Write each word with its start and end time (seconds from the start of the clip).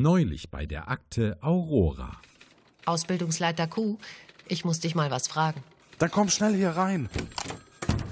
Neulich 0.00 0.48
bei 0.50 0.64
der 0.64 0.88
Akte 0.88 1.36
Aurora. 1.40 2.22
Ausbildungsleiter 2.84 3.66
Q, 3.66 3.98
ich 4.46 4.64
muss 4.64 4.78
dich 4.78 4.94
mal 4.94 5.10
was 5.10 5.26
fragen. 5.26 5.60
Dann 5.98 6.12
komm 6.12 6.28
schnell 6.28 6.54
hier 6.54 6.70
rein. 6.70 7.08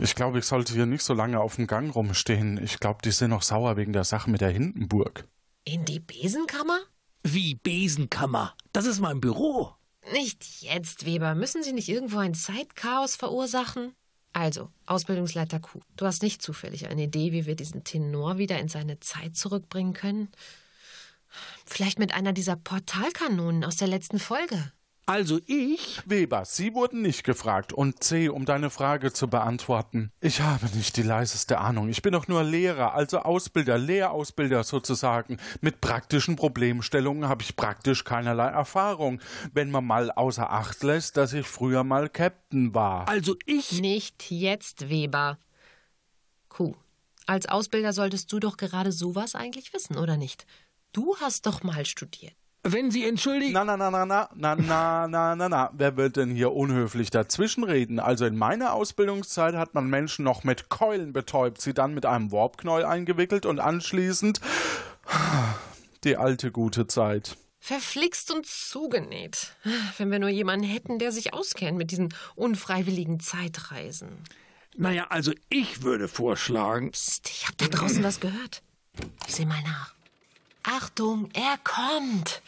Ich 0.00 0.16
glaube, 0.16 0.40
ich 0.40 0.46
sollte 0.46 0.72
hier 0.74 0.86
nicht 0.86 1.04
so 1.04 1.14
lange 1.14 1.38
auf 1.38 1.54
dem 1.54 1.68
Gang 1.68 1.94
rumstehen. 1.94 2.60
Ich 2.60 2.80
glaube, 2.80 3.02
die 3.04 3.12
sind 3.12 3.30
noch 3.30 3.42
sauer 3.42 3.76
wegen 3.76 3.92
der 3.92 4.02
Sache 4.02 4.28
mit 4.28 4.40
der 4.40 4.50
Hindenburg. 4.50 5.28
In 5.64 5.84
die 5.84 6.00
Besenkammer? 6.00 6.80
Wie 7.22 7.54
Besenkammer? 7.54 8.54
Das 8.72 8.84
ist 8.84 8.98
mein 8.98 9.21
Büro. 9.21 9.71
Nicht 10.12 10.62
jetzt, 10.62 11.06
Weber. 11.06 11.37
Müssen 11.37 11.62
Sie 11.62 11.72
nicht 11.72 11.88
irgendwo 11.88 12.18
ein 12.18 12.34
Zeitchaos 12.34 13.14
verursachen? 13.14 13.92
Also, 14.32 14.72
Ausbildungsleiter 14.87 15.60
Q, 15.60 15.82
du 15.96 16.05
hast 16.05 16.24
nicht 16.24 16.42
zufällig 16.42 16.88
eine 16.88 17.05
Idee, 17.05 17.30
wie 17.30 17.46
wir 17.46 17.55
diesen 17.55 17.84
Tenor 17.84 18.38
wieder 18.38 18.59
in 18.59 18.66
seine 18.66 18.98
Zeit 18.98 19.37
zurückbringen 19.37 19.92
können? 19.92 20.32
Vielleicht 21.65 21.98
mit 21.98 22.15
einer 22.15 22.33
dieser 22.33 22.57
Portalkanonen 22.57 23.65
aus 23.65 23.77
der 23.77 23.89
letzten 23.89 24.19
Folge. 24.19 24.73
Also 25.09 25.39
ich? 25.47 26.01
Weber, 26.05 26.45
Sie 26.45 26.75
wurden 26.75 27.01
nicht 27.01 27.23
gefragt. 27.23 27.73
Und 27.73 28.03
C, 28.03 28.29
um 28.29 28.45
deine 28.45 28.71
Frage 28.71 29.12
zu 29.12 29.29
beantworten. 29.29 30.11
Ich 30.20 30.41
habe 30.41 30.67
nicht 30.75 30.97
die 30.97 31.05
leiseste 31.05 31.59
Ahnung. 31.59 31.89
Ich 31.89 32.03
bin 32.03 32.12
doch 32.12 32.27
nur 32.27 32.43
Lehrer, 32.43 32.93
also 32.95 33.20
Ausbilder, 33.20 33.79
Lehrausbilder 33.79 34.65
sozusagen. 34.65 35.39
Mit 35.61 35.81
praktischen 35.81 36.34
Problemstellungen 36.34 37.29
habe 37.29 37.45
ich 37.45 37.55
praktisch 37.55 38.03
keinerlei 38.03 38.48
Erfahrung. 38.48 39.20
Wenn 39.53 39.70
man 39.70 39.87
mal 39.87 40.11
außer 40.11 40.51
Acht 40.51 40.83
lässt, 40.83 41.17
dass 41.17 41.33
ich 41.34 41.47
früher 41.47 41.84
mal 41.84 42.09
Captain 42.09 42.75
war. 42.75 43.09
Also 43.09 43.37
ich? 43.47 43.81
Nicht 43.81 44.29
jetzt, 44.33 44.89
Weber. 44.89 45.39
Q, 46.48 46.75
als 47.27 47.47
Ausbilder 47.47 47.93
solltest 47.93 48.33
du 48.33 48.41
doch 48.41 48.56
gerade 48.56 48.91
sowas 48.91 49.37
eigentlich 49.37 49.73
wissen, 49.73 49.97
oder 49.97 50.17
nicht? 50.17 50.47
Du 50.96 51.14
hast 51.20 51.45
doch 51.45 51.62
mal 51.62 51.84
studiert. 51.84 52.32
Wenn 52.62 52.91
Sie 52.91 53.06
entschuldigen. 53.06 53.52
Na, 53.52 53.64
na, 53.64 53.77
na, 53.77 53.91
na, 53.91 54.06
na, 54.06 54.28
na, 54.34 54.56
na, 54.56 55.06
na, 55.06 55.36
na, 55.36 55.48
na. 55.50 55.70
Wer 55.75 55.98
wird 55.98 56.16
denn 56.16 56.34
hier 56.34 56.53
unhöflich 56.55 57.11
dazwischenreden? 57.11 58.00
Also 58.00 58.25
in 58.25 58.34
meiner 58.34 58.72
Ausbildungszeit 58.72 59.56
hat 59.56 59.75
man 59.75 59.91
Menschen 59.91 60.25
noch 60.25 60.42
mit 60.42 60.70
Keulen 60.70 61.12
betäubt, 61.12 61.61
sie 61.61 61.75
dann 61.75 61.92
mit 61.92 62.06
einem 62.06 62.33
Warpknäuel 62.33 62.86
eingewickelt 62.86 63.44
und 63.44 63.61
anschließend 63.61 64.41
die 66.05 66.16
alte 66.16 66.50
gute 66.50 66.86
Zeit. 66.86 67.36
Verflixt 67.60 68.33
und 68.33 68.47
zugenäht. 68.47 69.55
Wenn 69.98 70.10
wir 70.10 70.19
nur 70.19 70.31
jemanden 70.31 70.64
hätten, 70.64 70.98
der 70.98 71.12
sich 71.12 71.34
auskennt 71.34 71.77
mit 71.77 71.91
diesen 71.91 72.14
unfreiwilligen 72.36 73.20
Zeitreisen. 73.20 74.08
Naja, 74.75 75.08
also 75.10 75.33
ich 75.50 75.83
würde 75.83 76.08
vorschlagen. 76.08 76.92
Psst, 76.92 77.28
ich 77.28 77.47
hab 77.47 77.58
da 77.58 77.66
draußen 77.66 78.03
was 78.03 78.19
gehört. 78.19 78.62
Ich 79.27 79.34
seh 79.34 79.44
mal 79.44 79.60
nach. 79.62 79.95
Achtung, 80.69 81.28
er 81.33 81.59
kommt. 81.62 82.42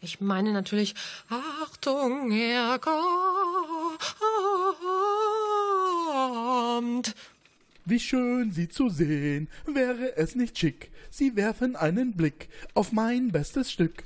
Ich 0.00 0.22
meine 0.22 0.54
natürlich, 0.54 0.94
Achtung, 1.28 2.32
er 2.32 2.78
kommt. 2.78 2.96
Wie 7.84 8.00
schön 8.00 8.52
Sie 8.52 8.70
zu 8.70 8.88
sehen, 8.88 9.50
wäre 9.66 10.16
es 10.16 10.34
nicht 10.34 10.58
schick, 10.58 10.90
Sie 11.10 11.36
werfen 11.36 11.76
einen 11.76 12.16
Blick 12.16 12.48
auf 12.72 12.92
mein 12.92 13.32
bestes 13.32 13.70
Stück. 13.70 14.04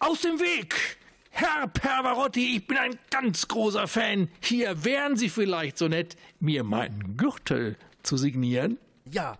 Aus 0.00 0.22
dem 0.22 0.40
Weg! 0.40 0.96
Herr 1.30 1.68
Pervarotti, 1.68 2.56
ich 2.56 2.66
bin 2.66 2.78
ein 2.78 2.98
ganz 3.10 3.46
großer 3.46 3.86
Fan. 3.86 4.28
Hier 4.40 4.84
wären 4.84 5.16
Sie 5.16 5.28
vielleicht 5.28 5.78
so 5.78 5.86
nett, 5.86 6.16
mir 6.40 6.64
meinen 6.64 7.16
Gürtel 7.16 7.76
zu 8.02 8.16
signieren? 8.16 8.76
Ja. 9.10 9.36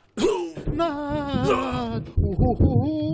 Na, 0.75 2.02
ho, 2.17 2.39
ho, 2.39 2.58
ho. 2.58 3.14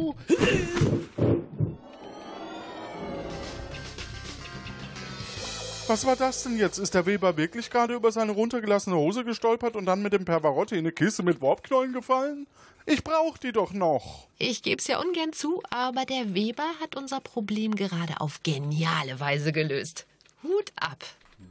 Was 5.91 6.07
war 6.07 6.15
das 6.15 6.45
denn 6.45 6.57
jetzt? 6.57 6.79
Ist 6.79 6.95
der 6.95 7.05
Weber 7.05 7.37
wirklich 7.37 7.69
gerade 7.69 7.95
über 7.95 8.13
seine 8.13 8.31
runtergelassene 8.31 8.95
Hose 8.95 9.25
gestolpert 9.25 9.75
und 9.75 9.87
dann 9.87 10.03
mit 10.03 10.13
dem 10.13 10.25
Pervarotti 10.25 10.77
in 10.77 10.83
eine 10.83 10.93
Kiste 10.93 11.25
mit 11.25 11.43
Warpknollen 11.43 11.93
gefallen? 11.93 12.47
Ich 12.87 13.03
brauch 13.03 13.39
die 13.39 13.51
doch 13.51 13.73
noch. 13.73 14.29
Ich 14.39 14.63
geb's 14.63 14.87
ja 14.87 15.01
ungern 15.01 15.33
zu, 15.33 15.61
aber 15.69 16.05
der 16.05 16.33
Weber 16.33 16.63
hat 16.81 16.97
unser 16.97 17.19
Problem 17.19 17.75
gerade 17.75 18.21
auf 18.21 18.45
geniale 18.45 19.19
Weise 19.19 19.51
gelöst. 19.51 20.07
Hut 20.45 20.71
ab. 20.77 21.05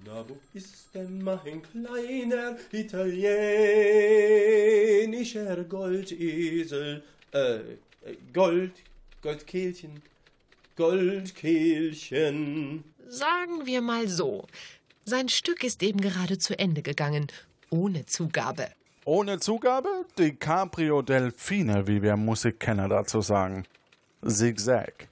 Na, 0.06 0.24
wo 0.26 0.38
ist 0.54 0.88
denn 0.94 1.22
mein 1.22 1.62
kleiner 1.62 2.56
italienischer 2.72 5.66
Goldesel? 5.66 7.04
Äh, 7.34 7.60
Gold, 8.34 8.72
Goldkehlchen, 9.22 10.02
Goldkehlchen. 10.76 12.84
Sagen 13.08 13.66
wir 13.66 13.82
mal 13.82 14.08
so. 14.08 14.46
Sein 15.06 15.30
Stück 15.30 15.64
ist 15.64 15.84
eben 15.84 16.00
gerade 16.00 16.38
zu 16.38 16.58
Ende 16.58 16.82
gegangen, 16.82 17.28
ohne 17.70 18.06
Zugabe. 18.06 18.70
Ohne 19.06 19.40
Zugabe? 19.40 20.06
Die 20.18 20.36
Cabrio 20.36 21.02
Delfine, 21.02 21.88
wie 21.88 22.02
wir 22.02 22.16
Musikkenner 22.16 22.88
dazu 22.88 23.22
sagen. 23.22 23.66
Zigzag. 24.26 25.08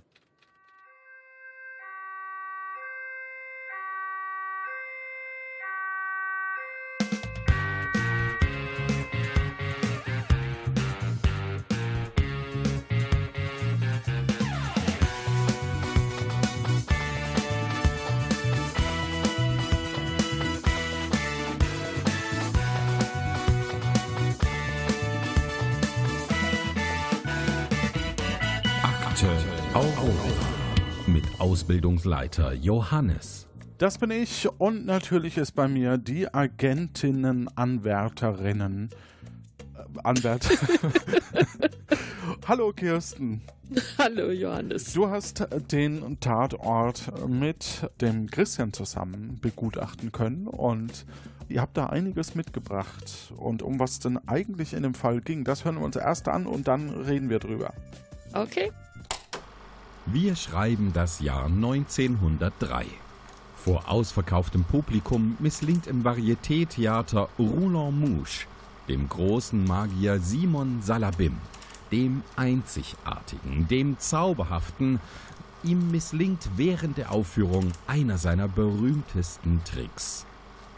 Ausbildungsleiter 31.67 32.53
Johannes. 32.53 33.50
Das 33.78 33.97
bin 33.97 34.09
ich 34.09 34.47
und 34.57 34.85
natürlich 34.85 35.38
ist 35.38 35.51
bei 35.51 35.67
mir 35.67 35.97
die 35.97 36.33
Agentinnen, 36.33 37.50
Anwärterinnen. 37.57 38.89
Äh, 39.75 40.00
Anwärt. 40.01 40.47
Hallo 42.47 42.72
Kirsten. 42.72 43.41
Hallo 43.97 44.31
Johannes. 44.31 44.94
Du 44.94 45.09
hast 45.09 45.45
den 45.69 46.17
Tatort 46.22 47.11
mit 47.28 47.91
dem 47.99 48.31
Christian 48.31 48.72
zusammen 48.72 49.38
begutachten 49.41 50.13
können 50.13 50.47
und 50.47 51.05
ihr 51.49 51.59
habt 51.59 51.75
da 51.75 51.88
einiges 51.88 52.34
mitgebracht. 52.34 53.34
Und 53.35 53.61
um 53.61 53.78
was 53.78 53.99
denn 53.99 54.17
eigentlich 54.25 54.73
in 54.73 54.84
dem 54.84 54.94
Fall 54.94 55.19
ging, 55.19 55.44
das 55.44 55.66
hören 55.66 55.75
wir 55.75 55.84
uns 55.84 55.97
erst 55.97 56.29
an 56.29 56.45
und 56.45 56.69
dann 56.69 56.91
reden 56.91 57.29
wir 57.29 57.39
drüber. 57.39 57.73
Okay. 58.31 58.72
Wir 60.09 60.35
schreiben 60.35 60.91
das 60.94 61.19
Jahr 61.19 61.45
1903. 61.45 62.85
Vor 63.57 63.90
ausverkauftem 63.90 64.63
Publikum 64.63 65.35
misslingt 65.40 65.85
im 65.85 66.03
Varieté-Theater 66.03 67.28
Roulon 67.38 68.00
Mouche 68.00 68.47
dem 68.88 69.09
großen 69.09 69.66
Magier 69.66 70.19
Simon 70.19 70.81
Salabim, 70.81 71.35
dem 71.91 72.23
Einzigartigen, 72.35 73.67
dem 73.67 74.00
Zauberhaften. 74.00 75.00
Ihm 75.63 75.91
misslingt 75.91 76.50
während 76.56 76.97
der 76.97 77.12
Aufführung 77.12 77.72
einer 77.88 78.17
seiner 78.17 78.47
berühmtesten 78.47 79.62
Tricks. 79.66 80.25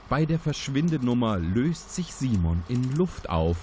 Bei 0.07 0.25
der 0.25 0.39
Verschwindenummer 0.39 1.37
löst 1.37 1.93
sich 1.93 2.13
Simon 2.13 2.63
in 2.67 2.95
Luft 2.95 3.29
auf. 3.29 3.57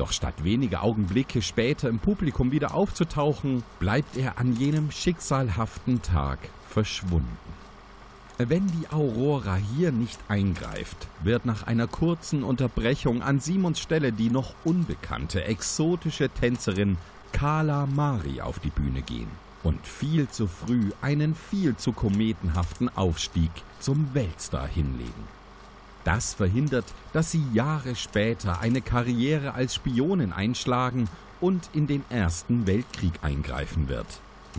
Doch 0.00 0.12
statt 0.12 0.44
wenige 0.44 0.80
Augenblicke 0.80 1.42
später 1.42 1.90
im 1.90 1.98
Publikum 1.98 2.52
wieder 2.52 2.72
aufzutauchen, 2.72 3.62
bleibt 3.80 4.16
er 4.16 4.38
an 4.38 4.56
jenem 4.56 4.90
schicksalhaften 4.90 6.00
Tag 6.00 6.38
verschwunden. 6.70 7.36
Wenn 8.38 8.66
die 8.68 8.90
Aurora 8.90 9.56
hier 9.56 9.92
nicht 9.92 10.18
eingreift, 10.28 11.06
wird 11.22 11.44
nach 11.44 11.66
einer 11.66 11.86
kurzen 11.86 12.44
Unterbrechung 12.44 13.20
an 13.20 13.40
Simons 13.40 13.78
Stelle 13.78 14.10
die 14.10 14.30
noch 14.30 14.54
unbekannte, 14.64 15.44
exotische 15.44 16.30
Tänzerin 16.30 16.96
Carla 17.32 17.84
Mari 17.84 18.40
auf 18.40 18.58
die 18.58 18.70
Bühne 18.70 19.02
gehen 19.02 19.28
und 19.62 19.86
viel 19.86 20.30
zu 20.30 20.46
früh 20.46 20.92
einen 21.02 21.34
viel 21.34 21.76
zu 21.76 21.92
kometenhaften 21.92 22.88
Aufstieg 22.96 23.50
zum 23.80 24.14
Weltstar 24.14 24.66
hinlegen. 24.66 25.39
Das 26.04 26.34
verhindert, 26.34 26.86
dass 27.12 27.30
sie 27.30 27.44
Jahre 27.52 27.94
später 27.94 28.60
eine 28.60 28.80
Karriere 28.80 29.54
als 29.54 29.74
Spionin 29.74 30.32
einschlagen 30.32 31.08
und 31.40 31.70
in 31.72 31.86
den 31.86 32.04
Ersten 32.10 32.66
Weltkrieg 32.66 33.12
eingreifen 33.22 33.88
wird. 33.88 34.06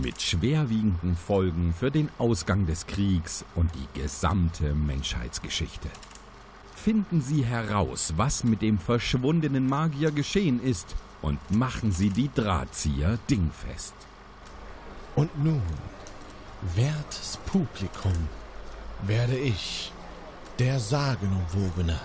Mit 0.02 0.22
schwerwiegenden 0.22 1.18
Folgen 1.18 1.74
für 1.78 1.92
den 1.92 2.10
Ausgang 2.18 2.66
des 2.66 2.88
Kriegs 2.88 3.44
und 3.56 3.72
die 3.76 4.00
gesamte 4.00 4.74
Menschheitsgeschichte. 4.74 5.90
Finden 6.76 7.22
Sie 7.22 7.44
heraus, 7.44 8.14
was 8.18 8.44
mit 8.44 8.62
dem 8.62 8.80
verschwundenen 8.80 9.68
Magier 9.68 10.12
geschehen 10.12 10.62
ist 10.64 10.96
und 11.22 11.40
machen 11.52 11.92
Sie 11.92 12.10
die 12.10 12.30
Drahtzieher 12.34 13.20
dingfest. 13.30 13.94
Und 15.16 15.44
nun, 15.44 15.62
wertes 16.76 17.38
Publikum, 17.46 18.30
werde 19.04 19.38
ich, 19.38 19.92
der 20.62 20.80
sagenumwobene, 20.80 22.00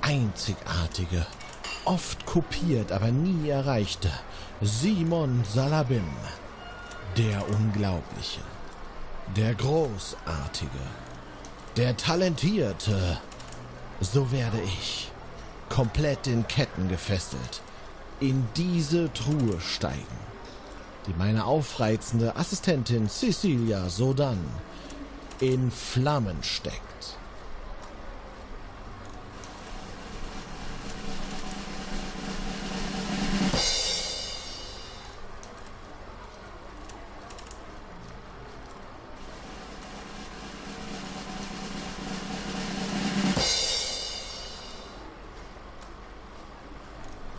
einzigartige, 0.00 1.26
oft 1.84 2.24
kopiert, 2.24 2.92
aber 2.92 3.10
nie 3.10 3.50
erreichte 3.50 4.10
Simon 4.62 5.44
Salabim, 5.44 6.08
der 7.18 7.46
Unglaubliche, 7.50 8.40
der 9.36 9.54
Großartige, 9.54 10.70
der 11.76 11.94
Talentierte, 11.94 13.18
so 14.00 14.32
werde 14.32 14.62
ich, 14.62 15.12
komplett 15.68 16.26
in 16.26 16.48
Ketten 16.48 16.88
gefesselt, 16.88 17.60
in 18.18 18.48
diese 18.56 19.12
Truhe 19.12 19.60
steigen, 19.60 20.20
die 21.06 21.14
meine 21.18 21.44
aufreizende 21.44 22.34
Assistentin 22.34 23.10
Cecilia 23.10 23.90
Sodan 23.90 24.42
in 25.40 25.70
Flammen 25.70 26.42
steckt. 26.42 26.89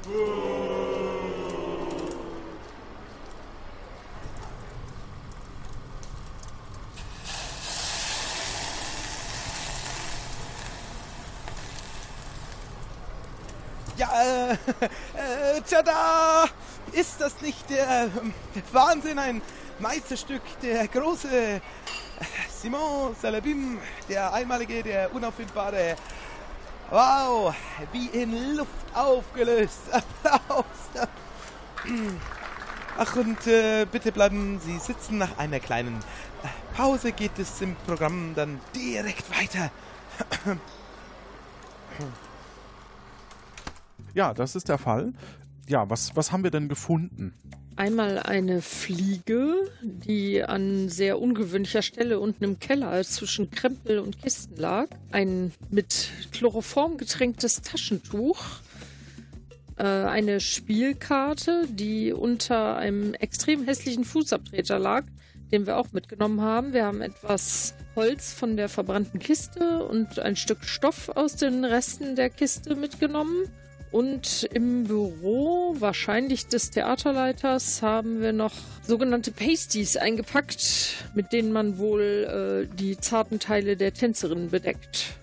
Ja, 0.03 0.09
äh, 14.11 14.53
äh, 14.53 15.61
tada! 15.69 16.45
Ist 16.93 17.21
das 17.21 17.39
nicht 17.41 17.69
der 17.69 18.09
ähm, 18.17 18.33
Wahnsinn, 18.71 19.19
ein 19.19 19.43
Meisterstück, 19.77 20.41
der 20.63 20.87
große 20.87 21.29
äh, 21.29 21.59
Simon 22.49 23.15
Salabim, 23.21 23.77
der 24.09 24.33
einmalige, 24.33 24.81
der 24.81 25.13
unauffindbare. 25.13 25.95
Wow, 26.89 27.53
wie 27.91 28.07
in 28.07 28.55
Luft 28.57 28.80
aufgelöst. 28.93 29.81
Applaus. 30.23 30.65
Ach, 32.97 33.15
und 33.15 33.47
äh, 33.47 33.85
bitte 33.91 34.11
bleiben 34.11 34.59
Sie 34.59 34.77
sitzen. 34.77 35.17
Nach 35.17 35.37
einer 35.37 35.59
kleinen 35.59 35.97
äh, 36.43 36.75
Pause 36.75 37.11
geht 37.11 37.39
es 37.39 37.61
im 37.61 37.75
Programm 37.87 38.33
dann 38.35 38.59
direkt 38.75 39.29
weiter. 39.29 39.71
Ja, 44.13 44.33
das 44.33 44.55
ist 44.55 44.67
der 44.67 44.77
Fall. 44.77 45.13
Ja, 45.69 45.89
was, 45.89 46.15
was 46.17 46.33
haben 46.33 46.43
wir 46.43 46.51
denn 46.51 46.67
gefunden? 46.67 47.33
Einmal 47.77 48.19
eine 48.19 48.61
Fliege, 48.61 49.55
die 49.81 50.43
an 50.43 50.89
sehr 50.89 51.19
ungewöhnlicher 51.19 51.81
Stelle 51.81 52.19
unten 52.19 52.43
im 52.43 52.59
Keller 52.59 53.01
zwischen 53.03 53.49
Krempel 53.49 53.99
und 53.99 54.21
Kisten 54.21 54.57
lag. 54.57 54.87
Ein 55.11 55.53
mit 55.69 56.11
Chloroform 56.33 56.97
getränktes 56.97 57.61
Taschentuch. 57.61 58.43
Äh, 59.77 59.83
eine 59.83 60.39
Spielkarte, 60.39 61.67
die 61.69 62.13
unter 62.13 62.77
einem 62.77 63.13
extrem 63.13 63.63
hässlichen 63.65 64.03
Fußabtreter 64.03 64.79
lag, 64.79 65.05
den 65.51 65.65
wir 65.65 65.77
auch 65.77 65.91
mitgenommen 65.91 66.41
haben. 66.41 66.73
Wir 66.73 66.85
haben 66.85 67.01
etwas 67.01 67.73
Holz 67.95 68.33
von 68.33 68.57
der 68.57 68.69
verbrannten 68.69 69.19
Kiste 69.19 69.83
und 69.83 70.19
ein 70.19 70.35
Stück 70.35 70.63
Stoff 70.63 71.09
aus 71.09 71.35
den 71.35 71.65
Resten 71.65 72.15
der 72.15 72.29
Kiste 72.29 72.75
mitgenommen. 72.75 73.45
Und 73.91 74.47
im 74.53 74.85
Büro, 74.85 75.75
wahrscheinlich 75.77 76.47
des 76.47 76.71
Theaterleiters, 76.71 77.81
haben 77.81 78.21
wir 78.21 78.31
noch 78.31 78.53
sogenannte 78.83 79.31
Pasties 79.31 79.97
eingepackt, 79.97 80.95
mit 81.13 81.33
denen 81.33 81.51
man 81.51 81.77
wohl 81.77 82.67
äh, 82.71 82.75
die 82.77 82.97
zarten 82.97 83.39
Teile 83.39 83.75
der 83.75 83.93
Tänzerin 83.93 84.49
bedeckt. 84.49 85.20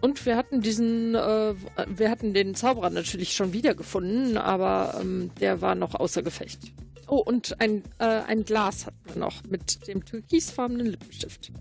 Und 0.00 0.24
wir 0.26 0.36
hatten 0.36 0.60
diesen, 0.60 1.14
äh, 1.14 1.54
wir 1.88 2.10
hatten 2.10 2.32
den 2.32 2.54
Zauberer 2.54 2.90
natürlich 2.90 3.34
schon 3.34 3.52
wiedergefunden, 3.52 4.36
aber 4.36 4.98
ähm, 5.00 5.30
der 5.40 5.60
war 5.60 5.74
noch 5.74 5.94
außer 5.94 6.22
Gefecht. 6.22 6.72
Oh, 7.08 7.16
und 7.16 7.60
ein, 7.60 7.82
äh, 7.98 8.04
ein 8.04 8.44
Glas 8.44 8.86
hatten 8.86 9.00
wir 9.06 9.16
noch 9.16 9.42
mit 9.44 9.88
dem 9.88 10.04
türkisfarbenen 10.04 10.86
Lippenstift. 10.86 11.52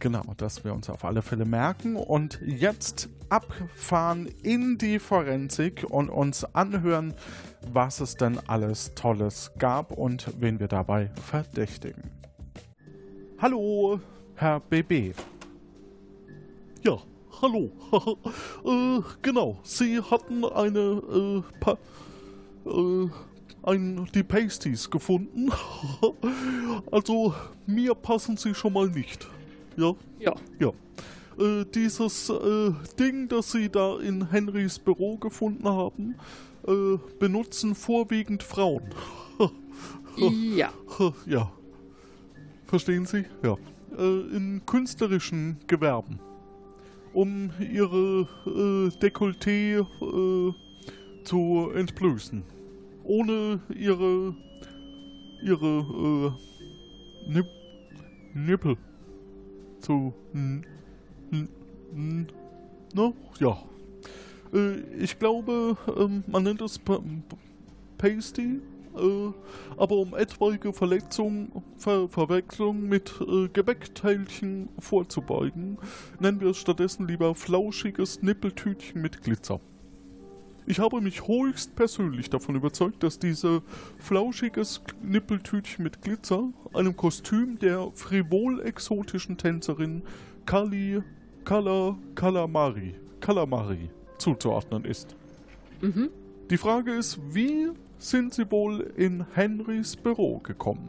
Genau, 0.00 0.22
das 0.38 0.64
wir 0.64 0.72
uns 0.72 0.88
auf 0.88 1.04
alle 1.04 1.22
Fälle 1.22 1.44
merken 1.44 1.96
und 1.96 2.40
jetzt 2.44 3.10
abfahren 3.28 4.26
in 4.42 4.78
die 4.78 4.98
Forensik 4.98 5.84
und 5.88 6.08
uns 6.08 6.44
anhören, 6.54 7.14
was 7.70 8.00
es 8.00 8.14
denn 8.14 8.40
alles 8.46 8.94
Tolles 8.94 9.52
gab 9.58 9.92
und 9.92 10.26
wen 10.40 10.58
wir 10.58 10.68
dabei 10.68 11.10
verdächtigen. 11.22 12.10
Hallo, 13.38 14.00
Herr 14.36 14.60
BB. 14.60 15.14
Ja, 16.82 16.98
hallo. 17.42 17.70
äh, 18.64 19.02
genau, 19.22 19.58
Sie 19.62 20.00
hatten 20.00 20.44
eine, 20.44 20.78
äh, 20.78 21.42
pa 21.60 21.78
äh, 22.66 23.08
ein, 23.62 24.08
die 24.14 24.22
Pasties 24.22 24.90
gefunden. 24.90 25.50
also, 26.90 27.34
mir 27.66 27.94
passen 27.94 28.36
sie 28.36 28.54
schon 28.54 28.72
mal 28.72 28.88
nicht. 28.88 29.26
Ja? 29.76 29.94
Ja. 30.18 30.34
Ja. 30.58 30.72
Äh, 31.38 31.64
dieses 31.74 32.28
äh, 32.28 32.72
Ding, 32.98 33.28
das 33.28 33.52
Sie 33.52 33.68
da 33.68 33.98
in 33.98 34.30
Henrys 34.30 34.78
Büro 34.78 35.16
gefunden 35.16 35.68
haben, 35.68 36.14
äh, 36.66 36.98
benutzen 37.18 37.74
vorwiegend 37.74 38.42
Frauen. 38.42 38.84
ja. 40.56 40.72
Ja. 41.26 41.52
Verstehen 42.66 43.06
Sie? 43.06 43.24
Ja. 43.42 43.56
Äh, 43.98 44.36
in 44.36 44.62
künstlerischen 44.66 45.58
Gewerben. 45.66 46.20
Um 47.14 47.50
ihre 47.60 48.28
äh, 48.44 48.88
Dekolleté 48.98 49.80
äh, 49.80 50.52
zu 51.24 51.70
entblößen. 51.74 52.42
Ohne 53.04 53.60
ihre 53.74 54.34
ihre 55.42 56.36
Nip 57.28 57.46
Nippel 58.34 58.76
zu. 59.80 60.12
Na, 62.94 63.12
ja. 63.38 63.58
Äh, 64.52 64.80
ich 64.98 65.18
glaube, 65.18 65.76
ähm, 65.96 66.24
man 66.26 66.44
nennt 66.44 66.60
es 66.60 66.78
pa 66.78 67.00
Pasty, 67.98 68.60
äh, 68.96 69.32
aber 69.76 69.96
um 69.96 70.14
etwaige 70.14 70.72
Verletzungen, 70.72 71.50
Ver 71.76 72.08
Verwechslung 72.08 72.88
mit 72.88 73.14
äh, 73.20 73.48
Gebäckteilchen 73.48 74.68
vorzubeugen, 74.78 75.78
nennen 76.20 76.40
wir 76.40 76.48
es 76.48 76.58
stattdessen 76.58 77.08
lieber 77.08 77.34
flauschiges 77.34 78.22
Nippeltütchen 78.22 79.02
mit 79.02 79.22
Glitzer. 79.22 79.60
Ich 80.66 80.78
habe 80.78 81.00
mich 81.02 81.28
höchst 81.28 81.76
persönlich 81.76 82.30
davon 82.30 82.54
überzeugt, 82.54 83.02
dass 83.02 83.18
diese 83.18 83.62
flauschiges 83.98 84.82
Nippeltütchen 85.02 85.82
mit 85.82 86.00
Glitzer 86.00 86.52
einem 86.72 86.96
Kostüm 86.96 87.58
der 87.58 87.90
frivol-exotischen 87.92 89.36
Tänzerin 89.36 90.02
Kali 90.46 91.02
Kala 91.44 91.98
Kalamari 92.14 92.94
Kalamari 93.20 93.90
zuzuordnen 94.16 94.86
ist. 94.86 95.16
Mhm. 95.82 96.08
Die 96.50 96.56
Frage 96.56 96.92
ist, 96.92 97.18
wie 97.34 97.70
sind 97.98 98.34
sie 98.34 98.50
wohl 98.50 98.80
in 98.96 99.24
Henrys 99.34 99.96
Büro 99.96 100.38
gekommen? 100.38 100.88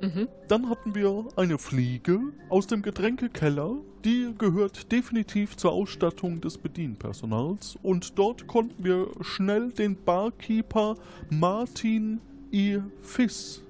Mhm. 0.00 0.28
Dann 0.48 0.70
hatten 0.70 0.94
wir 0.94 1.28
eine 1.36 1.58
Fliege 1.58 2.20
aus 2.48 2.66
dem 2.66 2.82
Getränkekeller. 2.82 3.76
Die 4.04 4.32
gehört 4.38 4.90
definitiv 4.92 5.56
zur 5.56 5.72
Ausstattung 5.72 6.40
des 6.40 6.56
Bedienpersonals. 6.56 7.78
Und 7.82 8.18
dort 8.18 8.46
konnten 8.46 8.82
wir 8.82 9.08
schnell 9.20 9.70
den 9.72 9.96
Barkeeper 10.02 10.96
Martin 11.28 12.20
I. 12.50 12.80
Fiss, 13.02 13.62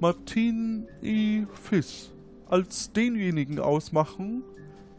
Martin 0.00 0.86
I. 1.02 1.46
Fiss, 1.54 2.12
als 2.46 2.92
denjenigen 2.92 3.58
ausmachen, 3.58 4.42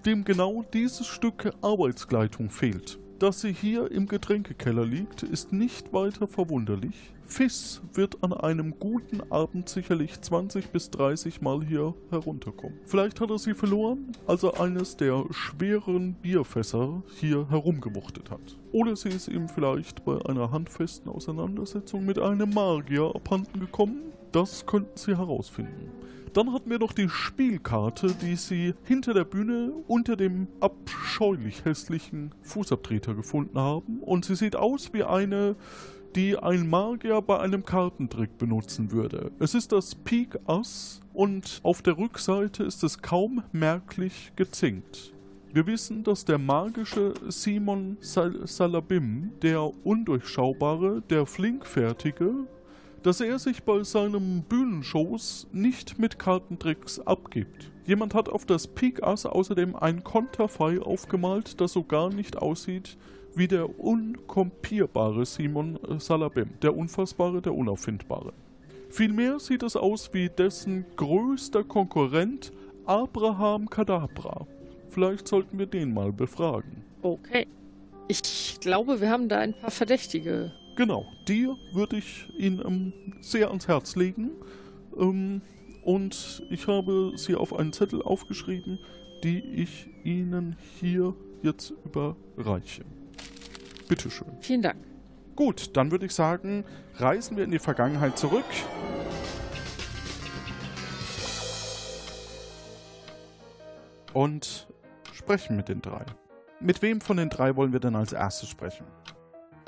dem 0.05 0.23
genau 0.23 0.65
dieses 0.73 1.05
Stück 1.05 1.51
Arbeitskleidung 1.61 2.49
fehlt. 2.49 2.99
Dass 3.25 3.41
sie 3.41 3.53
hier 3.53 3.89
im 3.89 4.05
Getränkekeller 4.05 4.85
liegt, 4.85 5.23
ist 5.23 5.51
nicht 5.51 5.91
weiter 5.93 6.27
verwunderlich. 6.27 6.93
Fiss 7.25 7.81
wird 7.91 8.23
an 8.23 8.33
einem 8.33 8.77
guten 8.77 9.19
Abend 9.31 9.67
sicherlich 9.67 10.21
20 10.21 10.69
bis 10.69 10.91
30 10.91 11.41
Mal 11.41 11.65
hier 11.65 11.95
herunterkommen. 12.11 12.77
Vielleicht 12.85 13.19
hat 13.19 13.31
er 13.31 13.39
sie 13.39 13.55
verloren, 13.55 14.11
als 14.27 14.43
er 14.43 14.61
eines 14.61 14.95
der 14.95 15.25
schweren 15.31 16.13
Bierfässer 16.21 17.01
hier 17.19 17.49
herumgewuchtet 17.49 18.29
hat. 18.29 18.59
Oder 18.71 18.95
sie 18.95 19.09
ist 19.09 19.27
ihm 19.27 19.49
vielleicht 19.49 20.05
bei 20.05 20.23
einer 20.23 20.51
handfesten 20.51 21.11
Auseinandersetzung 21.11 22.05
mit 22.05 22.19
einem 22.19 22.51
Magier 22.51 23.11
abhanden 23.15 23.59
gekommen. 23.59 24.03
Das 24.33 24.67
könnten 24.67 24.97
Sie 24.97 25.17
herausfinden. 25.17 25.89
Dann 26.35 26.51
hatten 26.51 26.69
wir 26.69 26.79
noch 26.79 26.91
die 26.91 27.07
Spielkarte, 27.07 28.13
die 28.21 28.35
Sie 28.35 28.73
hinter 28.83 29.13
der 29.13 29.23
Bühne 29.23 29.71
unter 29.87 30.17
dem 30.17 30.49
abscheulich 30.59 31.63
hässlichen 31.63 32.35
Fußabtreter 32.41 33.13
gefunden 33.15 33.57
haben. 33.57 34.01
Und 34.01 34.25
sie 34.25 34.35
sieht 34.35 34.57
aus 34.57 34.91
wie 34.91 35.05
eine, 35.05 35.55
die 36.13 36.37
ein 36.37 36.69
Magier 36.69 37.21
bei 37.21 37.39
einem 37.39 37.63
Kartentrick 37.63 38.37
benutzen 38.37 38.91
würde. 38.91 39.31
Es 39.39 39.55
ist 39.55 39.71
das 39.71 39.95
Pik 39.95 40.37
Ass 40.45 40.99
und 41.13 41.61
auf 41.63 41.81
der 41.81 41.97
Rückseite 41.97 42.65
ist 42.65 42.83
es 42.83 43.01
kaum 43.01 43.41
merklich 43.53 44.33
gezinkt. 44.35 45.13
Wir 45.53 45.65
wissen, 45.67 46.03
dass 46.03 46.25
der 46.25 46.37
magische 46.37 47.13
Simon 47.29 47.95
Sal 48.01 48.45
Salabim, 48.45 49.31
der 49.41 49.71
Undurchschaubare, 49.85 51.01
der 51.09 51.25
Flinkfertige, 51.25 52.45
dass 53.05 53.21
er 53.21 53.37
sich 53.37 53.61
bei 53.61 53.83
seinen 53.83 54.41
Bühnenshows 54.41 55.45
nicht 55.51 55.99
mit 55.99 56.17
Kartentricks 56.17 56.99
abgibt. 56.99 57.69
Jemand 57.85 58.15
hat 58.15 58.29
auf 58.29 58.45
das 58.45 58.65
Pik 58.65 59.03
Ass 59.03 59.27
außerdem 59.27 59.75
ein 59.75 60.03
Konterfei 60.03 60.81
aufgemalt, 60.81 61.61
das 61.61 61.73
so 61.73 61.83
gar 61.83 62.09
nicht 62.09 62.35
aussieht 62.37 62.97
wie 63.35 63.47
der 63.47 63.79
unkompierbare 63.79 65.23
Simon 65.23 65.77
Salabim, 65.99 66.49
der 66.63 66.75
Unfassbare, 66.75 67.43
der 67.43 67.53
Unauffindbare. 67.53 68.33
Vielmehr 68.89 69.39
sieht 69.39 69.61
es 69.61 69.75
aus 69.75 70.11
wie 70.13 70.29
dessen 70.29 70.85
größter 70.95 71.63
Konkurrent 71.63 72.51
Abraham 72.85 73.69
Kadabra. 73.69 74.47
Vielleicht 74.89 75.27
sollten 75.27 75.59
wir 75.59 75.67
den 75.67 75.93
mal 75.93 76.11
befragen. 76.11 76.83
Okay. 77.03 77.45
Ich 78.07 78.57
glaube, 78.61 78.99
wir 78.99 79.11
haben 79.11 79.29
da 79.29 79.37
ein 79.37 79.53
paar 79.53 79.71
Verdächtige. 79.71 80.53
Genau, 80.75 81.05
die 81.27 81.49
würde 81.71 81.97
ich 81.97 82.27
Ihnen 82.37 82.61
ähm, 82.65 82.93
sehr 83.21 83.47
ans 83.47 83.67
Herz 83.67 83.95
legen. 83.95 84.31
Ähm, 84.97 85.41
und 85.83 86.43
ich 86.49 86.67
habe 86.67 87.13
sie 87.15 87.35
auf 87.35 87.53
einen 87.53 87.71
Zettel 87.71 88.01
aufgeschrieben, 88.01 88.79
die 89.23 89.39
ich 89.39 89.87
Ihnen 90.03 90.57
hier 90.79 91.15
jetzt 91.43 91.73
überreiche. 91.85 92.83
Bitteschön. 93.87 94.27
Vielen 94.41 94.63
Dank. 94.63 94.77
Gut, 95.35 95.77
dann 95.77 95.91
würde 95.91 96.07
ich 96.07 96.13
sagen, 96.13 96.65
reisen 96.95 97.37
wir 97.37 97.43
in 97.43 97.51
die 97.51 97.59
Vergangenheit 97.59 98.17
zurück. 98.17 98.45
Und 104.13 104.67
sprechen 105.13 105.55
mit 105.55 105.69
den 105.69 105.81
drei. 105.81 106.05
Mit 106.59 106.81
wem 106.81 107.01
von 107.01 107.17
den 107.17 107.29
drei 107.29 107.55
wollen 107.55 107.73
wir 107.73 107.79
denn 107.79 107.95
als 107.95 108.13
erstes 108.13 108.49
sprechen? 108.49 108.85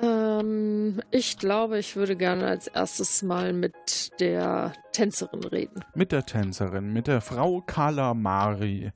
Ähm, 0.02 1.02
ich 1.12 1.38
glaube, 1.38 1.80
ich 1.80 1.96
würde 1.96 2.16
gerne 2.16 2.48
als 2.48 2.68
erstes 2.68 3.24
mal 3.24 3.54
mit 3.54 4.20
der 4.20 4.74
Tänzerin 4.92 5.44
reden. 5.44 5.84
Mit 5.96 6.12
der 6.12 6.26
Tänzerin, 6.26 6.94
mit 6.94 7.08
der 7.08 7.22
Frau 7.22 7.62
Kalamari, 7.62 8.92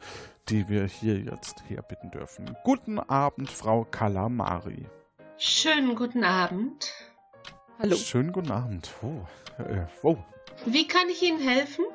die 0.50 0.68
wir 0.70 0.86
hier 0.86 1.20
jetzt 1.20 1.64
herbitten 1.68 2.12
dürfen. 2.12 2.56
Guten 2.64 3.00
Abend, 3.00 3.50
Frau 3.50 3.86
Kalamari. 3.86 4.86
Schönen 5.38 5.96
guten 5.96 6.24
Abend. 6.24 6.92
Hallo. 7.80 7.96
Schönen 7.96 8.32
guten 8.32 8.52
Abend. 8.52 8.92
Oh, 9.02 9.26
äh, 9.62 9.86
oh. 10.04 10.18
Wie 10.66 10.88
kann 10.88 11.10
ich 11.10 11.24
Ihnen 11.24 11.40
helfen? 11.40 11.86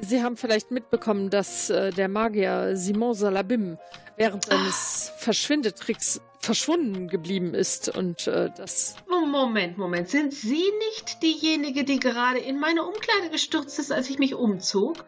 Sie 0.00 0.22
haben 0.22 0.36
vielleicht 0.36 0.70
mitbekommen, 0.70 1.30
dass 1.30 1.70
äh, 1.70 1.90
der 1.90 2.08
Magier 2.08 2.76
Simon 2.76 3.14
Salabim 3.14 3.78
während 4.16 4.44
seines 4.44 5.12
Verschwindetricks 5.16 6.20
verschwunden 6.40 7.08
geblieben 7.08 7.54
ist 7.54 7.94
und 7.94 8.26
äh, 8.26 8.50
das. 8.56 8.96
Oh, 9.10 9.26
Moment, 9.26 9.76
Moment. 9.76 10.08
Sind 10.08 10.32
Sie 10.32 10.64
nicht 10.88 11.22
diejenige, 11.22 11.84
die 11.84 11.98
gerade 11.98 12.38
in 12.38 12.58
meine 12.58 12.84
Umkleide 12.84 13.30
gestürzt 13.30 13.78
ist, 13.78 13.92
als 13.92 14.08
ich 14.08 14.18
mich 14.18 14.34
umzog? 14.34 15.04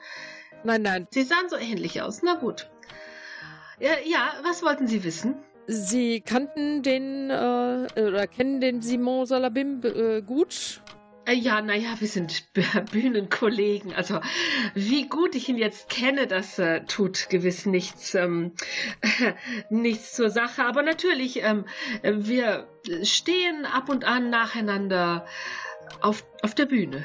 Nein, 0.65 0.83
nein. 0.83 1.07
Sie 1.11 1.23
sahen 1.23 1.49
so 1.49 1.57
ähnlich 1.57 2.03
aus. 2.03 2.23
Na 2.23 2.35
gut. 2.35 2.69
Ja, 3.79 3.93
ja 4.05 4.33
was 4.43 4.63
wollten 4.63 4.87
Sie 4.87 5.05
wissen? 5.05 5.37
Sie 5.67 6.21
kannten 6.21 6.83
den 6.83 7.31
äh, 7.31 7.87
oder 7.97 8.27
kennen 8.27 8.61
den 8.61 8.83
Simon 8.83 9.25
Salabim 9.27 9.81
äh, 9.85 10.21
gut? 10.21 10.83
Äh, 11.31 11.35
Ja, 11.35 11.63
naja, 11.63 11.95
wir 11.99 12.09
sind 12.09 12.53
Bühnenkollegen. 12.93 13.95
Also, 13.95 14.21
wie 14.75 15.09
gut 15.09 15.35
ich 15.35 15.49
ihn 15.49 15.57
jetzt 15.57 15.89
kenne, 15.89 16.27
das 16.27 16.59
äh, 16.59 16.85
tut 16.85 17.29
gewiss 17.31 17.67
nichts, 17.67 18.15
ähm, 18.15 18.53
nichts 19.71 20.15
zur 20.15 20.31
Sache. 20.31 20.65
Aber 20.65 20.83
natürlich, 20.83 21.43
ähm, 21.43 21.65
wir 22.03 22.69
stehen 23.03 23.65
ab 23.65 23.89
und 23.89 24.05
an 24.05 24.31
nacheinander 24.31 25.27
auf, 26.01 26.25
auf 26.43 26.55
der 26.55 26.67
Bühne. 26.67 27.05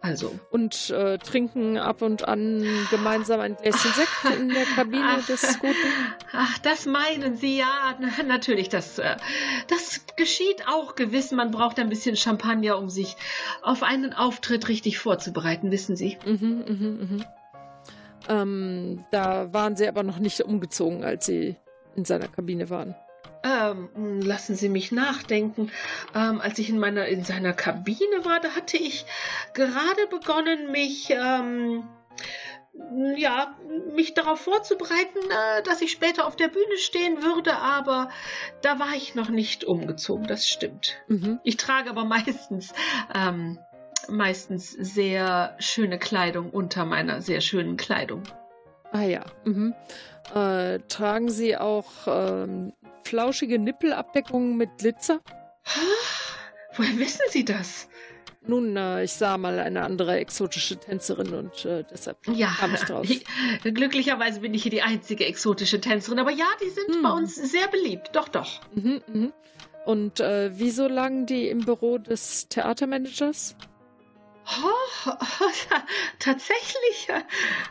Also. 0.00 0.38
Und 0.50 0.90
äh, 0.90 1.18
trinken 1.18 1.76
ab 1.76 2.02
und 2.02 2.26
an 2.26 2.64
gemeinsam 2.90 3.40
ein 3.40 3.56
Gläschen 3.56 3.92
Sekt 3.92 4.38
in 4.38 4.48
der 4.48 4.64
Kabine 4.64 5.18
Ach, 5.18 5.26
des 5.26 5.58
Guten. 5.58 5.74
Ach, 6.32 6.58
das 6.58 6.86
meinen 6.86 7.36
Sie 7.36 7.58
ja. 7.58 7.96
Na, 7.98 8.22
natürlich, 8.26 8.68
das, 8.68 8.98
äh, 8.98 9.16
das 9.66 10.06
geschieht 10.16 10.68
auch 10.68 10.94
gewiss. 10.94 11.32
Man 11.32 11.50
braucht 11.50 11.80
ein 11.80 11.88
bisschen 11.88 12.16
Champagner, 12.16 12.78
um 12.78 12.88
sich 12.88 13.16
auf 13.62 13.82
einen 13.82 14.12
Auftritt 14.12 14.68
richtig 14.68 14.98
vorzubereiten, 14.98 15.72
wissen 15.72 15.96
Sie. 15.96 16.16
Mhm, 16.24 16.64
mhm, 16.68 16.98
mhm. 17.00 17.24
Ähm, 18.28 19.04
da 19.10 19.52
waren 19.52 19.74
sie 19.74 19.88
aber 19.88 20.02
noch 20.02 20.18
nicht 20.18 20.40
umgezogen, 20.40 21.02
als 21.02 21.26
sie 21.26 21.56
in 21.96 22.04
seiner 22.04 22.28
Kabine 22.28 22.68
waren. 22.70 22.94
Ähm, 23.42 24.20
lassen 24.20 24.56
Sie 24.56 24.68
mich 24.68 24.92
nachdenken. 24.92 25.70
Ähm, 26.14 26.40
als 26.40 26.58
ich 26.58 26.68
in 26.70 26.78
meiner 26.78 27.06
in 27.06 27.24
seiner 27.24 27.52
Kabine 27.52 28.24
war, 28.24 28.40
da 28.40 28.50
hatte 28.50 28.76
ich 28.76 29.06
gerade 29.54 30.06
begonnen, 30.10 30.70
mich 30.72 31.10
ähm, 31.10 31.84
ja 33.16 33.56
mich 33.94 34.14
darauf 34.14 34.40
vorzubereiten, 34.40 35.18
äh, 35.30 35.62
dass 35.62 35.80
ich 35.80 35.92
später 35.92 36.26
auf 36.26 36.36
der 36.36 36.48
Bühne 36.48 36.76
stehen 36.76 37.22
würde, 37.22 37.56
aber 37.56 38.08
da 38.62 38.78
war 38.78 38.94
ich 38.96 39.14
noch 39.14 39.28
nicht 39.28 39.64
umgezogen. 39.64 40.26
Das 40.26 40.48
stimmt. 40.48 40.96
Mhm. 41.08 41.38
Ich 41.44 41.56
trage 41.56 41.90
aber 41.90 42.04
meistens 42.04 42.72
ähm, 43.14 43.58
meistens 44.08 44.72
sehr 44.72 45.54
schöne 45.58 45.98
Kleidung 45.98 46.50
unter 46.50 46.84
meiner 46.84 47.20
sehr 47.20 47.40
schönen 47.40 47.76
Kleidung. 47.76 48.22
Ah 48.92 49.02
ja. 49.02 49.24
Mhm. 49.44 49.74
Äh, 50.34 50.80
tragen 50.88 51.30
sie 51.30 51.56
auch 51.56 51.86
ähm, 52.06 52.72
flauschige 53.08 53.58
Nippelabdeckungen 53.58 54.56
mit 54.56 54.78
Glitzer? 54.78 55.20
Woher 56.76 56.98
wissen 56.98 57.22
Sie 57.30 57.44
das? 57.44 57.88
Nun, 58.46 58.76
äh, 58.76 59.04
ich 59.04 59.12
sah 59.12 59.36
mal 59.36 59.58
eine 59.58 59.82
andere 59.82 60.16
exotische 60.18 60.78
Tänzerin 60.78 61.34
und 61.34 61.64
äh, 61.64 61.84
deshalb 61.90 62.18
Ja, 62.28 62.54
kam 62.58 62.72
ich 62.74 62.80
drauf. 62.80 63.04
ich, 63.10 63.24
glücklicherweise 63.62 64.40
bin 64.40 64.54
ich 64.54 64.62
hier 64.62 64.70
die 64.70 64.82
einzige 64.82 65.26
exotische 65.26 65.80
Tänzerin, 65.80 66.18
aber 66.18 66.30
ja, 66.30 66.46
die 66.62 66.70
sind 66.70 66.96
Hm. 66.96 67.02
bei 67.02 67.10
uns 67.10 67.34
sehr 67.34 67.68
beliebt. 67.68 68.10
Doch, 68.12 68.28
doch. 68.28 68.60
Mhm, 68.74 69.02
mhm. 69.12 69.32
Und 69.84 70.20
äh, 70.20 70.50
wieso 70.54 70.86
lagen 70.86 71.26
die 71.26 71.48
im 71.48 71.60
Büro 71.60 71.98
des 71.98 72.48
Theatermanagers? 72.48 73.56
Oh, 74.50 75.10
tatsächlich. 76.18 77.08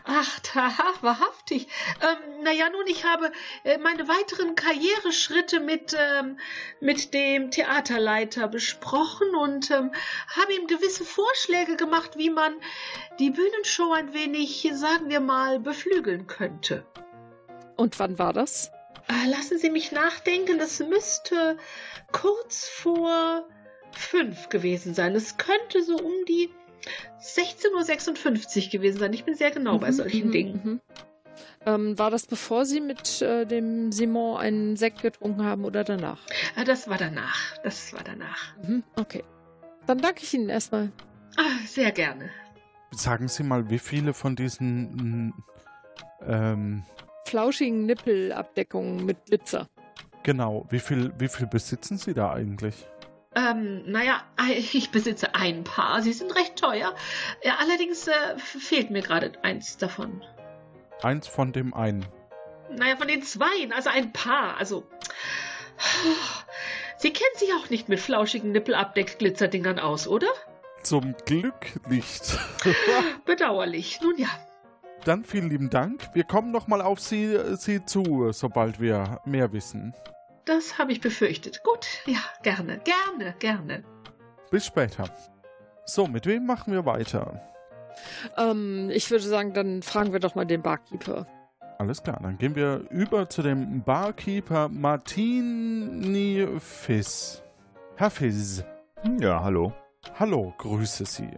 Ach, 0.04 0.40
da, 0.54 0.72
wahrhaftig. 1.00 1.66
Ähm, 2.00 2.44
naja, 2.44 2.70
nun, 2.70 2.86
ich 2.86 3.04
habe 3.04 3.32
äh, 3.64 3.78
meine 3.78 4.06
weiteren 4.06 4.54
Karriereschritte 4.54 5.58
mit, 5.58 5.96
ähm, 5.98 6.38
mit 6.80 7.14
dem 7.14 7.50
Theaterleiter 7.50 8.46
besprochen 8.46 9.34
und 9.34 9.72
ähm, 9.72 9.90
habe 10.36 10.54
ihm 10.54 10.68
gewisse 10.68 11.04
Vorschläge 11.04 11.76
gemacht, 11.76 12.16
wie 12.16 12.30
man 12.30 12.54
die 13.18 13.30
Bühnenshow 13.30 13.92
ein 13.92 14.14
wenig, 14.14 14.70
sagen 14.72 15.08
wir 15.08 15.20
mal, 15.20 15.58
beflügeln 15.58 16.28
könnte. 16.28 16.86
Und 17.76 17.98
wann 17.98 18.20
war 18.20 18.32
das? 18.32 18.70
Äh, 19.08 19.28
lassen 19.28 19.58
Sie 19.58 19.70
mich 19.70 19.90
nachdenken, 19.90 20.58
das 20.58 20.78
müsste 20.78 21.58
kurz 22.12 22.68
vor 22.68 23.48
fünf 23.90 24.48
gewesen 24.48 24.94
sein. 24.94 25.16
Es 25.16 25.38
könnte 25.38 25.82
so 25.82 25.96
um 25.96 26.24
die 26.26 26.50
16.56 27.20 28.64
Uhr 28.66 28.70
gewesen 28.70 28.98
sein. 28.98 29.12
Ich 29.12 29.24
bin 29.24 29.34
sehr 29.34 29.50
genau 29.50 29.78
bei 29.78 29.88
Mhm, 29.90 29.94
solchen 29.94 30.26
mhm, 30.28 30.32
Dingen. 30.32 30.60
mhm. 30.64 30.80
Ähm, 31.66 31.98
war 31.98 32.10
das 32.10 32.26
bevor 32.26 32.64
Sie 32.64 32.80
mit 32.80 33.20
äh, 33.20 33.44
dem 33.44 33.92
Simon 33.92 34.38
einen 34.38 34.76
Sekt 34.76 35.02
getrunken 35.02 35.44
haben 35.44 35.64
oder 35.64 35.84
danach? 35.84 36.20
Ah, 36.56 36.64
das 36.64 36.88
war 36.88 36.98
danach. 36.98 37.56
Das 37.64 37.92
war 37.92 38.00
danach. 38.04 38.56
Mhm, 38.62 38.84
okay. 38.96 39.24
Dann 39.86 39.98
danke 39.98 40.22
ich 40.22 40.32
Ihnen 40.34 40.48
erstmal. 40.48 40.90
Ah, 41.36 41.42
sehr 41.66 41.92
gerne. 41.92 42.30
Sagen 42.92 43.28
Sie 43.28 43.42
mal, 43.42 43.68
wie 43.70 43.78
viele 43.78 44.14
von 44.14 44.36
diesen. 44.36 45.26
mm, 45.28 45.34
Ähm, 46.26 46.84
Flauschigen 47.26 47.84
Nippelabdeckungen 47.86 49.04
mit 49.04 49.26
Glitzer. 49.26 49.68
genau, 50.22 50.66
wie 50.70 50.78
viel, 50.80 51.12
wie 51.18 51.28
viel 51.28 51.46
besitzen 51.46 51.98
Sie 51.98 52.14
da 52.14 52.32
eigentlich? 52.32 52.86
Ähm, 53.34 53.82
naja, 53.90 54.22
ich 54.50 54.90
besitze 54.90 55.34
ein 55.34 55.64
Paar. 55.64 56.02
Sie 56.02 56.12
sind 56.12 56.34
recht 56.34 56.56
teuer. 56.56 56.94
Ja, 57.42 57.56
allerdings 57.60 58.06
äh, 58.08 58.38
fehlt 58.38 58.90
mir 58.90 59.02
gerade 59.02 59.32
eins 59.42 59.76
davon. 59.76 60.24
Eins 61.02 61.28
von 61.28 61.52
dem 61.52 61.74
einen. 61.74 62.06
Naja, 62.70 62.96
von 62.96 63.08
den 63.08 63.22
zweien, 63.22 63.72
also 63.72 63.90
ein 63.90 64.12
Paar. 64.12 64.56
Also. 64.56 64.86
Sie 67.00 67.12
kennen 67.12 67.36
sich 67.36 67.54
auch 67.54 67.70
nicht 67.70 67.88
mit 67.88 68.00
flauschigen 68.00 68.50
Nippelabdeck-Glitzerdingern 68.50 69.78
aus, 69.78 70.08
oder? 70.08 70.26
Zum 70.82 71.14
Glück 71.26 71.88
nicht. 71.88 72.36
Bedauerlich. 73.24 74.00
Nun 74.02 74.18
ja. 74.18 74.28
Dann 75.04 75.24
vielen 75.24 75.48
lieben 75.48 75.70
Dank. 75.70 76.08
Wir 76.12 76.24
kommen 76.24 76.50
nochmal 76.50 76.82
auf 76.82 76.98
Sie, 76.98 77.38
Sie 77.56 77.84
zu, 77.84 78.32
sobald 78.32 78.80
wir 78.80 79.20
mehr 79.24 79.52
wissen. 79.52 79.94
Das 80.48 80.78
habe 80.78 80.92
ich 80.92 81.02
befürchtet. 81.02 81.62
Gut, 81.62 81.86
ja, 82.06 82.20
gerne, 82.42 82.78
gerne, 82.78 83.34
gerne. 83.38 83.84
Bis 84.50 84.64
später. 84.64 85.04
So, 85.84 86.06
mit 86.06 86.24
wem 86.24 86.46
machen 86.46 86.72
wir 86.72 86.86
weiter? 86.86 87.42
Ähm, 88.38 88.88
ich 88.90 89.10
würde 89.10 89.24
sagen, 89.24 89.52
dann 89.52 89.82
fragen 89.82 90.14
wir 90.14 90.20
doch 90.20 90.34
mal 90.34 90.46
den 90.46 90.62
Barkeeper. 90.62 91.26
Alles 91.78 92.02
klar, 92.02 92.18
dann 92.22 92.38
gehen 92.38 92.54
wir 92.54 92.86
über 92.88 93.28
zu 93.28 93.42
dem 93.42 93.82
Barkeeper 93.82 94.70
Martini 94.70 96.48
Fiss. 96.58 97.42
Herr 97.96 98.10
Fiss. 98.10 98.64
Ja, 99.20 99.44
hallo. 99.44 99.74
Hallo, 100.18 100.54
grüße 100.56 101.04
Sie. 101.04 101.28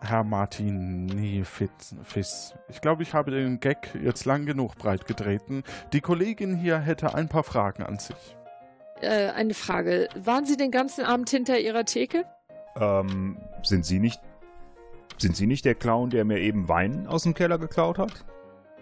Herr 0.00 0.24
Martini 0.24 1.44
Fiss. 1.44 2.54
Ich 2.68 2.80
glaube, 2.80 3.04
ich 3.04 3.14
habe 3.14 3.30
den 3.30 3.60
Gag 3.60 3.94
jetzt 4.02 4.24
lang 4.24 4.44
genug 4.44 4.76
breit 4.76 5.06
getreten. 5.06 5.62
Die 5.92 6.00
Kollegin 6.00 6.56
hier 6.56 6.80
hätte 6.80 7.14
ein 7.14 7.28
paar 7.28 7.44
Fragen 7.44 7.84
an 7.84 8.00
sich. 8.00 8.36
Äh, 9.00 9.30
eine 9.30 9.54
Frage. 9.54 10.08
Waren 10.14 10.44
Sie 10.44 10.56
den 10.56 10.70
ganzen 10.70 11.04
Abend 11.04 11.30
hinter 11.30 11.58
Ihrer 11.58 11.84
Theke? 11.84 12.24
Ähm, 12.76 13.38
sind 13.62 13.84
Sie 13.84 13.98
nicht. 13.98 14.20
Sind 15.18 15.36
Sie 15.36 15.46
nicht 15.46 15.64
der 15.64 15.74
Clown, 15.74 16.10
der 16.10 16.24
mir 16.24 16.38
eben 16.38 16.68
Wein 16.68 17.06
aus 17.06 17.24
dem 17.24 17.34
Keller 17.34 17.58
geklaut 17.58 17.98
hat? 17.98 18.24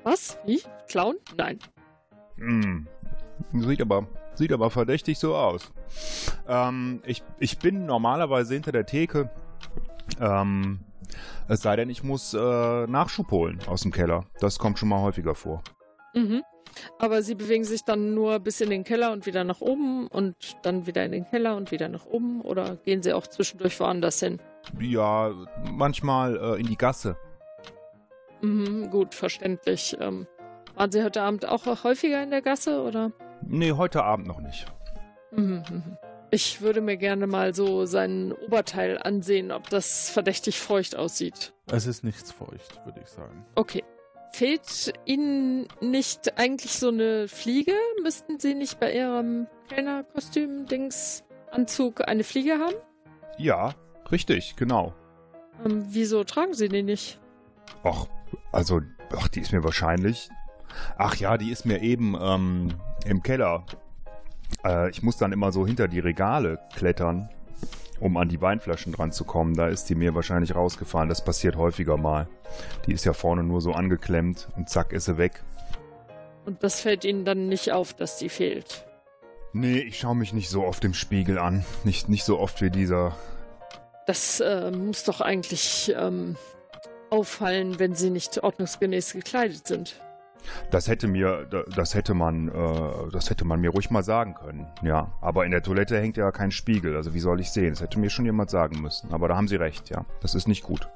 Was? 0.04 0.38
Wie? 0.44 0.62
Clown? 0.88 1.16
Nein. 1.36 1.58
Hm. 2.36 2.86
Sieht 3.52 3.80
aber, 3.80 4.06
sieht 4.34 4.52
aber 4.52 4.70
verdächtig 4.70 5.18
so 5.18 5.34
aus. 5.34 5.72
Ähm, 6.46 7.02
ich, 7.06 7.22
ich 7.38 7.58
bin 7.58 7.86
normalerweise 7.86 8.54
hinter 8.54 8.72
der 8.72 8.86
Theke. 8.86 9.30
Ähm, 10.20 10.80
es 11.48 11.62
sei 11.62 11.76
denn, 11.76 11.90
ich 11.90 12.02
muss 12.02 12.34
äh, 12.34 12.86
Nachschub 12.86 13.30
holen 13.30 13.58
aus 13.66 13.82
dem 13.82 13.92
Keller. 13.92 14.24
Das 14.40 14.58
kommt 14.58 14.78
schon 14.78 14.88
mal 14.88 15.00
häufiger 15.00 15.34
vor. 15.34 15.62
Mhm. 16.14 16.42
Aber 16.98 17.22
sie 17.22 17.34
bewegen 17.34 17.64
sich 17.64 17.84
dann 17.84 18.14
nur 18.14 18.38
bis 18.40 18.60
in 18.60 18.70
den 18.70 18.84
Keller 18.84 19.12
und 19.12 19.26
wieder 19.26 19.44
nach 19.44 19.60
oben 19.60 20.06
und 20.08 20.34
dann 20.62 20.86
wieder 20.86 21.04
in 21.04 21.12
den 21.12 21.26
Keller 21.26 21.56
und 21.56 21.70
wieder 21.70 21.88
nach 21.88 22.06
oben 22.06 22.40
oder 22.40 22.76
gehen 22.84 23.02
sie 23.02 23.12
auch 23.12 23.26
zwischendurch 23.26 23.78
woanders 23.80 24.20
hin? 24.20 24.40
Ja, 24.80 25.32
manchmal 25.70 26.36
äh, 26.36 26.60
in 26.60 26.66
die 26.66 26.76
Gasse. 26.76 27.16
Mhm, 28.40 28.90
gut, 28.90 29.14
verständlich. 29.14 29.96
Ähm, 30.00 30.26
waren 30.74 30.92
Sie 30.92 31.02
heute 31.02 31.22
Abend 31.22 31.46
auch 31.46 31.66
häufiger 31.82 32.22
in 32.22 32.30
der 32.30 32.42
Gasse 32.42 32.82
oder? 32.82 33.12
Nee, 33.42 33.72
heute 33.72 34.04
Abend 34.04 34.26
noch 34.26 34.40
nicht. 34.40 34.66
Mhm, 35.32 35.62
mhm. 35.70 35.98
Ich 36.30 36.60
würde 36.60 36.80
mir 36.82 36.96
gerne 36.98 37.26
mal 37.26 37.54
so 37.54 37.86
sein 37.86 38.32
Oberteil 38.32 38.98
ansehen, 38.98 39.50
ob 39.50 39.70
das 39.70 40.10
verdächtig 40.10 40.60
feucht 40.60 40.94
aussieht. 40.94 41.54
Es 41.70 41.86
ist 41.86 42.04
nichts 42.04 42.32
feucht, 42.32 42.84
würde 42.84 43.00
ich 43.02 43.08
sagen. 43.08 43.46
Okay. 43.54 43.82
Fehlt 44.32 44.92
Ihnen 45.04 45.68
nicht 45.80 46.38
eigentlich 46.38 46.72
so 46.72 46.88
eine 46.88 47.28
Fliege? 47.28 47.72
Müssten 48.02 48.38
Sie 48.38 48.54
nicht 48.54 48.78
bei 48.78 48.94
Ihrem 48.94 49.46
Kellnerkostüm-Dings-Anzug 49.68 52.06
eine 52.06 52.24
Fliege 52.24 52.58
haben? 52.58 52.76
Ja, 53.38 53.74
richtig, 54.10 54.56
genau. 54.56 54.94
Ähm, 55.64 55.86
wieso 55.88 56.24
tragen 56.24 56.52
Sie 56.54 56.68
die 56.68 56.82
nicht? 56.82 57.18
Ach, 57.84 58.06
also, 58.52 58.80
ach, 59.16 59.28
die 59.28 59.40
ist 59.40 59.52
mir 59.52 59.64
wahrscheinlich. 59.64 60.28
Ach 60.96 61.16
ja, 61.16 61.36
die 61.38 61.50
ist 61.50 61.66
mir 61.66 61.82
eben 61.82 62.16
ähm, 62.20 62.74
im 63.06 63.22
Keller. 63.22 63.64
Äh, 64.64 64.90
ich 64.90 65.02
muss 65.02 65.16
dann 65.16 65.32
immer 65.32 65.52
so 65.52 65.66
hinter 65.66 65.88
die 65.88 66.00
Regale 66.00 66.58
klettern, 66.74 67.30
um 68.00 68.16
an 68.16 68.28
die 68.28 68.40
Weinflaschen 68.40 68.92
dran 68.92 69.12
zu 69.12 69.24
kommen. 69.24 69.54
Da 69.54 69.68
ist 69.68 69.88
die 69.90 69.94
mir 69.94 70.14
wahrscheinlich 70.14 70.54
rausgefallen. 70.54 71.08
Das 71.08 71.24
passiert 71.24 71.56
häufiger 71.56 71.96
mal. 71.96 72.28
Die 72.86 72.92
ist 72.92 73.04
ja 73.04 73.12
vorne 73.12 73.42
nur 73.42 73.60
so 73.60 73.72
angeklemmt 73.72 74.48
und 74.56 74.68
zack 74.68 74.92
ist 74.92 75.06
sie 75.06 75.18
weg. 75.18 75.42
Und 76.44 76.62
das 76.62 76.80
fällt 76.80 77.04
Ihnen 77.04 77.24
dann 77.24 77.48
nicht 77.48 77.72
auf, 77.72 77.92
dass 77.92 78.16
die 78.16 78.30
fehlt? 78.30 78.86
Nee, 79.52 79.80
ich 79.80 79.98
schaue 79.98 80.14
mich 80.14 80.32
nicht 80.32 80.48
so 80.48 80.64
oft 80.64 80.84
im 80.84 80.94
Spiegel 80.94 81.38
an. 81.38 81.64
Nicht, 81.84 82.08
nicht 82.08 82.24
so 82.24 82.38
oft 82.38 82.62
wie 82.62 82.70
dieser. 82.70 83.16
Das 84.06 84.40
äh, 84.40 84.70
muss 84.70 85.04
doch 85.04 85.20
eigentlich 85.20 85.92
ähm, 85.96 86.36
auffallen, 87.10 87.78
wenn 87.78 87.94
sie 87.94 88.10
nicht 88.10 88.42
ordnungsgemäß 88.42 89.12
gekleidet 89.12 89.66
sind. 89.66 90.00
Das 90.70 90.88
hätte 90.88 91.08
mir, 91.08 91.46
das 91.74 91.94
hätte 91.94 92.14
man, 92.14 92.48
äh, 92.48 93.10
das 93.12 93.30
hätte 93.30 93.44
man 93.44 93.60
mir 93.60 93.70
ruhig 93.70 93.90
mal 93.90 94.02
sagen 94.02 94.34
können, 94.34 94.66
ja. 94.82 95.12
Aber 95.20 95.44
in 95.44 95.50
der 95.50 95.62
Toilette 95.62 95.98
hängt 95.98 96.16
ja 96.16 96.30
kein 96.30 96.50
Spiegel, 96.50 96.96
also 96.96 97.14
wie 97.14 97.20
soll 97.20 97.40
ich 97.40 97.50
sehen? 97.50 97.70
Das 97.70 97.80
hätte 97.80 97.98
mir 97.98 98.10
schon 98.10 98.24
jemand 98.24 98.50
sagen 98.50 98.80
müssen. 98.80 99.12
Aber 99.12 99.28
da 99.28 99.36
haben 99.36 99.48
Sie 99.48 99.56
recht, 99.56 99.90
ja. 99.90 100.04
Das 100.20 100.34
ist 100.34 100.48
nicht 100.48 100.62
gut. 100.62 100.88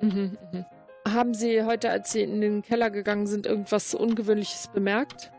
Mhm, 0.00 0.36
mh. 0.52 0.66
Haben 1.08 1.34
Sie 1.34 1.64
heute, 1.64 1.90
als 1.90 2.12
Sie 2.12 2.22
in 2.22 2.40
den 2.40 2.62
Keller 2.62 2.90
gegangen 2.90 3.26
sind, 3.26 3.46
irgendwas 3.46 3.92
Ungewöhnliches 3.94 4.68
bemerkt? 4.68 5.32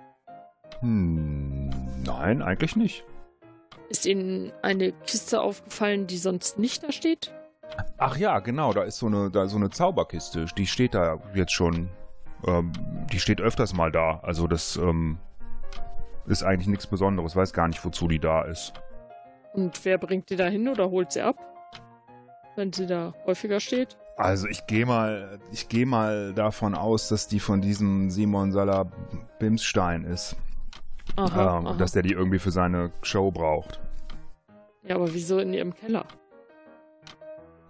Hm, 0.82 1.70
nein, 2.04 2.42
eigentlich 2.42 2.76
nicht. 2.76 3.06
Ist 3.90 4.06
Ihnen 4.06 4.52
eine 4.62 4.92
Kiste 4.92 5.42
aufgefallen, 5.42 6.08
die 6.08 6.18
sonst 6.18 6.60
nicht 6.60 6.84
da 6.84 6.92
steht? 6.92 7.34
Ach 7.98 8.18
ja, 8.18 8.40
genau, 8.40 8.74
da 8.74 8.84
ist 8.84 8.98
so 8.98 9.08
eine, 9.08 9.32
da 9.32 9.48
so 9.48 9.58
eine 9.58 9.70
Zauberkiste. 9.70 10.46
Die 10.58 10.68
steht 10.68 10.94
da 10.94 11.20
jetzt 11.34 11.54
schon. 11.54 11.90
Ähm, 12.46 12.72
die 13.12 13.20
steht 13.20 13.42
öfters 13.42 13.74
mal 13.74 13.92
da. 13.92 14.20
Also 14.24 14.48
das 14.48 14.76
ähm, 14.78 15.18
ist 16.26 16.44
eigentlich 16.44 16.68
nichts 16.68 16.88
Besonderes. 16.88 17.36
Weiß 17.36 17.54
gar 17.54 17.68
nicht, 17.68 17.84
wozu 17.84 18.08
die 18.08 18.20
da 18.20 18.44
ist. 18.44 18.74
Und 19.54 19.84
wer 19.86 19.98
bringt 19.98 20.30
die 20.30 20.36
da 20.36 20.48
hin 20.48 20.68
oder 20.68 20.90
holt 20.90 21.12
sie 21.12 21.22
ab? 21.22 21.38
Wenn 22.56 22.74
sie 22.74 22.88
da 22.88 23.14
häufiger 23.26 23.60
steht? 23.60 23.98
Also 24.18 24.48
ich 24.48 24.68
gehe 24.68 24.86
mal, 24.86 25.40
ich 25.52 25.70
gehe 25.70 25.86
mal 25.86 26.34
davon 26.34 26.76
aus, 26.76 27.08
dass 27.10 27.28
die 27.28 27.40
von 27.40 27.62
diesem 27.62 28.10
Simon 28.12 28.52
Salah 28.52 28.86
Bimsstein 29.40 30.04
ist. 30.04 30.36
Aha, 31.16 31.60
ähm, 31.60 31.68
aha. 31.68 31.76
Dass 31.78 31.92
der 31.92 32.04
die 32.04 32.14
irgendwie 32.14 32.40
für 32.40 32.52
seine 32.52 32.92
Show 33.02 33.32
braucht. 33.32 33.80
Ja, 34.84 34.96
aber 34.96 35.14
wieso 35.14 35.40
in 35.40 35.54
Ihrem 35.54 35.74
Keller? 35.74 36.06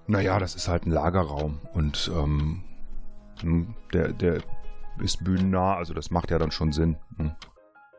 Naja, 0.07 0.39
das 0.39 0.55
ist 0.55 0.67
halt 0.67 0.85
ein 0.85 0.91
Lagerraum 0.91 1.59
und 1.73 2.11
ähm, 2.13 2.61
hm, 3.41 3.73
der, 3.93 4.09
der 4.09 4.41
ist 5.01 5.23
bühnennah, 5.23 5.75
also 5.75 5.93
das 5.93 6.11
macht 6.11 6.31
ja 6.31 6.37
dann 6.37 6.51
schon 6.51 6.71
Sinn. 6.71 6.97
Hm. 7.17 7.31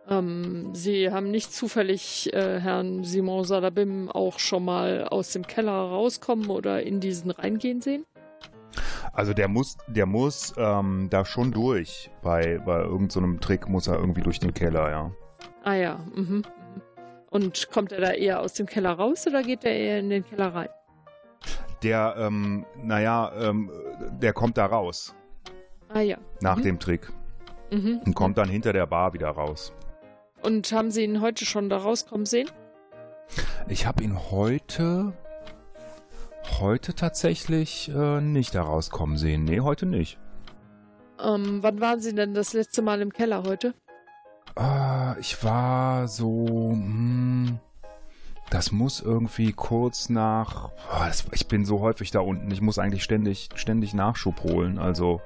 Ähm, 0.08 0.74
Sie 0.74 1.10
haben 1.10 1.30
nicht 1.30 1.52
zufällig 1.52 2.32
äh, 2.34 2.60
Herrn 2.60 3.04
Simon 3.04 3.44
Salabim 3.44 4.10
auch 4.10 4.38
schon 4.38 4.64
mal 4.64 5.04
aus 5.04 5.32
dem 5.32 5.46
Keller 5.46 5.72
rauskommen 5.72 6.50
oder 6.50 6.82
in 6.82 7.00
diesen 7.00 7.30
reingehen 7.30 7.80
sehen? 7.80 8.04
Also 9.12 9.32
der 9.32 9.48
muss, 9.48 9.76
der 9.86 10.06
muss 10.06 10.52
ähm, 10.56 11.08
da 11.10 11.24
schon 11.24 11.52
durch. 11.52 12.10
Bei, 12.22 12.58
bei 12.58 12.80
irgendeinem 12.80 13.34
so 13.34 13.38
Trick 13.38 13.68
muss 13.68 13.86
er 13.86 13.98
irgendwie 13.98 14.22
durch 14.22 14.40
den 14.40 14.52
Keller, 14.52 14.90
ja. 14.90 15.10
Ah 15.62 15.74
ja, 15.74 16.00
mhm. 16.14 16.22
mhm. 16.22 16.42
Und 17.30 17.70
kommt 17.70 17.90
er 17.90 18.00
da 18.00 18.12
eher 18.12 18.40
aus 18.40 18.52
dem 18.52 18.66
Keller 18.66 18.92
raus 18.92 19.26
oder 19.26 19.42
geht 19.42 19.64
er 19.64 19.74
eher 19.74 19.98
in 19.98 20.10
den 20.10 20.24
Keller 20.24 20.54
rein? 20.54 20.68
Der, 21.82 22.14
ähm, 22.16 22.64
naja, 22.76 23.32
ähm, 23.40 23.70
der 24.20 24.32
kommt 24.32 24.56
da 24.56 24.66
raus 24.66 25.14
Ah 25.94 26.00
ja. 26.00 26.18
nach 26.40 26.56
mhm. 26.56 26.62
dem 26.62 26.78
Trick 26.78 27.10
Mhm. 27.70 28.00
und 28.04 28.14
kommt 28.14 28.36
dann 28.38 28.48
hinter 28.48 28.72
der 28.72 28.86
Bar 28.86 29.14
wieder 29.14 29.30
raus. 29.30 29.72
Und 30.42 30.70
haben 30.72 30.90
Sie 30.90 31.02
ihn 31.04 31.20
heute 31.20 31.44
schon 31.44 31.68
da 31.68 31.78
rauskommen 31.78 32.26
sehen? 32.26 32.50
Ich 33.68 33.86
habe 33.86 34.04
ihn 34.04 34.18
heute, 34.30 35.14
heute 36.60 36.94
tatsächlich 36.94 37.90
äh, 37.94 38.20
nicht 38.20 38.54
da 38.54 38.62
rauskommen 38.62 39.16
sehen. 39.16 39.44
Nee, 39.44 39.60
heute 39.60 39.86
nicht. 39.86 40.18
Ähm, 41.18 41.62
wann 41.62 41.80
waren 41.80 42.00
Sie 42.00 42.14
denn 42.14 42.34
das 42.34 42.52
letzte 42.52 42.82
Mal 42.82 43.00
im 43.00 43.12
Keller 43.12 43.44
heute? 43.44 43.74
Ah, 44.56 45.16
ich 45.18 45.42
war 45.42 46.06
so, 46.06 46.70
hm, 46.72 47.58
das 48.50 48.72
muss 48.72 49.00
irgendwie 49.00 49.52
kurz 49.52 50.08
nach, 50.08 50.70
ah, 50.90 51.06
das, 51.06 51.26
ich 51.32 51.48
bin 51.48 51.64
so 51.64 51.80
häufig 51.80 52.10
da 52.10 52.20
unten, 52.20 52.50
ich 52.50 52.60
muss 52.60 52.78
eigentlich 52.78 53.02
ständig, 53.02 53.48
ständig 53.54 53.94
Nachschub 53.94 54.42
holen, 54.42 54.78
also, 54.78 55.20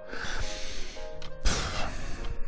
pff, 1.44 1.86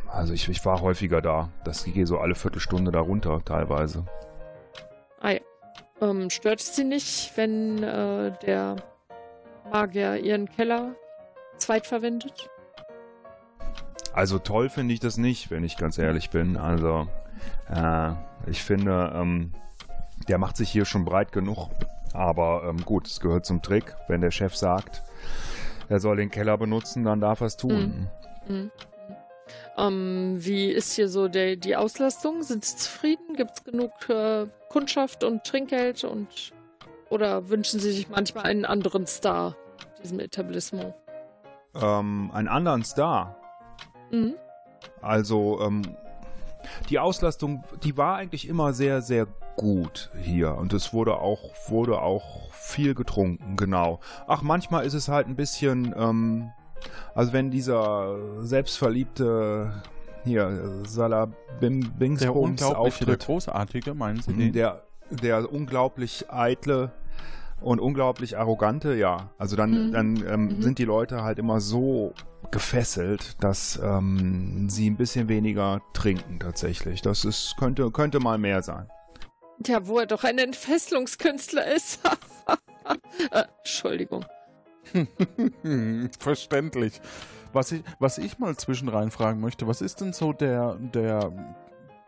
also 0.07 0.33
ich, 0.33 0.47
ich 0.49 0.65
war 0.65 0.81
häufiger 0.81 1.21
da, 1.21 1.49
das 1.63 1.83
geht 1.83 2.07
so 2.07 2.19
alle 2.19 2.35
Viertelstunde 2.35 2.91
da 2.91 2.99
runter 2.99 3.41
teilweise. 3.45 4.05
Ah 5.19 5.31
ja. 5.31 5.39
Ähm, 6.01 6.31
stört 6.31 6.59
es 6.59 6.75
Sie 6.75 6.83
nicht, 6.83 7.31
wenn 7.35 7.83
äh, 7.83 8.31
der 8.41 8.77
Magier 9.71 10.17
Ihren 10.17 10.49
Keller 10.49 10.95
zweitverwendet? 11.57 12.49
Also 14.13 14.39
toll 14.39 14.69
finde 14.69 14.93
ich 14.93 14.99
das 14.99 15.17
nicht, 15.17 15.51
wenn 15.51 15.63
ich 15.63 15.77
ganz 15.77 15.97
ehrlich 15.97 16.31
bin. 16.31 16.57
Also 16.57 17.07
äh, 17.69 18.11
ich 18.47 18.63
finde, 18.63 19.13
ähm, 19.15 19.53
der 20.31 20.37
macht 20.37 20.55
sich 20.55 20.71
hier 20.71 20.85
schon 20.85 21.03
breit 21.03 21.33
genug. 21.33 21.67
Aber 22.13 22.63
ähm, 22.65 22.77
gut, 22.85 23.05
es 23.05 23.19
gehört 23.19 23.45
zum 23.45 23.61
Trick. 23.61 23.97
Wenn 24.07 24.21
der 24.21 24.31
Chef 24.31 24.55
sagt, 24.55 25.03
er 25.89 25.99
soll 25.99 26.15
den 26.15 26.31
Keller 26.31 26.57
benutzen, 26.57 27.03
dann 27.03 27.19
darf 27.19 27.41
er 27.41 27.47
es 27.47 27.57
tun. 27.57 28.07
Mhm. 28.47 28.71
Ähm, 29.77 30.37
wie 30.39 30.71
ist 30.71 30.93
hier 30.93 31.09
so 31.09 31.27
der, 31.27 31.57
die 31.57 31.75
Auslastung? 31.75 32.43
Sind 32.43 32.63
Sie 32.63 32.77
zufrieden? 32.77 33.35
Gibt 33.35 33.51
es 33.51 33.63
genug 33.65 33.91
äh, 34.09 34.47
Kundschaft 34.69 35.25
und 35.25 35.43
Trinkgeld 35.43 36.05
und 36.05 36.53
Oder 37.09 37.49
wünschen 37.49 37.81
Sie 37.81 37.91
sich 37.91 38.07
manchmal 38.07 38.45
einen 38.45 38.63
anderen 38.63 39.07
Star 39.07 39.57
in 39.97 40.03
diesem 40.03 40.19
Etablissement? 40.21 40.93
Ähm, 41.75 42.31
einen 42.33 42.47
anderen 42.47 42.85
Star. 42.85 43.35
Mhm. 44.11 44.35
Also, 45.01 45.59
ähm, 45.61 45.81
die 46.89 46.99
Auslastung, 46.99 47.65
die 47.83 47.97
war 47.97 48.15
eigentlich 48.15 48.47
immer 48.47 48.71
sehr, 48.71 49.01
sehr 49.01 49.27
gut 49.55 50.09
hier. 50.21 50.55
Und 50.57 50.73
es 50.73 50.93
wurde 50.93 51.17
auch, 51.17 51.51
wurde 51.67 52.01
auch 52.01 52.51
viel 52.51 52.93
getrunken, 52.95 53.55
genau. 53.57 53.99
Ach, 54.27 54.41
manchmal 54.41 54.85
ist 54.85 54.93
es 54.93 55.07
halt 55.07 55.27
ein 55.27 55.35
bisschen, 55.35 55.93
ähm, 55.97 56.51
also 57.15 57.33
wenn 57.33 57.51
dieser 57.51 58.17
selbstverliebte 58.39 59.71
hier, 60.23 60.83
Salabim 60.85 61.91
Bingsbums 61.97 62.19
Der 62.19 62.35
unglaubliche, 62.35 63.05
der 63.05 63.13
auftritt, 63.15 63.25
großartige, 63.25 63.93
meinen 63.93 64.21
Sie 64.21 64.33
den? 64.33 64.53
der, 64.53 64.83
der 65.09 65.51
unglaublich 65.51 66.31
eitle 66.31 66.91
und 67.59 67.79
unglaublich 67.79 68.37
arrogante, 68.37 68.95
ja. 68.95 69.29
Also 69.37 69.55
dann, 69.55 69.87
Mhm. 69.87 69.91
dann 69.91 70.15
ähm, 70.27 70.45
Mhm. 70.45 70.61
sind 70.61 70.79
die 70.79 70.85
Leute 70.85 71.23
halt 71.23 71.39
immer 71.39 71.59
so 71.59 72.13
gefesselt, 72.49 73.43
dass 73.43 73.79
ähm, 73.83 74.67
sie 74.69 74.89
ein 74.89 74.97
bisschen 74.97 75.29
weniger 75.29 75.81
trinken 75.93 76.39
tatsächlich. 76.39 77.01
Das 77.01 77.23
ist, 77.25 77.55
könnte, 77.57 77.89
könnte 77.91 78.19
mal 78.19 78.37
mehr 78.37 78.61
sein. 78.61 78.87
Ja, 79.65 79.87
wo 79.87 79.99
er 79.99 80.05
doch 80.05 80.23
ein 80.23 80.37
Entfesselungskünstler 80.37 81.73
ist. 81.73 81.99
äh, 83.31 83.43
Entschuldigung. 83.59 84.25
Verständlich. 86.19 86.99
Was 87.53 87.71
ich, 87.71 87.83
was 87.99 88.17
ich 88.17 88.39
mal 88.39 88.55
zwischenrein 88.55 89.11
fragen 89.11 89.41
möchte, 89.41 89.67
was 89.67 89.81
ist 89.81 90.01
denn 90.01 90.13
so 90.13 90.31
der, 90.31 90.75
der 90.75 91.31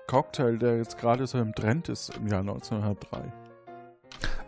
Cocktail, 0.07 0.57
der 0.57 0.77
jetzt 0.77 0.97
gerade 0.97 1.27
so 1.27 1.37
im 1.37 1.53
Trend 1.53 1.89
ist 1.89 2.15
im 2.15 2.27
Jahr 2.27 2.39
1903? 2.39 3.31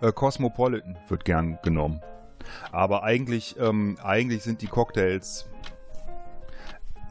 Äh, 0.02 0.12
Cosmopolitan 0.12 0.98
wird 1.10 1.26
gern 1.26 1.60
genommen. 1.64 2.02
Aber 2.72 3.04
eigentlich, 3.04 3.56
ähm, 3.60 3.98
eigentlich 4.04 4.44
sind 4.44 4.62
die 4.62 4.68
Cocktails 4.68 5.50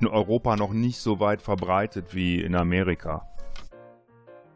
in 0.01 0.07
Europa 0.07 0.57
noch 0.57 0.73
nicht 0.73 0.99
so 0.99 1.21
weit 1.21 1.43
verbreitet 1.43 2.15
wie 2.15 2.41
in 2.41 2.55
Amerika. 2.55 3.29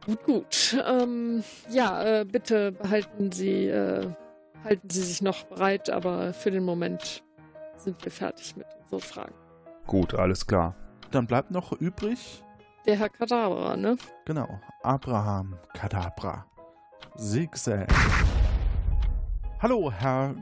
Gut, 0.08 0.24
gut. 0.24 0.76
Ähm, 0.88 1.44
ja, 1.68 2.02
äh, 2.20 2.24
bitte 2.24 2.72
behalten 2.72 3.30
Sie, 3.30 3.66
äh, 3.66 4.06
halten 4.64 4.88
Sie 4.88 5.02
sich 5.02 5.20
noch 5.20 5.44
bereit, 5.44 5.90
aber 5.90 6.32
für 6.32 6.50
den 6.50 6.64
Moment 6.64 7.22
sind 7.76 8.02
wir 8.02 8.10
fertig 8.10 8.56
mit 8.56 8.66
unseren 8.80 9.00
Fragen. 9.00 9.34
Gut, 9.86 10.14
alles 10.14 10.46
klar. 10.46 10.74
Dann 11.10 11.26
bleibt 11.26 11.50
noch 11.50 11.72
übrig, 11.72 12.42
Der 12.86 12.96
Herr 12.96 13.10
Kadabra, 13.10 13.76
ne? 13.76 13.98
genau, 14.24 14.48
Abraham 14.82 15.58
Kadabra. 15.74 16.46
Zigzag. 17.18 17.86
Hallo, 19.60 19.90
Herr 19.92 20.34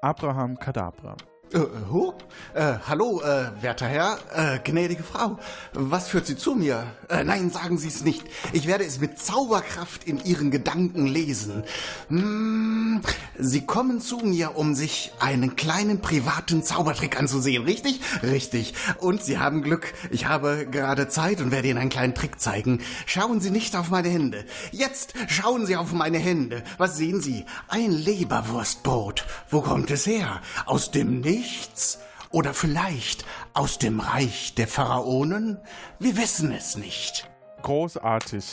Abraham 0.00 0.58
Kadabra. 0.58 1.14
Äh, 1.52 1.58
hu? 1.90 2.14
Äh, 2.54 2.74
hallo, 2.88 3.20
äh, 3.20 3.50
werter 3.62 3.86
Herr, 3.86 4.18
äh, 4.34 4.58
gnädige 4.64 5.02
Frau. 5.02 5.38
Was 5.74 6.08
führt 6.08 6.26
Sie 6.26 6.36
zu 6.36 6.54
mir? 6.54 6.86
Äh, 7.08 7.24
nein, 7.24 7.50
sagen 7.50 7.76
Sie 7.76 7.88
es 7.88 8.04
nicht. 8.04 8.24
Ich 8.52 8.66
werde 8.66 8.84
es 8.84 9.00
mit 9.00 9.18
Zauberkraft 9.18 10.04
in 10.04 10.24
Ihren 10.24 10.50
Gedanken 10.50 11.06
lesen. 11.06 11.64
Hm, 12.08 13.02
Sie 13.38 13.64
kommen 13.64 14.00
zu 14.00 14.18
mir, 14.18 14.56
um 14.56 14.74
sich 14.74 15.12
einen 15.18 15.56
kleinen 15.56 16.00
privaten 16.00 16.62
Zaubertrick 16.62 17.18
anzusehen, 17.18 17.64
richtig? 17.64 18.00
Richtig. 18.22 18.74
Und 18.98 19.22
Sie 19.22 19.38
haben 19.38 19.62
Glück. 19.62 19.94
Ich 20.10 20.26
habe 20.26 20.66
gerade 20.70 21.08
Zeit 21.08 21.40
und 21.40 21.50
werde 21.50 21.68
Ihnen 21.68 21.78
einen 21.78 21.90
kleinen 21.90 22.14
Trick 22.14 22.38
zeigen. 22.40 22.80
Schauen 23.06 23.40
Sie 23.40 23.50
nicht 23.50 23.74
auf 23.74 23.88
meine 23.88 24.08
Hände. 24.08 24.44
Jetzt 24.70 25.14
schauen 25.28 25.66
Sie 25.66 25.76
auf 25.76 25.92
meine 25.92 26.18
Hände. 26.18 26.62
Was 26.76 26.96
sehen 26.96 27.20
Sie? 27.20 27.46
Ein 27.68 27.92
Leberwurstbrot. 27.92 29.24
Wo 29.48 29.62
kommt 29.62 29.90
es 29.90 30.06
her? 30.06 30.40
Aus 30.66 30.90
dem 30.90 31.20
Nichts? 31.20 31.98
Oder 32.30 32.54
vielleicht 32.54 33.24
aus 33.52 33.78
dem 33.78 34.00
Reich 34.00 34.54
der 34.54 34.68
Pharaonen? 34.68 35.58
Wir 35.98 36.16
wissen 36.16 36.52
es 36.52 36.76
nicht. 36.76 37.30
Großartig. 37.62 38.52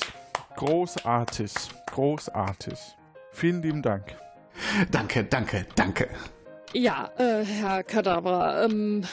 Großartig. 0.56 1.54
Großartig. 1.88 2.78
Vielen 3.32 3.62
lieben 3.62 3.82
Dank. 3.82 4.16
Danke, 4.92 5.24
danke, 5.24 5.66
danke. 5.76 6.10
Ja, 6.74 7.10
äh, 7.18 7.44
Herr 7.44 7.84
Kadabra, 7.84 8.66
ähm, 8.66 9.04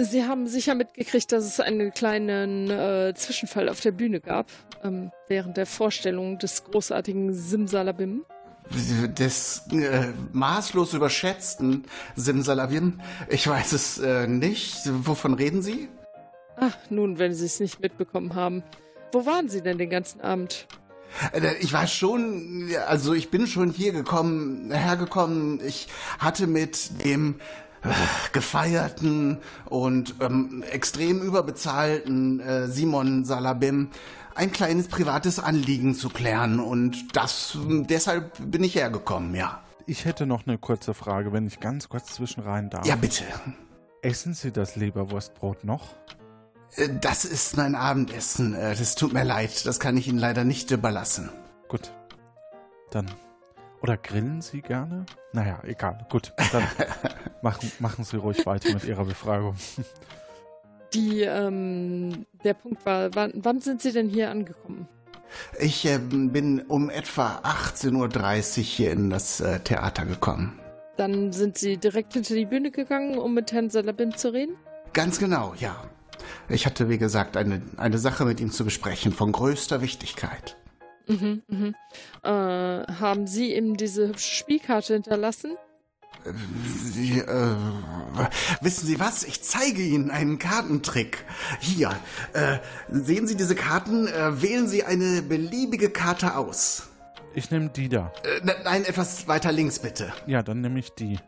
Sie 0.00 0.24
haben 0.24 0.46
sicher 0.46 0.76
mitgekriegt, 0.76 1.32
dass 1.32 1.44
es 1.44 1.58
einen 1.58 1.92
kleinen 1.92 2.70
äh, 2.70 3.12
Zwischenfall 3.16 3.68
auf 3.68 3.80
der 3.80 3.90
Bühne 3.90 4.20
gab, 4.20 4.46
ähm, 4.84 5.10
während 5.26 5.56
der 5.56 5.66
Vorstellung 5.66 6.38
des 6.38 6.62
großartigen 6.64 7.34
Simsalabim. 7.34 8.24
Des 8.70 9.62
äh, 9.72 10.12
maßlos 10.32 10.92
überschätzten 10.92 11.84
Simsalabim. 12.14 13.00
Ich 13.28 13.48
weiß 13.48 13.72
es 13.72 13.98
äh, 13.98 14.28
nicht. 14.28 14.82
Wovon 14.86 15.34
reden 15.34 15.62
Sie? 15.62 15.88
Ach, 16.56 16.76
nun, 16.90 17.18
wenn 17.18 17.34
Sie 17.34 17.46
es 17.46 17.58
nicht 17.58 17.80
mitbekommen 17.80 18.36
haben. 18.36 18.62
Wo 19.10 19.26
waren 19.26 19.48
Sie 19.48 19.62
denn 19.62 19.78
den 19.78 19.90
ganzen 19.90 20.20
Abend? 20.20 20.68
Äh, 21.32 21.54
Ich 21.60 21.72
war 21.72 21.86
schon, 21.86 22.70
also 22.86 23.14
ich 23.14 23.30
bin 23.30 23.46
schon 23.46 23.70
hier 23.70 23.92
gekommen, 23.92 24.70
hergekommen. 24.70 25.60
Ich 25.66 25.88
hatte 26.18 26.46
mit 26.46 27.04
dem 27.04 27.36
äh, 27.82 27.88
gefeierten 28.32 29.38
und 29.66 30.14
ähm, 30.20 30.64
extrem 30.70 31.20
überbezahlten 31.22 32.40
äh, 32.40 32.66
Simon 32.68 33.24
Salabim 33.24 33.90
ein 34.34 34.52
kleines 34.52 34.86
privates 34.88 35.40
Anliegen 35.40 35.94
zu 35.94 36.10
klären 36.10 36.60
und 36.60 37.16
das 37.16 37.58
deshalb 37.88 38.32
bin 38.38 38.62
ich 38.62 38.76
hergekommen, 38.76 39.34
ja. 39.34 39.62
Ich 39.86 40.04
hätte 40.04 40.26
noch 40.26 40.46
eine 40.46 40.58
kurze 40.58 40.94
Frage, 40.94 41.32
wenn 41.32 41.46
ich 41.46 41.60
ganz 41.60 41.88
kurz 41.88 42.12
zwischenrein 42.14 42.70
darf. 42.70 42.86
Ja, 42.86 42.94
bitte. 42.94 43.24
Essen 44.02 44.34
Sie 44.34 44.52
das 44.52 44.76
Leberwurstbrot 44.76 45.64
noch? 45.64 45.96
Äh, 46.76 46.88
Das 47.00 47.24
ist 47.24 47.56
mein 47.56 47.74
Abendessen. 47.74 48.54
Äh, 48.54 48.74
Das 48.76 48.94
tut 48.94 49.12
mir 49.12 49.24
leid. 49.24 49.66
Das 49.66 49.80
kann 49.80 49.96
ich 49.96 50.08
Ihnen 50.08 50.18
leider 50.18 50.44
nicht 50.44 50.70
überlassen. 50.70 51.30
Gut. 51.68 51.92
Dann. 52.90 53.10
Oder 53.82 53.96
grillen 53.96 54.40
Sie 54.42 54.60
gerne? 54.60 55.06
Naja, 55.32 55.60
egal. 55.64 56.06
Gut. 56.10 56.32
Dann 56.52 56.64
machen, 57.42 57.70
machen 57.78 58.04
Sie 58.04 58.16
ruhig 58.16 58.44
weiter 58.46 58.72
mit 58.74 58.84
Ihrer 58.84 59.04
Befragung. 59.04 59.54
Die, 60.94 61.20
ähm, 61.22 62.26
der 62.44 62.54
Punkt 62.54 62.84
war, 62.86 63.14
wann, 63.14 63.32
wann 63.36 63.60
sind 63.60 63.82
Sie 63.82 63.92
denn 63.92 64.08
hier 64.08 64.30
angekommen? 64.30 64.88
Ich 65.60 65.84
äh, 65.84 65.98
bin 65.98 66.62
um 66.62 66.88
etwa 66.88 67.40
18.30 67.44 68.58
Uhr 68.58 68.64
hier 68.64 68.90
in 68.92 69.10
das 69.10 69.40
äh, 69.40 69.60
Theater 69.60 70.06
gekommen. 70.06 70.58
Dann 70.96 71.32
sind 71.32 71.58
Sie 71.58 71.76
direkt 71.76 72.14
hinter 72.14 72.34
die 72.34 72.46
Bühne 72.46 72.70
gegangen, 72.70 73.18
um 73.18 73.34
mit 73.34 73.52
Herrn 73.52 73.70
Salabim 73.70 74.16
zu 74.16 74.32
reden? 74.32 74.56
Ganz 74.94 75.18
genau, 75.18 75.54
ja. 75.58 75.76
Ich 76.48 76.66
hatte, 76.66 76.88
wie 76.88 76.98
gesagt, 76.98 77.36
eine, 77.36 77.62
eine 77.76 77.98
Sache 77.98 78.24
mit 78.24 78.40
ihm 78.40 78.50
zu 78.50 78.64
besprechen 78.64 79.12
von 79.12 79.32
größter 79.32 79.80
Wichtigkeit. 79.80 80.56
Mhm, 81.06 81.42
mhm. 81.48 81.74
Äh, 82.22 82.28
haben 82.28 83.26
Sie 83.26 83.54
ihm 83.54 83.76
diese 83.76 84.08
hübsche 84.08 84.34
Spielkarte 84.34 84.94
hinterlassen? 84.94 85.56
Sie, 86.84 87.20
äh, 87.20 87.54
wissen 88.60 88.86
Sie 88.86 88.98
was? 89.00 89.22
Ich 89.24 89.42
zeige 89.42 89.80
Ihnen 89.82 90.10
einen 90.10 90.38
Kartentrick. 90.38 91.24
Hier, 91.60 91.90
äh, 92.34 92.58
sehen 92.90 93.26
Sie 93.26 93.36
diese 93.36 93.54
Karten? 93.54 94.06
Äh, 94.08 94.42
wählen 94.42 94.66
Sie 94.68 94.84
eine 94.84 95.22
beliebige 95.22 95.90
Karte 95.90 96.36
aus. 96.36 96.88
Ich 97.34 97.50
nehme 97.50 97.70
die 97.70 97.88
da. 97.88 98.12
Äh, 98.24 98.44
ne- 98.44 98.56
nein, 98.64 98.84
etwas 98.84 99.28
weiter 99.28 99.52
links 99.52 99.78
bitte. 99.78 100.12
Ja, 100.26 100.42
dann 100.42 100.60
nehme 100.60 100.78
ich 100.80 100.90
die. 100.90 101.18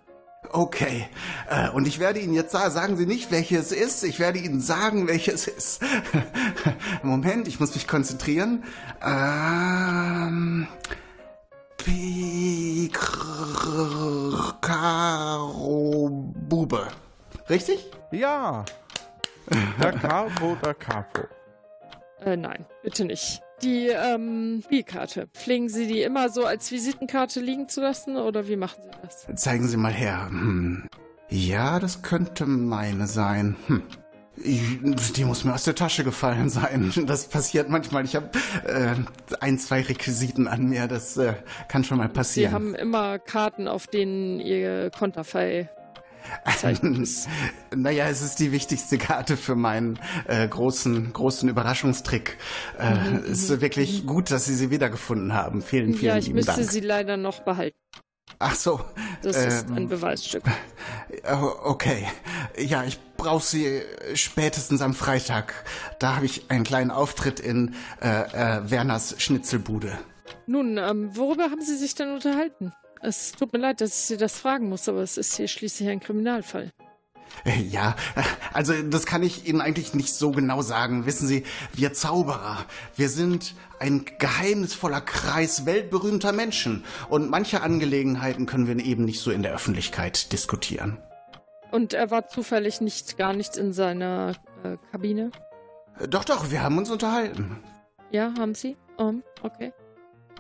Okay. 0.53 1.09
Äh, 1.49 1.71
und 1.71 1.87
ich 1.87 2.01
werde 2.01 2.19
Ihnen 2.19 2.35
jetzt 2.35 2.51
sagen, 2.53 2.73
sagen 2.73 2.97
Sie 2.97 3.07
nicht, 3.07 3.31
welches 3.31 3.71
es 3.71 3.73
ist. 3.73 4.05
Ich 4.05 4.19
werde 4.19 4.39
Ihnen 4.39 4.61
sagen, 4.61 5.07
welches 5.07 5.47
es 5.47 5.79
ist. 5.79 5.83
Moment, 7.03 7.47
ich 7.49 7.61
muss 7.61 7.75
mich 7.75 7.87
konzentrieren. 7.87 8.65
Ähm. 9.03 10.67
Pikaro 11.77 12.91
Bube. 16.11 16.89
Richtig? 17.49 17.91
Ja. 18.11 18.65
Da 19.81 19.93
Capo, 19.93 20.57
da 20.63 20.75
Capo. 20.75 21.23
Äh, 22.21 22.37
nein, 22.37 22.67
bitte 22.83 23.05
nicht. 23.05 23.43
Die, 23.63 23.89
ähm, 23.89 24.63
Spielkarte. 24.65 25.29
Pflegen 25.35 25.69
Sie 25.69 25.87
die 25.87 26.03
immer 26.03 26.31
so 26.31 26.45
als 26.45 26.71
Visitenkarte 26.71 27.41
liegen 27.41 27.69
zu 27.69 27.81
lassen 27.81 28.17
oder 28.17 28.49
wie 28.49 28.57
machen 28.57 28.83
Sie 28.83 28.91
das? 29.03 29.27
Zeigen 29.41 29.69
Sie 29.69 29.77
mal 29.77 29.93
her. 29.93 30.29
Hm. 30.31 30.89
Ja, 31.29 31.79
das 31.79 32.03
könnte 32.03 32.47
meine 32.47 33.07
sein. 33.07 33.57
Hm. 33.67 33.83
Die 34.43 35.25
muss 35.25 35.45
mir 35.45 35.53
aus 35.53 35.65
der 35.65 35.75
Tasche 35.75 36.03
gefallen 36.03 36.49
sein. 36.49 36.93
Das 37.07 37.29
passiert 37.29 37.69
manchmal. 37.69 38.05
Ich 38.05 38.17
habe 38.17 38.31
äh, 38.67 38.95
ein, 39.41 39.59
zwei 39.59 39.83
Requisiten 39.83 40.49
an 40.49 40.67
mir. 40.67 40.87
Das 40.89 41.17
äh, 41.19 41.35
kann 41.69 41.85
schon 41.85 41.99
mal 41.99 42.07
Sie 42.09 42.13
passieren. 42.15 42.53
haben 42.53 42.75
immer 42.75 43.19
Karten, 43.19 43.69
auf 43.69 43.87
denen 43.87 44.41
Ihr 44.41 44.91
Konterfei 44.91 45.69
naja, 47.75 48.09
es 48.09 48.23
ist 48.23 48.39
die 48.39 48.53
wichtigste 48.53 48.99
Karte 48.99 49.37
für 49.37 49.55
meinen 49.57 49.99
äh, 50.27 50.47
großen, 50.47 51.13
großen 51.13 51.49
Überraschungstrick. 51.49 52.37
Äh, 52.79 52.91
Mhm, 52.95 53.17
es 53.19 53.49
mhm, 53.49 53.55
ist 53.55 53.61
wirklich 53.61 54.07
gut, 54.07 54.31
dass 54.31 54.45
Sie 54.45 54.55
sie 54.55 54.71
wiedergefunden 54.71 55.33
haben. 55.35 55.63
Vielen, 55.63 55.95
vielen 55.95 56.13
Ja, 56.13 56.19
ich 56.19 56.33
müsste 56.33 56.57
Dank. 56.57 56.71
sie 56.71 56.81
leider 56.81 57.17
noch 57.17 57.41
behalten. 57.41 57.77
Ach 58.39 58.55
so. 58.55 58.81
Das 59.23 59.37
äh, 59.37 59.49
ist 59.49 59.71
ein 59.71 59.89
Beweisstück. 59.89 60.43
Okay. 61.65 62.07
Ja, 62.57 62.85
ich 62.85 62.99
brauche 63.17 63.45
sie 63.45 63.83
spätestens 64.15 64.81
am 64.81 64.95
Freitag. 64.95 65.65
Da 65.99 66.17
habe 66.17 66.27
ich 66.27 66.51
einen 66.51 66.65
kleinen 66.65 66.91
Auftritt 66.91 67.41
in 67.41 67.75
äh, 68.01 68.09
äh, 68.09 68.71
Werners 68.71 69.17
Schnitzelbude. 69.19 69.99
Nun, 70.47 70.79
ähm, 70.79 71.15
worüber 71.17 71.45
haben 71.45 71.61
Sie 71.61 71.77
sich 71.77 71.95
denn 71.95 72.11
unterhalten? 72.13 72.73
Es 73.03 73.33
tut 73.33 73.53
mir 73.53 73.59
leid, 73.59 73.81
dass 73.81 73.91
ich 73.91 74.07
Sie 74.07 74.17
das 74.17 74.39
fragen 74.39 74.69
muss, 74.69 74.89
aber 74.89 75.01
es 75.01 75.17
ist 75.17 75.37
hier 75.37 75.49
schließlich 75.49 75.89
ein 75.89 76.01
Kriminalfall. 76.01 76.71
Äh, 77.45 77.63
Ja, 77.63 77.97
also 78.53 78.75
das 78.83 79.07
kann 79.07 79.23
ich 79.23 79.47
Ihnen 79.47 79.61
eigentlich 79.61 79.95
nicht 79.95 80.13
so 80.13 80.33
genau 80.33 80.61
sagen. 80.63 81.07
Wissen 81.07 81.27
Sie, 81.27 81.45
wir 81.73 81.93
Zauberer, 81.95 82.65
wir 82.97 83.09
sind 83.09 83.55
ein 83.79 84.05
geheimnisvoller 84.19 85.01
Kreis 85.01 85.65
weltberühmter 85.65 86.33
Menschen 86.33 86.85
und 87.09 87.31
manche 87.31 87.63
Angelegenheiten 87.63 88.47
können 88.47 88.67
wir 88.67 88.77
eben 88.85 89.05
nicht 89.05 89.21
so 89.21 89.31
in 89.31 89.43
der 89.43 89.53
Öffentlichkeit 89.55 90.33
diskutieren. 90.33 90.99
Und 91.71 91.95
er 91.95 92.11
war 92.11 92.29
zufällig 92.29 92.81
nicht 92.81 93.17
gar 93.17 93.33
nicht 93.33 93.57
in 93.57 93.73
seiner 93.73 94.35
äh, 94.65 94.77
Kabine? 94.91 95.31
Äh, 95.99 96.09
Doch, 96.09 96.25
doch, 96.25 96.51
wir 96.51 96.63
haben 96.63 96.77
uns 96.77 96.91
unterhalten. 96.91 97.63
Ja, 98.11 98.35
haben 98.39 98.55
Sie? 98.55 98.77
Um, 98.99 99.23
okay. 99.43 99.73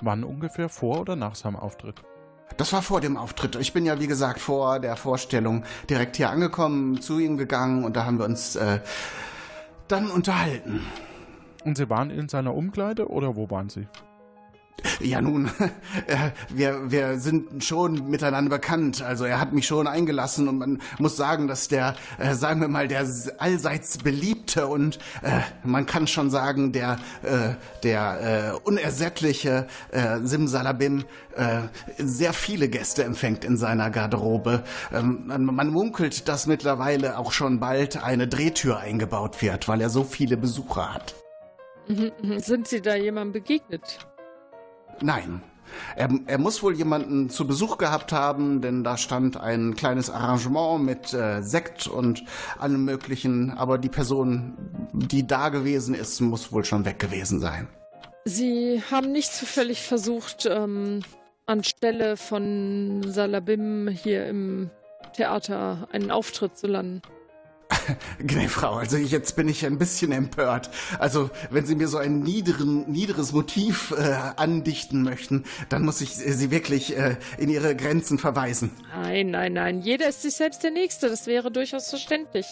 Wann 0.02 0.24
ungefähr 0.24 0.68
vor 0.68 1.00
oder 1.00 1.14
nach 1.14 1.36
seinem 1.36 1.56
Auftritt? 1.56 2.02
Das 2.56 2.72
war 2.72 2.82
vor 2.82 3.00
dem 3.00 3.16
Auftritt. 3.16 3.56
Ich 3.56 3.72
bin 3.72 3.86
ja, 3.86 4.00
wie 4.00 4.06
gesagt, 4.06 4.40
vor 4.40 4.80
der 4.80 4.96
Vorstellung 4.96 5.64
direkt 5.88 6.16
hier 6.16 6.30
angekommen, 6.30 7.00
zu 7.00 7.18
ihm 7.18 7.36
gegangen 7.36 7.84
und 7.84 7.96
da 7.96 8.04
haben 8.04 8.18
wir 8.18 8.26
uns 8.26 8.56
äh, 8.56 8.80
dann 9.88 10.10
unterhalten. 10.10 10.80
Und 11.64 11.76
Sie 11.76 11.88
waren 11.88 12.10
in 12.10 12.28
seiner 12.28 12.54
Umkleide 12.54 13.08
oder 13.08 13.36
wo 13.36 13.50
waren 13.50 13.68
Sie? 13.68 13.86
Ja, 15.00 15.20
nun, 15.20 15.50
äh, 16.06 16.30
wir, 16.48 16.90
wir 16.90 17.18
sind 17.18 17.64
schon 17.64 18.08
miteinander 18.08 18.50
bekannt. 18.50 19.02
Also 19.02 19.24
er 19.24 19.40
hat 19.40 19.52
mich 19.52 19.66
schon 19.66 19.86
eingelassen 19.86 20.48
und 20.48 20.58
man 20.58 20.82
muss 20.98 21.16
sagen, 21.16 21.48
dass 21.48 21.68
der, 21.68 21.96
äh, 22.18 22.34
sagen 22.34 22.60
wir 22.60 22.68
mal, 22.68 22.88
der 22.88 23.06
allseits 23.38 23.98
beliebte 23.98 24.66
und 24.66 24.98
äh, 25.22 25.40
man 25.64 25.86
kann 25.86 26.06
schon 26.06 26.30
sagen, 26.30 26.72
der, 26.72 26.98
äh, 27.22 27.54
der 27.82 28.52
äh, 28.54 28.68
unersättliche 28.68 29.66
äh, 29.90 30.18
Simsalabim 30.22 31.04
sehr 31.96 32.32
viele 32.32 32.68
Gäste 32.68 33.04
empfängt 33.04 33.44
in 33.44 33.56
seiner 33.56 33.88
Garderobe. 33.88 34.64
Ähm, 34.92 35.22
man, 35.26 35.68
munkelt, 35.68 36.28
dass 36.28 36.48
mittlerweile 36.48 37.16
auch 37.16 37.30
schon 37.30 37.60
bald 37.60 38.02
eine 38.02 38.26
Drehtür 38.26 38.80
eingebaut 38.80 39.40
wird, 39.40 39.68
weil 39.68 39.80
er 39.80 39.90
so 39.90 40.02
viele 40.02 40.36
Besucher 40.36 40.92
hat. 40.92 41.14
Sind 42.38 42.66
Sie 42.66 42.80
da 42.82 42.96
jemandem 42.96 43.32
begegnet? 43.32 44.09
Nein. 45.02 45.42
Er, 45.96 46.08
er 46.26 46.38
muss 46.38 46.62
wohl 46.62 46.74
jemanden 46.74 47.30
zu 47.30 47.46
Besuch 47.46 47.78
gehabt 47.78 48.12
haben, 48.12 48.60
denn 48.60 48.84
da 48.84 48.96
stand 48.96 49.36
ein 49.36 49.74
kleines 49.76 50.10
Arrangement 50.10 50.82
mit 50.84 51.14
äh, 51.14 51.42
Sekt 51.42 51.86
und 51.86 52.24
allem 52.58 52.84
Möglichen. 52.84 53.50
Aber 53.52 53.78
die 53.78 53.88
Person, 53.88 54.54
die 54.92 55.26
da 55.26 55.48
gewesen 55.48 55.94
ist, 55.94 56.20
muss 56.20 56.52
wohl 56.52 56.64
schon 56.64 56.84
weg 56.84 56.98
gewesen 56.98 57.40
sein. 57.40 57.68
Sie 58.24 58.82
haben 58.90 59.12
nicht 59.12 59.32
zufällig 59.32 59.82
versucht, 59.82 60.46
ähm, 60.46 61.02
anstelle 61.46 62.16
von 62.16 63.02
Salabim 63.06 63.88
hier 63.88 64.26
im 64.26 64.70
Theater 65.14 65.88
einen 65.92 66.10
Auftritt 66.10 66.56
zu 66.56 66.66
landen. 66.66 67.02
Nee, 68.22 68.48
Frau, 68.48 68.74
also 68.74 68.96
jetzt 68.96 69.36
bin 69.36 69.48
ich 69.48 69.66
ein 69.66 69.78
bisschen 69.78 70.12
empört. 70.12 70.70
Also, 70.98 71.30
wenn 71.50 71.66
Sie 71.66 71.74
mir 71.74 71.88
so 71.88 71.98
ein 71.98 72.20
niederen, 72.20 72.90
niederes 72.90 73.32
Motiv 73.32 73.92
äh, 73.96 74.14
andichten 74.36 75.02
möchten, 75.02 75.44
dann 75.68 75.84
muss 75.84 76.00
ich 76.00 76.14
Sie 76.14 76.50
wirklich 76.50 76.96
äh, 76.96 77.16
in 77.38 77.48
Ihre 77.48 77.76
Grenzen 77.76 78.18
verweisen. 78.18 78.70
Nein, 78.94 79.30
nein, 79.30 79.52
nein. 79.54 79.80
Jeder 79.80 80.08
ist 80.08 80.22
sich 80.22 80.34
selbst 80.34 80.62
der 80.62 80.70
Nächste. 80.70 81.08
Das 81.08 81.26
wäre 81.26 81.50
durchaus 81.50 81.90
verständlich. 81.90 82.46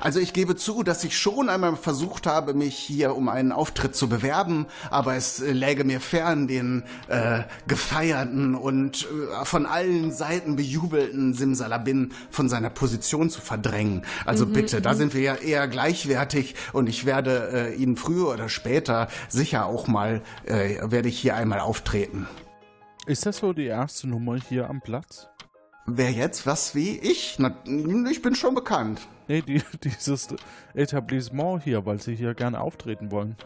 Also 0.00 0.20
ich 0.20 0.32
gebe 0.32 0.56
zu, 0.56 0.82
dass 0.82 1.04
ich 1.04 1.18
schon 1.18 1.48
einmal 1.48 1.76
versucht 1.76 2.26
habe, 2.26 2.54
mich 2.54 2.76
hier 2.76 3.14
um 3.14 3.28
einen 3.28 3.52
Auftritt 3.52 3.94
zu 3.94 4.08
bewerben, 4.08 4.66
aber 4.90 5.16
es 5.16 5.40
äh, 5.40 5.52
läge 5.52 5.84
mir 5.84 6.00
fern, 6.00 6.48
den 6.48 6.82
äh, 7.08 7.42
gefeierten 7.66 8.54
und 8.54 9.04
äh, 9.04 9.44
von 9.44 9.66
allen 9.66 10.12
Seiten 10.12 10.56
bejubelten 10.56 11.34
Simsalabin 11.34 12.12
von 12.30 12.48
seiner 12.48 12.70
Position 12.70 13.30
zu 13.30 13.40
verdrängen. 13.40 14.02
Also 14.24 14.46
Mhm, 14.46 14.52
bitte, 14.52 14.80
da 14.80 14.92
mhm. 14.92 14.96
sind 14.96 15.14
wir 15.14 15.20
ja 15.20 15.34
eher 15.34 15.68
gleichwertig 15.68 16.54
und 16.72 16.88
ich 16.88 17.04
werde 17.04 17.50
äh, 17.52 17.74
Ihnen 17.74 17.96
früher 17.96 18.28
oder 18.28 18.48
später 18.48 19.08
sicher 19.28 19.66
auch 19.66 19.86
mal, 19.86 20.22
äh, 20.44 20.78
werde 20.90 21.08
ich 21.08 21.18
hier 21.18 21.36
einmal 21.36 21.60
auftreten. 21.60 22.26
Ist 23.06 23.26
das 23.26 23.38
so 23.38 23.52
die 23.52 23.66
erste 23.66 24.08
Nummer 24.08 24.36
hier 24.36 24.68
am 24.68 24.80
Platz? 24.80 25.28
Wer 25.86 26.10
jetzt? 26.10 26.46
Was? 26.46 26.74
Wie? 26.74 26.98
Ich? 26.98 27.36
Na, 27.38 27.54
ich 28.10 28.20
bin 28.22 28.34
schon 28.34 28.54
bekannt. 28.54 29.00
Nee, 29.28 29.42
die, 29.42 29.62
dieses 29.84 30.28
Etablissement 30.74 31.62
hier, 31.62 31.84
weil 31.86 32.00
sie 32.00 32.14
hier 32.14 32.34
gerne 32.34 32.60
auftreten 32.60 33.10
wollen. 33.10 33.36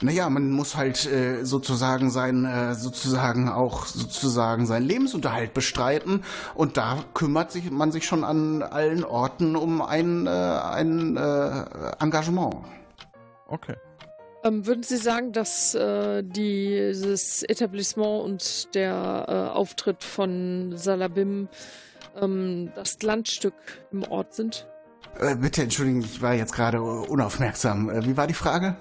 Naja, 0.00 0.30
man 0.30 0.50
muss 0.50 0.76
halt 0.76 1.06
äh, 1.06 1.44
sozusagen 1.44 2.10
sein, 2.10 2.44
äh, 2.44 2.74
sozusagen 2.74 3.48
auch 3.48 3.86
sozusagen 3.86 4.66
seinen 4.66 4.86
Lebensunterhalt 4.86 5.52
bestreiten 5.54 6.24
und 6.54 6.76
da 6.76 7.04
kümmert 7.14 7.52
sich 7.52 7.70
man 7.70 7.92
sich 7.92 8.06
schon 8.06 8.24
an 8.24 8.62
allen 8.62 9.04
Orten 9.04 9.54
um 9.54 9.82
ein, 9.82 10.26
äh, 10.26 10.30
ein 10.30 11.16
äh, 11.16 11.64
Engagement. 12.00 12.56
Okay. 13.48 13.76
Ähm, 14.44 14.66
würden 14.66 14.82
Sie 14.82 14.96
sagen, 14.96 15.32
dass 15.32 15.74
äh, 15.74 16.22
dieses 16.22 17.42
Etablissement 17.42 18.24
und 18.24 18.74
der 18.74 19.26
äh, 19.28 19.56
Auftritt 19.56 20.04
von 20.04 20.76
Salabim 20.76 21.48
ähm, 22.20 22.72
das 22.74 23.02
Landstück 23.02 23.54
im 23.92 24.04
Ort 24.04 24.34
sind? 24.34 24.66
Äh, 25.20 25.36
bitte 25.36 25.62
entschuldigen, 25.62 26.00
ich 26.00 26.20
war 26.22 26.34
jetzt 26.34 26.52
gerade 26.54 26.80
unaufmerksam. 26.82 27.88
Äh, 27.90 28.04
wie 28.06 28.16
war 28.16 28.26
die 28.26 28.34
Frage? 28.34 28.76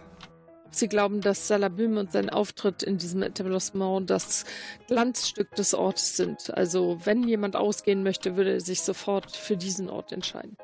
Sie 0.72 0.90
glauben, 0.90 1.22
dass 1.22 1.48
Salabim 1.48 1.96
und 1.96 2.12
sein 2.12 2.30
Auftritt 2.30 2.84
in 2.84 2.98
diesem 2.98 3.24
Etablissement 3.24 4.10
das 4.10 4.44
Glanzstück 4.88 5.56
des 5.56 5.74
Ortes 5.74 6.18
sind. 6.18 6.54
Also 6.54 7.00
wenn 7.06 7.24
jemand 7.26 7.56
ausgehen 7.56 8.04
möchte, 8.04 8.36
würde 8.36 8.54
er 8.56 8.60
sich 8.62 8.82
sofort 8.82 9.34
für 9.34 9.56
diesen 9.56 9.90
Ort 9.90 10.12
entscheiden. 10.12 10.58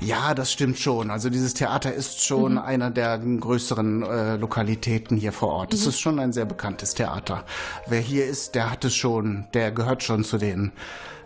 Ja, 0.00 0.34
das 0.34 0.52
stimmt 0.52 0.78
schon. 0.78 1.10
Also 1.10 1.30
dieses 1.30 1.54
Theater 1.54 1.94
ist 1.94 2.22
schon 2.24 2.52
Mhm. 2.54 2.58
einer 2.58 2.90
der 2.90 3.16
größeren 3.18 4.02
äh, 4.02 4.36
Lokalitäten 4.36 5.16
hier 5.16 5.32
vor 5.32 5.50
Ort. 5.50 5.72
Es 5.72 5.84
Mhm. 5.84 5.88
ist 5.90 6.00
schon 6.00 6.18
ein 6.18 6.32
sehr 6.32 6.44
bekanntes 6.46 6.94
Theater. 6.94 7.44
Wer 7.86 8.00
hier 8.00 8.26
ist, 8.26 8.56
der 8.56 8.70
hat 8.72 8.84
es 8.84 8.94
schon, 8.94 9.46
der 9.54 9.70
gehört 9.70 10.02
schon 10.02 10.24
zu 10.24 10.36
den 10.36 10.72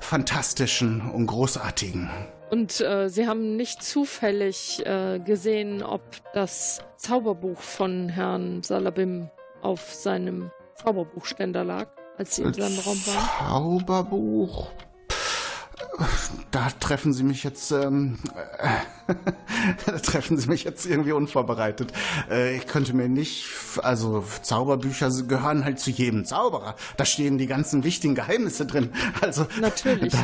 fantastischen 0.00 1.00
und 1.10 1.26
großartigen. 1.26 2.10
Und 2.50 2.80
äh, 2.80 3.08
Sie 3.08 3.26
haben 3.26 3.56
nicht 3.56 3.82
zufällig 3.82 4.84
äh, 4.86 5.18
gesehen, 5.18 5.82
ob 5.82 6.02
das 6.32 6.80
Zauberbuch 6.96 7.60
von 7.60 8.08
Herrn 8.08 8.62
Salabim 8.62 9.28
auf 9.60 9.92
seinem 9.92 10.50
Zauberbuchständer 10.76 11.64
lag, 11.64 11.88
als 12.16 12.36
Sie 12.36 12.42
in 12.42 12.54
seinem 12.54 12.78
Raum 12.78 12.98
waren? 13.06 13.48
Zauberbuch. 13.48 14.70
Da 16.50 16.68
treffen 16.80 17.12
Sie 17.12 17.22
mich 17.22 17.44
jetzt, 17.44 17.70
ähm, 17.72 18.18
äh, 18.58 19.14
da 19.86 19.98
treffen 19.98 20.38
Sie 20.38 20.48
mich 20.48 20.64
jetzt 20.64 20.86
irgendwie 20.86 21.12
unvorbereitet. 21.12 21.92
Äh, 22.30 22.56
ich 22.56 22.66
könnte 22.66 22.94
mir 22.94 23.08
nicht, 23.08 23.46
also 23.82 24.24
Zauberbücher 24.42 25.10
gehören 25.24 25.64
halt 25.64 25.78
zu 25.78 25.90
jedem 25.90 26.24
Zauberer. 26.24 26.74
Da 26.96 27.04
stehen 27.04 27.38
die 27.38 27.46
ganzen 27.46 27.84
wichtigen 27.84 28.14
Geheimnisse 28.14 28.66
drin. 28.66 28.92
Also 29.20 29.46
Natürlich. 29.60 30.14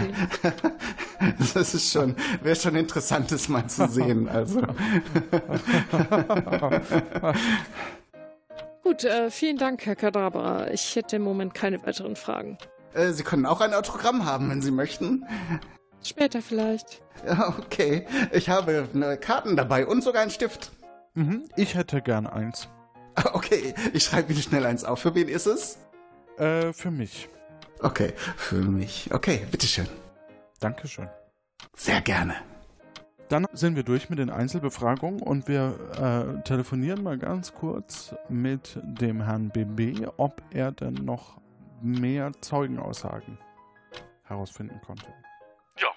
Da, 0.42 0.52
das 1.54 1.74
ist 1.74 1.92
schon, 1.92 2.16
wäre 2.42 2.56
schon 2.56 2.74
interessant, 2.76 3.30
das 3.30 3.48
mal 3.48 3.66
zu 3.68 3.86
sehen. 3.88 4.28
Also. 4.28 4.62
Gut, 8.82 9.04
äh, 9.04 9.30
vielen 9.30 9.58
Dank, 9.58 9.86
Herr 9.86 9.96
Kadabra. 9.96 10.70
Ich 10.70 10.96
hätte 10.96 11.16
im 11.16 11.22
Moment 11.22 11.54
keine 11.54 11.84
weiteren 11.84 12.16
Fragen. 12.16 12.58
Äh, 12.94 13.12
Sie 13.12 13.22
können 13.22 13.46
auch 13.46 13.60
ein 13.60 13.74
Autogramm 13.74 14.24
haben, 14.24 14.50
wenn 14.50 14.62
Sie 14.62 14.70
möchten. 14.70 15.26
Später 16.02 16.42
vielleicht. 16.42 17.02
Ja, 17.26 17.54
okay. 17.58 18.06
Ich 18.32 18.48
habe 18.48 18.88
Karten 19.20 19.56
dabei 19.56 19.86
und 19.86 20.02
sogar 20.02 20.22
einen 20.22 20.30
Stift. 20.30 20.72
Mhm, 21.14 21.44
ich 21.56 21.74
hätte 21.74 22.02
gern 22.02 22.26
eins. 22.26 22.68
Okay, 23.32 23.74
ich 23.92 24.02
schreibe 24.02 24.32
Ihnen 24.32 24.42
schnell 24.42 24.66
eins 24.66 24.82
auf. 24.82 24.98
Für 24.98 25.14
wen 25.14 25.28
ist 25.28 25.46
es? 25.46 25.78
Äh, 26.36 26.72
für 26.72 26.90
mich. 26.90 27.28
Okay, 27.80 28.12
für 28.36 28.56
mich. 28.56 29.08
Okay, 29.14 29.46
bitteschön. 29.52 29.86
Dankeschön. 30.58 31.08
Sehr 31.76 32.00
gerne. 32.00 32.34
Dann 33.28 33.46
sind 33.52 33.76
wir 33.76 33.84
durch 33.84 34.10
mit 34.10 34.18
den 34.18 34.30
Einzelbefragungen 34.30 35.22
und 35.22 35.46
wir 35.46 35.74
äh, 35.96 36.42
telefonieren 36.42 37.02
mal 37.02 37.18
ganz 37.18 37.54
kurz 37.54 38.14
mit 38.28 38.80
dem 38.82 39.22
Herrn 39.22 39.50
BB, 39.50 40.08
ob 40.16 40.42
er 40.50 40.72
denn 40.72 40.94
noch 40.94 41.40
mehr 41.84 42.32
Zeugenaussagen 42.40 43.38
herausfinden 44.24 44.80
konnte. 44.84 45.06
Ja, 45.78 45.90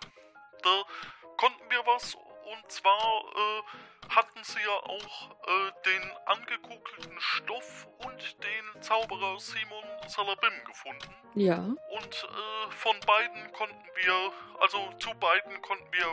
da 0.63 0.83
konnten 1.37 1.69
wir 1.69 1.79
was 1.85 2.15
und 2.15 2.71
zwar 2.71 3.23
äh, 3.35 4.13
hatten 4.13 4.43
sie 4.43 4.59
ja 4.59 4.75
auch 4.83 5.31
äh, 5.31 5.71
den 5.85 6.11
angekugelten 6.25 7.19
Stoff 7.19 7.87
und 8.05 8.43
den 8.43 8.81
Zauberer 8.81 9.39
Simon 9.39 9.83
Salabim 10.07 10.63
gefunden. 10.65 11.13
Ja. 11.35 11.57
Und 11.57 12.27
äh, 12.29 12.71
von 12.71 12.95
beiden 13.05 13.51
konnten 13.53 13.85
wir, 13.95 14.31
also 14.59 14.91
zu 14.99 15.13
beiden 15.19 15.61
konnten 15.61 15.91
wir, 15.91 16.07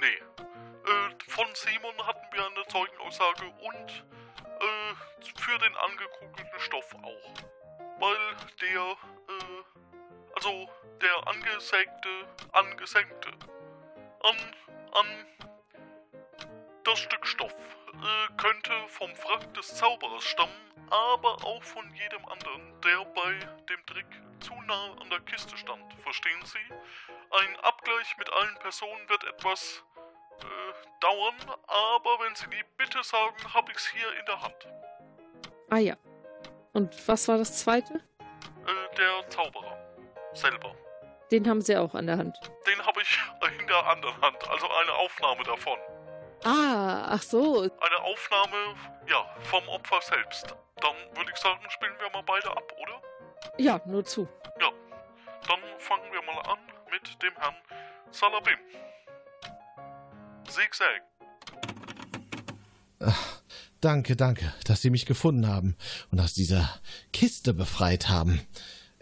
nee, 0.00 0.06
äh, 0.06 1.14
von 1.28 1.46
Simon 1.54 2.06
hatten 2.06 2.26
wir 2.32 2.46
eine 2.46 2.66
Zeugenaussage 2.66 3.46
und 3.46 4.04
äh, 4.60 4.94
für 5.36 5.58
den 5.58 5.76
angekugelten 5.76 6.60
Stoff 6.60 6.94
auch. 7.02 7.51
Weil 8.02 8.34
der, 8.60 8.96
äh, 9.28 10.34
also 10.34 10.68
der 11.00 11.28
angesägte, 11.28 12.08
angesenkte, 12.50 13.28
an, 14.24 14.36
an 14.92 15.06
das 16.82 16.98
Stück 16.98 17.24
Stoff 17.24 17.54
äh, 17.92 18.32
könnte 18.38 18.72
vom 18.88 19.14
Frack 19.14 19.54
des 19.54 19.76
Zauberers 19.76 20.24
stammen, 20.24 20.52
aber 20.90 21.44
auch 21.44 21.62
von 21.62 21.88
jedem 21.94 22.24
anderen, 22.26 22.80
der 22.80 23.04
bei 23.04 23.38
dem 23.68 23.86
Trick 23.86 24.20
zu 24.40 24.52
nah 24.62 24.96
an 25.00 25.08
der 25.08 25.20
Kiste 25.20 25.56
stand. 25.56 25.94
Verstehen 26.02 26.44
Sie? 26.44 26.74
Ein 27.30 27.56
Abgleich 27.60 28.16
mit 28.18 28.28
allen 28.32 28.56
Personen 28.56 29.08
wird 29.08 29.22
etwas 29.22 29.84
äh, 30.40 30.98
dauern, 30.98 31.36
aber 31.68 32.18
wenn 32.24 32.34
Sie 32.34 32.50
die 32.50 32.64
Bitte 32.76 33.04
sagen, 33.04 33.54
habe 33.54 33.70
ich's 33.70 33.86
hier 33.86 34.12
in 34.18 34.26
der 34.26 34.42
Hand. 34.42 34.68
Ah 35.70 35.78
ja. 35.78 35.96
Und 36.72 37.08
was 37.08 37.28
war 37.28 37.38
das 37.38 37.58
zweite? 37.58 37.94
Äh, 37.94 38.96
der 38.96 39.28
Zauberer. 39.28 39.78
Selber. 40.32 40.74
Den 41.30 41.48
haben 41.48 41.60
sie 41.60 41.76
auch 41.76 41.94
an 41.94 42.06
der 42.06 42.18
Hand. 42.18 42.36
Den 42.66 42.84
habe 42.84 43.00
ich 43.02 43.18
in 43.60 43.66
der 43.66 43.86
anderen 43.86 44.20
Hand, 44.20 44.48
also 44.48 44.66
eine 44.70 44.92
Aufnahme 44.94 45.42
davon. 45.44 45.78
Ah, 46.44 47.06
ach 47.10 47.22
so. 47.22 47.60
Eine 47.62 48.02
Aufnahme, 48.02 48.74
ja, 49.06 49.24
vom 49.44 49.66
Opfer 49.68 50.00
selbst. 50.00 50.54
Dann 50.80 50.96
würde 51.16 51.30
ich 51.32 51.38
sagen, 51.38 51.60
spielen 51.70 51.94
wir 52.00 52.10
mal 52.10 52.22
beide 52.22 52.50
ab, 52.50 52.72
oder? 52.80 53.00
Ja, 53.58 53.80
nur 53.84 54.04
zu. 54.04 54.28
Ja. 54.60 54.70
Dann 55.48 55.60
fangen 55.78 56.12
wir 56.12 56.22
mal 56.22 56.40
an 56.42 56.58
mit 56.90 57.22
dem 57.22 57.34
Herrn 57.36 57.56
Salabim. 58.10 58.58
Zigzag. 60.48 61.02
Ach, 63.00 63.41
danke, 63.82 64.16
danke, 64.16 64.52
dass 64.64 64.80
Sie 64.80 64.90
mich 64.90 65.04
gefunden 65.04 65.46
haben 65.46 65.76
und 66.10 66.20
aus 66.20 66.32
dieser 66.32 66.70
Kiste 67.12 67.52
befreit 67.52 68.08
haben. 68.08 68.40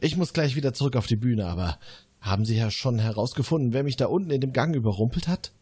Ich 0.00 0.16
muss 0.16 0.32
gleich 0.32 0.56
wieder 0.56 0.74
zurück 0.74 0.96
auf 0.96 1.06
die 1.06 1.16
Bühne, 1.16 1.46
aber 1.46 1.78
haben 2.20 2.44
Sie 2.44 2.56
ja 2.56 2.70
schon 2.70 2.98
herausgefunden, 2.98 3.72
wer 3.72 3.84
mich 3.84 3.96
da 3.96 4.06
unten 4.06 4.30
in 4.30 4.40
dem 4.40 4.52
Gang 4.52 4.74
überrumpelt 4.74 5.28
hat? 5.28 5.52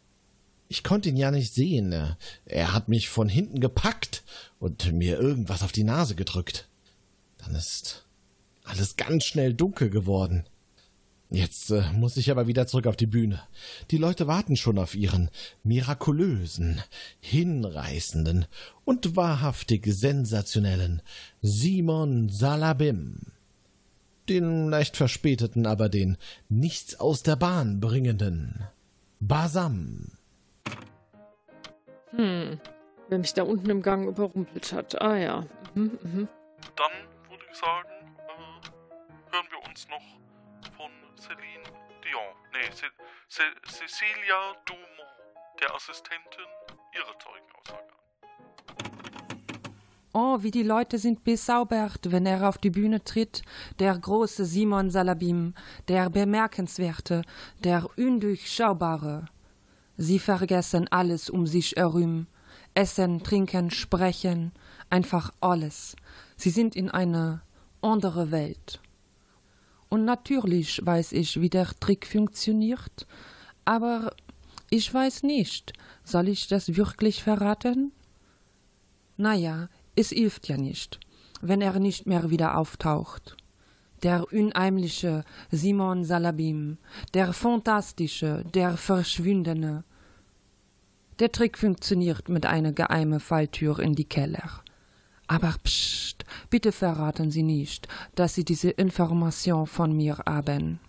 Ich 0.68 0.84
konnte 0.84 1.08
ihn 1.08 1.16
ja 1.16 1.30
nicht 1.30 1.52
sehen. 1.52 2.16
Er 2.44 2.72
hat 2.72 2.88
mich 2.88 3.08
von 3.08 3.28
hinten 3.28 3.60
gepackt 3.60 4.22
und 4.58 4.92
mir 4.92 5.18
irgendwas 5.18 5.62
auf 5.62 5.72
die 5.72 5.84
Nase 5.84 6.14
gedrückt. 6.14 6.68
Dann 7.38 7.54
ist 7.54 8.04
alles 8.64 8.96
ganz 8.96 9.24
schnell 9.24 9.54
dunkel 9.54 9.88
geworden. 9.88 10.44
Jetzt 11.30 11.70
äh, 11.70 11.82
muss 11.92 12.16
ich 12.16 12.30
aber 12.30 12.46
wieder 12.46 12.66
zurück 12.66 12.86
auf 12.86 12.96
die 12.96 13.06
Bühne. 13.06 13.42
Die 13.90 13.98
Leute 13.98 14.26
warten 14.26 14.56
schon 14.56 14.78
auf 14.78 14.94
ihren 14.94 15.30
mirakulösen, 15.62 16.82
hinreißenden 17.20 18.46
und 18.84 19.14
wahrhaftig 19.14 19.86
sensationellen 19.86 21.02
Simon 21.42 22.30
Salabim. 22.30 23.20
Den 24.28 24.68
leicht 24.70 24.96
verspäteten, 24.96 25.66
aber 25.66 25.90
den 25.90 26.16
nichts 26.48 26.98
aus 26.98 27.22
der 27.22 27.36
Bahn 27.36 27.80
bringenden 27.80 28.64
Basam. 29.20 30.12
Hm. 32.10 32.58
Wer 33.08 33.18
mich 33.18 33.34
da 33.34 33.42
unten 33.42 33.68
im 33.68 33.82
Gang 33.82 34.06
überrumpelt 34.06 34.72
hat. 34.72 35.00
Ah 35.00 35.16
ja. 35.16 35.46
Mhm, 35.74 35.98
mhm. 36.02 36.28
Dann 36.76 36.92
würde 37.28 37.44
ich 37.50 37.58
sagen, 37.58 37.88
äh, 38.18 39.34
hören 39.34 39.46
wir 39.50 39.68
uns 39.68 39.88
noch 39.88 40.27
Celine 41.20 41.64
Dion, 42.02 42.30
nee, 42.52 42.70
Ce 42.72 42.86
Ce 43.28 43.42
Cecilia 43.66 44.54
Dumont, 44.66 45.02
der 45.60 45.74
Assistentin, 45.74 46.48
ihre 46.94 47.14
Zeugenaussage. 47.18 47.92
Oh, 50.14 50.42
wie 50.42 50.50
die 50.50 50.62
Leute 50.62 50.98
sind 50.98 51.24
besaubert, 51.24 52.10
wenn 52.10 52.24
er 52.24 52.48
auf 52.48 52.58
die 52.58 52.70
Bühne 52.70 53.02
tritt. 53.04 53.42
Der 53.78 53.98
große 53.98 54.44
Simon 54.44 54.90
Salabim, 54.90 55.54
der 55.88 56.08
bemerkenswerte, 56.08 57.22
der 57.62 57.86
undurchschaubare. 57.96 59.26
Sie 59.96 60.18
vergessen 60.18 60.88
alles 60.88 61.28
um 61.28 61.46
sich 61.46 61.74
herum. 61.76 62.26
Essen, 62.74 63.22
trinken, 63.22 63.70
sprechen, 63.70 64.52
einfach 64.88 65.32
alles. 65.40 65.96
Sie 66.36 66.50
sind 66.50 66.76
in 66.76 66.90
eine 66.90 67.42
andere 67.82 68.30
Welt. 68.30 68.80
Und 69.88 70.04
natürlich 70.04 70.84
weiß 70.84 71.12
ich, 71.12 71.40
wie 71.40 71.48
der 71.48 71.68
Trick 71.80 72.06
funktioniert, 72.06 73.06
aber 73.64 74.12
ich 74.70 74.92
weiß 74.92 75.22
nicht. 75.22 75.72
Soll 76.04 76.28
ich 76.28 76.48
das 76.48 76.76
wirklich 76.76 77.22
verraten? 77.22 77.92
Naja, 79.16 79.68
es 79.96 80.10
hilft 80.10 80.48
ja 80.48 80.56
nicht, 80.56 81.00
wenn 81.40 81.60
er 81.60 81.78
nicht 81.80 82.06
mehr 82.06 82.30
wieder 82.30 82.56
auftaucht. 82.56 83.36
Der 84.02 84.32
unheimliche 84.32 85.24
Simon 85.50 86.04
Salabim, 86.04 86.78
der 87.14 87.32
fantastische, 87.32 88.44
der 88.54 88.76
verschwundene. 88.76 89.84
Der 91.18 91.32
Trick 91.32 91.58
funktioniert 91.58 92.28
mit 92.28 92.46
einer 92.46 92.72
geheimen 92.72 93.18
Falltür 93.18 93.80
in 93.80 93.94
die 93.94 94.04
Keller. 94.04 94.62
Aber 95.26 95.56
pst, 95.64 96.17
bitte 96.50 96.72
verraten 96.72 97.30
Sie 97.30 97.42
nicht, 97.42 97.88
dass 98.14 98.34
Sie 98.34 98.44
diese 98.44 98.70
Information 98.70 99.66
von 99.66 99.96
mir 99.96 100.18
haben. 100.26 100.80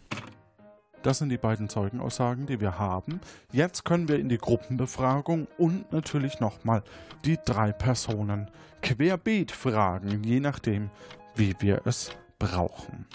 Das 1.03 1.19
sind 1.19 1.29
die 1.29 1.37
beiden 1.37 1.69
Zeugenaussagen, 1.69 2.45
die 2.45 2.59
wir 2.59 2.77
haben. 2.77 3.21
Jetzt 3.51 3.85
können 3.85 4.09
wir 4.09 4.19
in 4.19 4.27
die 4.27 4.37
Gruppenbefragung 4.37 5.47
und 5.57 5.91
natürlich 5.93 6.39
nochmal 6.41 6.83
die 7.23 7.37
drei 7.45 7.71
Personen 7.71 8.51
querbeet 8.81 9.51
fragen, 9.51 10.23
je 10.23 10.39
nachdem, 10.39 10.89
wie 11.35 11.55
wir 11.59 11.81
es 11.85 12.11
brauchen. 12.37 13.05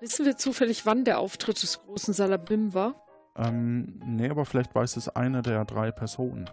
Wissen 0.00 0.26
wir 0.26 0.36
zufällig, 0.36 0.84
wann 0.84 1.04
der 1.04 1.20
Auftritt 1.20 1.62
des 1.62 1.80
großen 1.80 2.12
Salabim 2.12 2.74
war? 2.74 2.96
Ähm, 3.36 4.00
nee, 4.04 4.28
aber 4.28 4.44
vielleicht 4.44 4.74
weiß 4.74 4.96
es 4.96 5.08
eine 5.08 5.42
der 5.42 5.64
drei 5.64 5.90
Personen. 5.90 6.50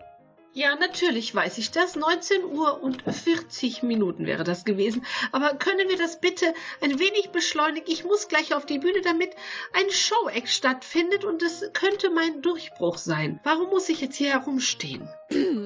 Ja, 0.59 0.75
natürlich 0.75 1.33
weiß 1.33 1.57
ich 1.57 1.71
das. 1.71 1.95
19 1.95 2.43
Uhr 2.43 2.83
und 2.83 3.01
40 3.03 3.81
Minuten 3.81 4.25
wäre 4.25 4.43
das 4.43 4.65
gewesen. 4.65 5.05
Aber 5.31 5.53
können 5.53 5.87
wir 5.87 5.97
das 5.97 6.19
bitte 6.19 6.53
ein 6.81 6.99
wenig 6.99 7.29
beschleunigen? 7.29 7.89
Ich 7.89 8.03
muss 8.03 8.27
gleich 8.27 8.53
auf 8.53 8.65
die 8.65 8.79
Bühne, 8.79 8.99
damit 9.01 9.31
ein 9.71 9.89
Show-Act 9.89 10.49
stattfindet 10.49 11.23
und 11.23 11.41
es 11.43 11.63
könnte 11.71 12.09
mein 12.09 12.41
Durchbruch 12.41 12.97
sein. 12.97 13.39
Warum 13.45 13.69
muss 13.69 13.87
ich 13.87 14.01
jetzt 14.01 14.17
hier 14.17 14.31
herumstehen? 14.31 15.07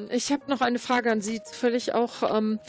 Ich 0.10 0.32
habe 0.32 0.44
noch 0.48 0.62
eine 0.62 0.78
Frage 0.78 1.12
an 1.12 1.22
Sie. 1.22 1.42
Völlig 1.46 1.94
auch, 1.94 2.36
ähm, 2.36 2.60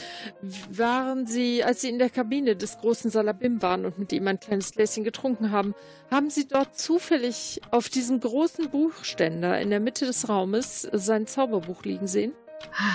waren 0.69 1.27
Sie, 1.27 1.63
als 1.63 1.81
Sie 1.81 1.89
in 1.89 1.99
der 1.99 2.09
Kabine 2.09 2.55
des 2.55 2.77
großen 2.77 3.11
Salabim 3.11 3.61
waren 3.61 3.85
und 3.85 3.99
mit 3.99 4.13
ihm 4.13 4.27
ein 4.27 4.39
kleines 4.39 4.71
Gläschen 4.71 5.03
getrunken 5.03 5.51
haben, 5.51 5.75
haben 6.09 6.29
Sie 6.29 6.47
dort 6.47 6.77
zufällig 6.77 7.61
auf 7.71 7.89
diesem 7.89 8.19
großen 8.19 8.69
Buchständer 8.69 9.59
in 9.59 9.69
der 9.69 9.79
Mitte 9.79 10.05
des 10.05 10.29
Raumes 10.29 10.87
sein 10.91 11.27
Zauberbuch 11.27 11.83
liegen 11.83 12.07
sehen? 12.07 12.33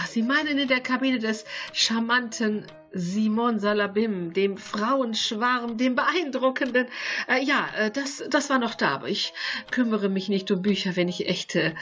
Sie 0.09 0.23
meinen 0.23 0.59
in 0.59 0.68
der 0.68 0.81
Kabine 0.81 1.18
des 1.18 1.44
charmanten 1.73 2.66
Simon 2.92 3.59
Salabim, 3.61 4.33
dem 4.33 4.57
Frauenschwarm, 4.57 5.77
dem 5.77 5.94
beeindruckenden. 5.94 6.88
Äh, 7.29 7.44
ja, 7.44 7.68
äh, 7.79 7.90
das, 7.90 8.25
das 8.29 8.51
war 8.51 8.59
noch 8.59 8.75
da, 8.75 8.94
aber 8.94 9.09
ich 9.09 9.33
kümmere 9.70 10.09
mich 10.09 10.29
nicht 10.29 10.51
um 10.51 10.61
Bücher, 10.62 10.96
wenn 10.96 11.07
ich 11.09 11.29
echte, 11.29 11.75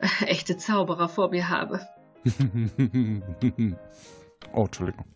äh, 0.00 0.26
echte 0.26 0.58
Zauberer 0.58 1.08
vor 1.08 1.30
mir 1.30 1.48
habe. 1.48 1.80
oh, 4.52 4.64
Entschuldigung. 4.64 5.06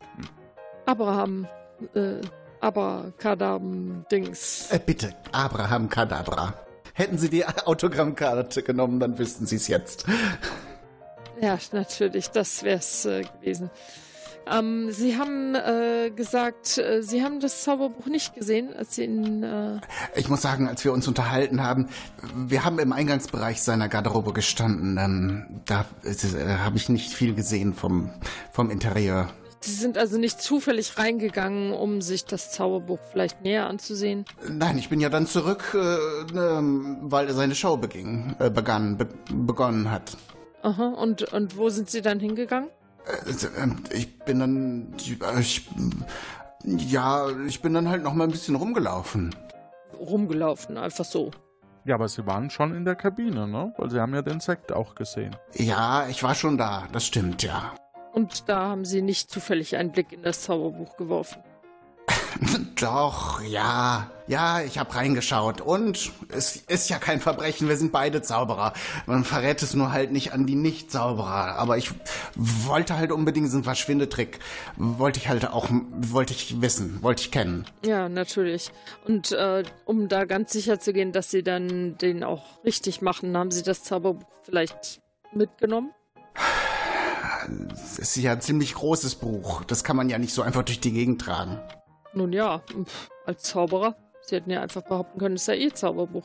Abraham, 0.87 1.46
äh, 1.94 2.22
Abracadam-Dings. 2.61 4.71
Äh, 4.71 4.81
bitte, 4.85 5.15
Abraham 5.33 5.90
Kadabra. 5.90 6.54
Hätten 6.94 7.19
Sie 7.19 7.29
die 7.29 7.44
Autogrammkarte 7.44 8.62
genommen, 8.62 9.00
dann 9.00 9.19
wüssten 9.19 9.46
Sie 9.46 9.56
es 9.56 9.69
jetzt. 9.69 10.06
Ja, 11.40 11.58
natürlich, 11.72 12.28
das 12.30 12.62
wäre 12.62 12.78
es 12.78 13.04
äh, 13.04 13.24
gewesen. 13.40 13.70
Ähm, 14.46 14.90
Sie 14.92 15.16
haben 15.16 15.54
äh, 15.54 16.10
gesagt, 16.10 16.78
äh, 16.78 17.02
Sie 17.02 17.22
haben 17.22 17.40
das 17.40 17.62
Zauberbuch 17.62 18.06
nicht 18.06 18.35
gesehen, 18.35 18.74
als 18.76 18.96
Sie 18.96 19.04
in. 19.04 19.42
Äh 19.42 19.80
ich 20.14 20.28
muss 20.28 20.42
sagen, 20.42 20.68
als 20.68 20.85
wir 20.85 20.92
uns 20.92 21.08
unterhalten 21.08 21.62
haben, 21.62 21.88
wir 22.35 22.64
haben 22.64 22.78
im 22.78 22.92
Eingangsbereich 22.92 23.62
seiner 23.62 23.88
Garderobe 23.88 24.32
gestanden. 24.32 24.98
Ähm, 24.98 25.62
da 25.64 25.87
äh, 26.02 26.58
habe 26.58 26.76
ich 26.76 26.88
nicht 26.88 27.12
viel 27.12 27.35
gesehen 27.35 27.74
vom, 27.74 28.10
vom 28.52 28.70
Interieur. 28.70 29.30
Sie 29.60 29.72
sind 29.72 29.96
also 29.96 30.18
nicht 30.18 30.42
zufällig 30.42 30.98
reingegangen, 30.98 31.72
um 31.72 32.02
sich 32.02 32.26
das 32.26 32.52
Zauberbuch 32.52 32.98
vielleicht 33.10 33.40
näher 33.40 33.66
anzusehen? 33.66 34.26
Nein, 34.46 34.76
ich 34.76 34.90
bin 34.90 35.00
ja 35.00 35.08
dann 35.08 35.26
zurück, 35.26 35.74
äh, 35.74 35.78
äh, 35.78 36.62
weil 37.00 37.28
er 37.28 37.35
seine 37.35 37.54
Show 37.54 37.78
beging, 37.78 38.37
äh, 38.40 38.50
begann, 38.50 38.98
be 38.98 39.08
begonnen 39.30 39.90
hat. 39.90 40.18
Aha, 40.65 40.94
und, 40.94 41.31
und 41.35 41.58
wo 41.58 41.69
sind 41.69 41.90
Sie 41.90 42.00
dann 42.00 42.19
hingegangen? 42.21 42.71
Äh, 43.06 43.94
ich 43.94 44.19
bin 44.21 44.38
dann. 44.40 44.94
Ich, 45.38 45.69
ja, 46.65 47.29
ich 47.46 47.60
bin 47.60 47.75
dann 47.75 47.90
halt 47.90 48.02
noch 48.02 48.15
mal 48.15 48.25
ein 48.25 48.31
bisschen 48.31 48.54
rumgelaufen. 48.54 49.35
Rumgelaufen, 50.00 50.79
einfach 50.79 51.04
so. 51.04 51.31
Ja, 51.85 51.96
aber 51.96 52.08
Sie 52.08 52.27
waren 52.27 52.48
schon 52.48 52.75
in 52.75 52.87
der 52.87 52.94
Kabine, 52.94 53.46
ne? 53.46 53.75
Weil 53.77 53.90
Sie 53.90 54.00
haben 54.00 54.15
ja 54.15 54.23
den 54.23 54.40
Sekt 54.40 54.73
auch 54.73 54.94
gesehen. 54.94 55.37
Ja, 55.52 56.06
ich 56.08 56.23
war 56.23 56.35
schon 56.35 56.56
da, 56.56 56.88
das 56.92 57.04
stimmt, 57.04 57.42
ja. 57.42 57.75
Und 58.15 58.48
da 58.48 58.69
haben 58.69 58.87
Sie 58.87 59.02
nicht 59.02 59.31
zufällig 59.31 59.77
einen 59.77 59.92
Blick 59.92 60.12
in 60.12 60.23
das 60.23 60.40
Zauberbuch 60.40 60.96
geworfen. 60.96 61.42
Doch, 62.81 63.40
ja. 63.42 64.11
Ja, 64.27 64.63
ich 64.63 64.79
habe 64.79 64.94
reingeschaut. 64.94 65.61
Und 65.61 66.11
es 66.29 66.57
ist 66.57 66.88
ja 66.88 66.98
kein 66.98 67.21
Verbrechen, 67.21 67.69
wir 67.69 67.77
sind 67.77 67.92
beide 67.92 68.23
Zauberer. 68.23 68.73
Man 69.07 69.23
verrät 69.23 69.63
es 69.63 69.75
nur 69.75 69.92
halt 69.92 70.13
nicht 70.13 70.33
an 70.33 70.46
die 70.46 70.55
Nicht-Zauberer. 70.55 71.57
Aber 71.57 71.77
ich 71.77 71.90
wollte 72.37 72.96
halt 72.96 73.13
unbedingt 73.13 73.52
einen 73.52 73.65
Verschwindetrick. 73.65 74.38
Wollte 74.77 75.21
ich 75.21 75.29
halt 75.29 75.46
auch, 75.50 75.69
wollte 75.71 76.33
ich 76.33 76.63
wissen, 76.63 77.02
wollte 77.02 77.23
ich 77.23 77.31
kennen. 77.31 77.67
Ja, 77.85 78.09
natürlich. 78.09 78.71
Und 79.05 79.33
äh, 79.33 79.63
um 79.85 80.09
da 80.09 80.25
ganz 80.25 80.52
sicher 80.52 80.81
zu 80.81 80.94
gehen, 80.94 81.13
dass 81.13 81.31
Sie 81.31 81.42
dann 81.42 81.98
den 81.98 82.25
auch 82.25 82.65
richtig 82.65 83.02
machen, 83.02 83.37
haben 83.37 83.50
Sie 83.50 83.63
das 83.63 83.83
Zauberbuch 83.83 84.25
vielleicht 84.42 85.02
mitgenommen? 85.33 85.92
Es 87.75 87.98
ist 87.98 88.17
ja 88.17 88.33
ein 88.33 88.40
ziemlich 88.40 88.75
großes 88.75 89.17
Buch. 89.17 89.65
Das 89.65 89.85
kann 89.85 89.96
man 89.96 90.09
ja 90.09 90.19
nicht 90.19 90.33
so 90.33 90.40
einfach 90.40 90.63
durch 90.63 90.81
die 90.81 90.92
Gegend 90.92 91.21
tragen. 91.21 91.59
Nun 92.15 92.33
ja, 92.33 92.62
als 93.27 93.42
Zauberer. 93.42 93.96
Sie 94.23 94.37
hätten 94.37 94.50
ja 94.50 94.62
einfach 94.62 94.83
behaupten 94.83 95.19
können, 95.19 95.35
es 95.35 95.44
sei 95.44 95.56
ihr 95.56 95.75
Zauberbuch. 95.75 96.25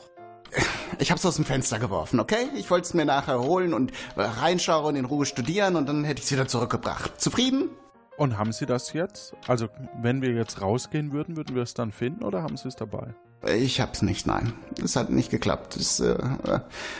Ich 0.99 1.11
hab's 1.11 1.25
aus 1.25 1.35
dem 1.35 1.45
Fenster 1.45 1.79
geworfen, 1.79 2.19
okay? 2.19 2.49
Ich 2.55 2.69
wollte 2.71 2.85
es 2.87 2.93
mir 2.93 3.05
nachher 3.05 3.41
holen 3.41 3.73
und 3.73 3.91
reinschauen 4.15 4.85
und 4.85 4.95
in 4.95 5.05
Ruhe 5.05 5.25
studieren 5.25 5.75
und 5.75 5.87
dann 5.87 6.03
hätte 6.03 6.19
ich 6.19 6.25
es 6.25 6.31
wieder 6.31 6.47
zurückgebracht. 6.47 7.19
Zufrieden? 7.19 7.69
Und 8.17 8.37
haben 8.37 8.51
Sie 8.51 8.65
das 8.65 8.91
jetzt? 8.91 9.33
Also, 9.47 9.69
wenn 10.01 10.21
wir 10.21 10.31
jetzt 10.33 10.61
rausgehen 10.61 11.13
würden, 11.13 11.37
würden 11.37 11.55
wir 11.55 11.63
es 11.63 11.73
dann 11.73 11.91
finden 11.91 12.23
oder 12.23 12.41
haben 12.43 12.57
Sie 12.57 12.67
es 12.67 12.75
dabei? 12.75 13.13
Ich 13.47 13.79
hab's 13.79 14.01
nicht, 14.01 14.27
nein. 14.27 14.51
Es 14.83 14.97
hat 14.97 15.09
nicht 15.09 15.31
geklappt. 15.31 15.77
Es, 15.77 16.01
äh, 16.01 16.17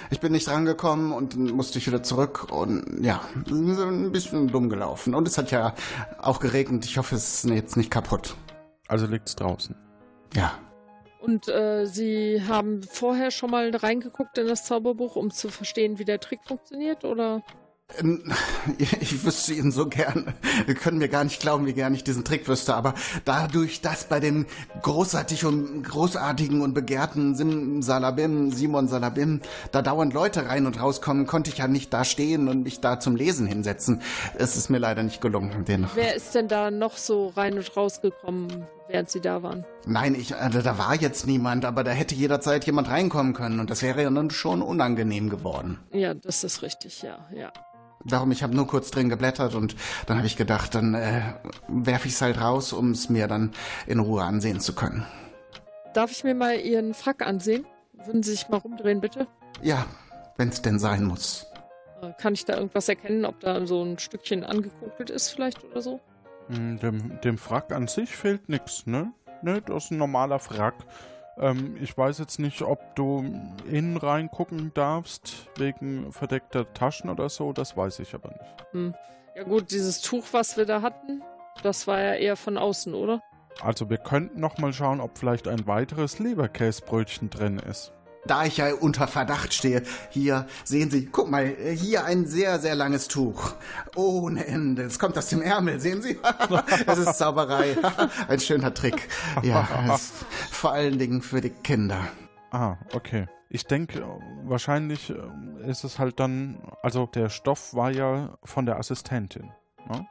ich 0.09 0.21
bin 0.21 0.31
nicht 0.31 0.47
rangekommen 0.47 1.11
und 1.11 1.33
dann 1.33 1.47
musste 1.47 1.77
ich 1.77 1.87
wieder 1.87 2.01
zurück 2.03 2.47
und 2.51 3.03
ja, 3.03 3.19
ein 3.49 4.13
bisschen 4.13 4.47
dumm 4.47 4.69
gelaufen. 4.69 5.13
Und 5.13 5.27
es 5.27 5.37
hat 5.37 5.51
ja 5.51 5.73
auch 6.21 6.39
geregnet. 6.39 6.85
Ich 6.85 6.97
hoffe, 6.97 7.15
es 7.15 7.43
ist 7.43 7.49
jetzt 7.49 7.75
nicht 7.75 7.91
kaputt. 7.91 8.35
Also 8.89 9.05
liegt's 9.05 9.35
draußen. 9.35 9.75
Ja. 10.35 10.59
Und 11.21 11.47
äh, 11.47 11.85
Sie 11.85 12.41
haben 12.47 12.81
vorher 12.83 13.31
schon 13.31 13.51
mal 13.51 13.73
reingeguckt 13.73 14.37
in 14.37 14.47
das 14.47 14.65
Zauberbuch, 14.65 15.15
um 15.15 15.31
zu 15.31 15.49
verstehen, 15.49 15.99
wie 15.99 16.05
der 16.05 16.19
Trick 16.19 16.39
funktioniert, 16.45 17.05
oder? 17.05 17.43
Ähm, 17.97 18.23
ich 18.77 19.23
wüsste 19.23 19.53
ihn 19.53 19.71
so 19.71 19.87
gern. 19.87 20.33
Wir 20.65 20.75
können 20.75 20.97
mir 20.97 21.09
gar 21.09 21.23
nicht 21.23 21.41
glauben, 21.41 21.65
wie 21.65 21.73
gern 21.73 21.93
ich 21.93 22.03
diesen 22.03 22.23
Trick 22.23 22.47
wüsste. 22.47 22.75
Aber 22.75 22.93
dadurch, 23.25 23.81
dass 23.81 24.05
bei 24.05 24.19
dem 24.19 24.45
großartig 24.81 25.45
und 25.45 25.83
großartigen 25.83 26.61
und 26.61 26.73
begehrten 26.73 27.35
Sim 27.35 27.81
Salabim, 27.81 28.51
Simon 28.51 28.87
Salabim, 28.87 29.41
da 29.71 29.81
dauernd 29.81 30.13
Leute 30.13 30.47
rein 30.47 30.65
und 30.65 30.79
rauskommen, 30.79 31.25
konnte 31.25 31.49
ich 31.49 31.57
ja 31.57 31.67
nicht 31.67 31.93
da 31.93 32.03
stehen 32.03 32.47
und 32.47 32.63
mich 32.63 32.79
da 32.79 32.99
zum 32.99 33.15
Lesen 33.15 33.47
hinsetzen. 33.47 34.01
Es 34.35 34.55
ist 34.55 34.69
mir 34.69 34.79
leider 34.79 35.03
nicht 35.03 35.21
gelungen. 35.21 35.65
Den 35.65 35.87
Wer 35.95 36.15
ist 36.15 36.35
denn 36.35 36.47
da 36.47 36.71
noch 36.71 36.97
so 36.97 37.27
rein 37.29 37.57
und 37.57 37.75
rausgekommen, 37.75 38.67
während 38.89 39.09
Sie 39.09 39.21
da 39.21 39.41
waren? 39.43 39.65
Nein, 39.85 40.15
ich, 40.15 40.35
also 40.35 40.61
da 40.61 40.77
war 40.77 40.95
jetzt 40.95 41.25
niemand, 41.25 41.63
aber 41.63 41.83
da 41.83 41.91
hätte 41.91 42.15
jederzeit 42.15 42.65
jemand 42.65 42.89
reinkommen 42.89 43.33
können 43.33 43.59
und 43.59 43.69
das 43.69 43.81
wäre 43.81 44.03
ja 44.03 44.09
dann 44.09 44.31
schon 44.31 44.61
unangenehm 44.61 45.29
geworden. 45.29 45.79
Ja, 45.91 46.13
das 46.13 46.43
ist 46.43 46.61
richtig, 46.61 47.01
ja, 47.01 47.19
ja. 47.33 47.53
Darum, 48.05 48.31
ich 48.31 48.43
habe 48.43 48.55
nur 48.55 48.65
kurz 48.65 48.91
drin 48.91 49.09
geblättert 49.09 49.55
und 49.55 49.75
dann 50.07 50.17
habe 50.17 50.27
ich 50.27 50.37
gedacht, 50.37 50.73
dann 50.73 50.93
äh, 50.93 51.21
werfe 51.67 52.07
ich 52.07 52.13
es 52.13 52.21
halt 52.21 52.41
raus, 52.41 52.73
um 52.73 52.91
es 52.91 53.09
mir 53.09 53.27
dann 53.27 53.51
in 53.87 53.99
Ruhe 53.99 54.23
ansehen 54.23 54.59
zu 54.59 54.73
können. 54.73 55.05
Darf 55.93 56.11
ich 56.11 56.23
mir 56.23 56.33
mal 56.33 56.59
Ihren 56.59 56.93
Frack 56.93 57.25
ansehen? 57.25 57.65
Würden 58.05 58.23
Sie 58.23 58.31
sich 58.31 58.47
mal 58.47 58.57
rumdrehen, 58.57 59.01
bitte? 59.01 59.27
Ja, 59.61 59.85
wenn 60.37 60.49
es 60.49 60.61
denn 60.61 60.79
sein 60.79 61.03
muss. 61.03 61.45
Äh, 62.01 62.13
kann 62.13 62.33
ich 62.33 62.45
da 62.45 62.55
irgendwas 62.55 62.87
erkennen, 62.87 63.25
ob 63.25 63.41
da 63.41 63.65
so 63.65 63.83
ein 63.83 63.99
Stückchen 63.99 64.45
angekokelt 64.45 65.09
ist 65.09 65.29
vielleicht 65.29 65.63
oder 65.65 65.81
so? 65.81 65.99
Hm, 66.49 66.79
dem, 66.79 67.21
dem 67.21 67.37
Frack 67.37 67.71
an 67.71 67.87
sich 67.87 68.15
fehlt 68.15 68.49
nichts, 68.49 68.85
ne? 68.85 69.13
Ne, 69.41 69.61
das 69.61 69.85
ist 69.85 69.91
ein 69.91 69.97
normaler 69.97 70.39
Frack. 70.39 70.75
Ähm, 71.37 71.77
ich 71.81 71.97
weiß 71.97 72.17
jetzt 72.19 72.39
nicht, 72.39 72.61
ob 72.61 72.95
du 72.95 73.23
innen 73.69 73.97
reingucken 73.97 74.73
darfst, 74.73 75.47
wegen 75.57 76.11
verdeckter 76.11 76.73
Taschen 76.73 77.09
oder 77.09 77.29
so, 77.29 77.53
das 77.53 77.77
weiß 77.77 77.99
ich 77.99 78.13
aber 78.13 78.29
nicht. 78.29 78.65
Hm. 78.71 78.93
Ja 79.35 79.43
gut, 79.43 79.71
dieses 79.71 80.01
Tuch, 80.01 80.25
was 80.31 80.57
wir 80.57 80.65
da 80.65 80.81
hatten, 80.81 81.21
das 81.63 81.87
war 81.87 82.01
ja 82.01 82.13
eher 82.15 82.35
von 82.35 82.57
außen, 82.57 82.93
oder? 82.93 83.21
Also 83.61 83.89
wir 83.89 83.97
könnten 83.97 84.39
noch 84.39 84.57
mal 84.57 84.73
schauen, 84.73 84.99
ob 84.99 85.17
vielleicht 85.17 85.47
ein 85.47 85.67
weiteres 85.67 86.19
Leberkäsbrötchen 86.19 87.29
drin 87.29 87.59
ist. 87.59 87.93
Da 88.25 88.45
ich 88.45 88.57
ja 88.57 88.73
unter 88.73 89.07
Verdacht 89.07 89.53
stehe, 89.53 89.83
hier 90.09 90.47
sehen 90.63 90.91
Sie, 90.91 91.05
guck 91.05 91.29
mal, 91.29 91.47
hier 91.47 92.03
ein 92.05 92.25
sehr, 92.25 92.59
sehr 92.59 92.75
langes 92.75 93.07
Tuch. 93.07 93.53
Ohne 93.95 94.45
Ende. 94.45 94.83
Es 94.83 94.99
kommt 94.99 95.17
aus 95.17 95.27
dem 95.27 95.41
Ärmel, 95.41 95.79
sehen 95.79 96.01
Sie? 96.01 96.19
Es 96.87 96.97
ist 96.97 97.17
Zauberei. 97.17 97.77
Ein 98.27 98.39
schöner 98.39 98.73
Trick. 98.73 99.07
Ja, 99.41 99.67
vor 100.51 100.71
allen 100.71 100.99
Dingen 100.99 101.21
für 101.21 101.41
die 101.41 101.49
Kinder. 101.49 102.07
Ah, 102.51 102.75
okay. 102.93 103.27
Ich 103.49 103.65
denke, 103.65 104.05
wahrscheinlich 104.43 105.13
ist 105.65 105.83
es 105.83 105.97
halt 105.97 106.19
dann, 106.19 106.59
also 106.83 107.07
der 107.07 107.29
Stoff 107.29 107.73
war 107.73 107.89
ja 107.89 108.37
von 108.43 108.65
der 108.65 108.77
Assistentin. 108.77 109.51
Ne? 109.89 110.05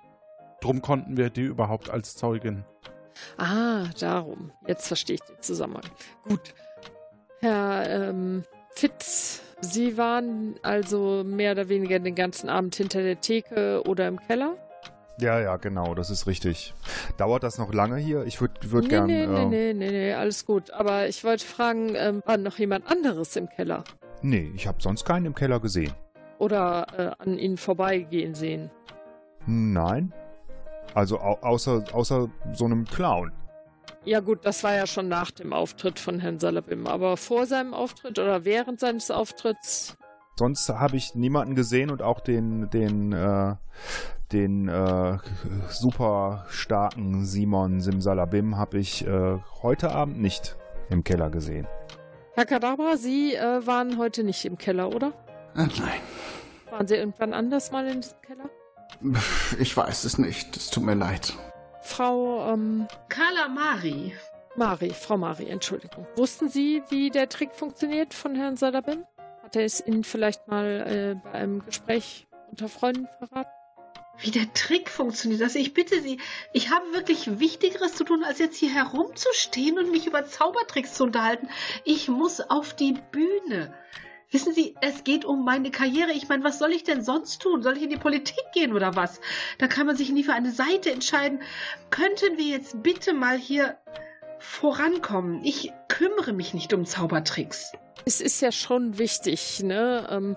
Drum 0.61 0.83
konnten 0.83 1.17
wir 1.17 1.31
die 1.31 1.43
überhaupt 1.43 1.89
als 1.91 2.17
Zeugin. 2.17 2.65
Ah, 3.37 3.85
darum. 4.01 4.51
Jetzt 4.67 4.89
verstehe 4.89 5.15
ich 5.15 5.21
den 5.23 5.41
Zusammenhang. 5.41 5.91
Gut. 6.27 6.55
Herr 7.41 8.09
ähm, 8.11 8.43
Fitz, 8.71 9.43
Sie 9.61 9.97
waren 9.97 10.55
also 10.63 11.25
mehr 11.25 11.53
oder 11.53 11.69
weniger 11.69 11.99
den 11.99 12.15
ganzen 12.15 12.49
Abend 12.49 12.77
hinter 12.77 13.03
der 13.03 13.21
Theke 13.21 13.83
oder 13.87 14.07
im 14.07 14.21
Keller? 14.21 14.57
Ja, 15.21 15.41
ja, 15.41 15.57
genau, 15.57 15.95
das 15.95 16.11
ist 16.11 16.29
richtig. 16.29 16.75
Dauert 17.17 17.43
das 17.43 17.59
noch 17.59 17.73
lange 17.75 17.97
hier? 17.97 18.25
Ich 18.25 18.41
würde 18.41 18.55
würd 18.71 18.85
nee, 18.85 18.89
gern. 18.89 19.07
Nee, 19.07 19.25
äh, 19.25 19.47
nee, 19.47 19.73
nee, 19.75 19.91
nee, 19.91 20.13
alles 20.13 20.47
gut. 20.47 20.71
Aber 20.71 21.09
ich 21.09 21.25
wollte 21.25 21.45
fragen, 21.45 21.95
ähm, 21.97 22.23
war 22.25 22.37
noch 22.37 22.57
jemand 22.59 22.89
anderes 22.89 23.35
im 23.35 23.49
Keller? 23.49 23.83
Nee, 24.23 24.53
ich 24.55 24.69
habe 24.69 24.81
sonst 24.81 25.05
keinen 25.05 25.27
im 25.27 25.35
Keller 25.35 25.59
gesehen. 25.59 25.93
Oder 26.39 26.87
äh, 26.97 27.23
an 27.23 27.37
Ihnen 27.37 27.57
vorbeigehen 27.57 28.37
sehen? 28.37 28.71
Nein. 29.47 30.13
Also 30.95 31.19
au 31.19 31.37
außer, 31.41 31.85
außer 31.93 32.29
so 32.53 32.65
einem 32.65 32.85
Clown. 32.85 33.33
Ja 34.05 34.21
gut, 34.21 34.41
das 34.45 34.65
war 34.65 34.75
ja 34.75 34.87
schon 34.87 35.09
nach 35.09 35.31
dem 35.31 35.53
Auftritt 35.53 35.99
von 35.99 36.21
Herrn 36.21 36.39
Salabim, 36.39 36.87
aber 36.87 37.17
vor 37.17 37.47
seinem 37.47 37.75
Auftritt 37.75 38.19
oder 38.19 38.45
während 38.45 38.81
seines 38.81 39.11
Auftritts? 39.11 39.97
Sonst 40.39 40.69
habe 40.69 40.97
ich 40.97 41.15
niemanden 41.15 41.57
gesehen 41.57 41.91
und 41.91 42.01
auch 42.01 42.21
den, 42.21 42.71
den, 42.71 43.13
äh, 43.13 43.57
den 44.31 44.69
äh, 44.69 45.19
super 45.69 46.47
starken 46.49 47.25
Simon 47.25 47.81
Simsalabim 47.81 48.57
habe 48.57 48.79
ich 48.79 49.05
äh, 49.05 49.39
heute 49.63 49.91
Abend 49.91 50.21
nicht 50.21 50.57
im 50.91 51.03
Keller 51.03 51.29
gesehen. 51.29 51.67
Herr 52.35 52.47
Kadabra, 52.47 52.97
Sie 52.97 53.35
äh, 53.35 53.67
waren 53.67 53.99
heute 53.99 54.23
nicht 54.23 54.45
im 54.45 54.57
Keller, 54.59 54.95
oder? 54.95 55.13
Nein. 55.55 55.73
Waren 56.71 56.87
Sie 56.87 56.95
irgendwann 56.95 57.35
anders 57.35 57.73
mal 57.73 57.87
in 57.89 58.01
diesem 58.01 58.21
Keller? 58.23 58.49
Ich 59.59 59.77
weiß 59.77 60.05
es 60.05 60.19
nicht. 60.19 60.57
Es 60.57 60.71
tut 60.71 60.85
mir 60.85 60.95
leid. 60.95 61.35
Frau 61.89 62.53
ähm, 62.53 62.87
Carla 63.09 63.49
Mari. 63.49 64.15
Mari, 64.57 64.91
Frau 64.91 65.17
Mari, 65.17 65.49
Entschuldigung. 65.49 66.07
Wussten 66.17 66.49
Sie, 66.49 66.83
wie 66.91 67.11
der 67.11 67.29
Trick 67.29 67.55
funktioniert 67.55 68.13
von 68.13 68.35
Herrn 68.35 68.57
Salabim? 68.57 69.05
Hat 69.43 69.57
er 69.57 69.65
es 69.65 69.85
Ihnen 69.85 70.05
vielleicht 70.05 70.47
mal 70.49 70.65
äh, 70.87 71.21
bei 71.25 71.33
einem 71.33 71.65
Gespräch 71.65 72.27
unter 72.51 72.69
Freunden 72.69 73.09
verraten? 73.19 73.51
Wie 74.19 74.31
der 74.31 74.53
Trick 74.53 74.91
funktioniert. 74.91 75.43
Also 75.43 75.59
ich 75.59 75.75
bitte 75.75 76.03
Sie, 76.03 76.21
ich 76.53 76.71
habe 76.71 76.93
wirklich 76.93 77.39
Wichtigeres 77.39 77.95
zu 77.95 78.05
tun, 78.05 78.23
als 78.23 78.39
jetzt 78.39 78.57
hier 78.59 78.75
herumzustehen 78.75 79.79
und 79.79 79.91
mich 79.91 80.07
über 80.07 80.27
Zaubertricks 80.27 80.95
zu 80.95 81.05
unterhalten. 81.05 81.49
Ich 81.85 82.09
muss 82.09 82.41
auf 82.41 82.75
die 82.75 82.97
Bühne. 83.13 83.73
Wissen 84.31 84.53
Sie, 84.53 84.75
es 84.83 85.05
geht 85.05 85.25
um 85.25 85.43
meine 85.43 85.71
Karriere. 85.71 86.13
Ich 86.13 86.29
meine, 86.29 86.45
was 86.45 86.59
soll 86.59 86.73
ich 86.73 86.85
denn 86.85 87.03
sonst 87.03 87.41
tun? 87.41 87.63
Soll 87.63 87.79
ich 87.79 87.85
in 87.85 87.91
die 87.91 87.97
Politik 87.97 88.45
gehen 88.53 88.75
oder 88.75 88.95
was? 88.95 89.23
Da 89.57 89.69
kann 89.69 89.87
man 89.87 89.97
sich 89.97 90.13
nie 90.13 90.23
für 90.23 90.35
eine 90.35 90.53
Seite 90.53 90.93
entscheiden. 90.93 91.41
Könnten 91.89 92.37
wir 92.37 92.45
jetzt 92.45 92.83
bitte 92.83 93.15
mal 93.15 93.39
hier 93.39 93.79
vorankommen? 94.39 95.43
Ich 95.45 95.73
kümmere 95.89 96.35
mich 96.35 96.53
nicht 96.53 96.75
um 96.75 96.85
Zaubertricks. 96.85 97.73
Es 98.05 98.21
ist 98.21 98.43
ja 98.43 98.53
schon 98.53 98.99
wichtig, 98.99 99.63
ne? 99.63 100.07
Ähm, 100.11 100.37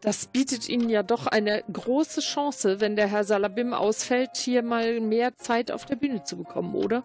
das 0.00 0.26
bietet 0.26 0.68
Ihnen 0.70 0.88
ja 0.88 1.02
doch 1.02 1.26
eine 1.26 1.64
große 1.70 2.22
Chance, 2.22 2.80
wenn 2.80 2.96
der 2.96 3.08
Herr 3.08 3.24
Salabim 3.24 3.74
ausfällt, 3.74 4.36
hier 4.36 4.62
mal 4.62 5.00
mehr 5.00 5.36
Zeit 5.36 5.70
auf 5.70 5.84
der 5.84 5.96
Bühne 5.96 6.24
zu 6.24 6.38
bekommen, 6.38 6.74
oder? 6.74 7.04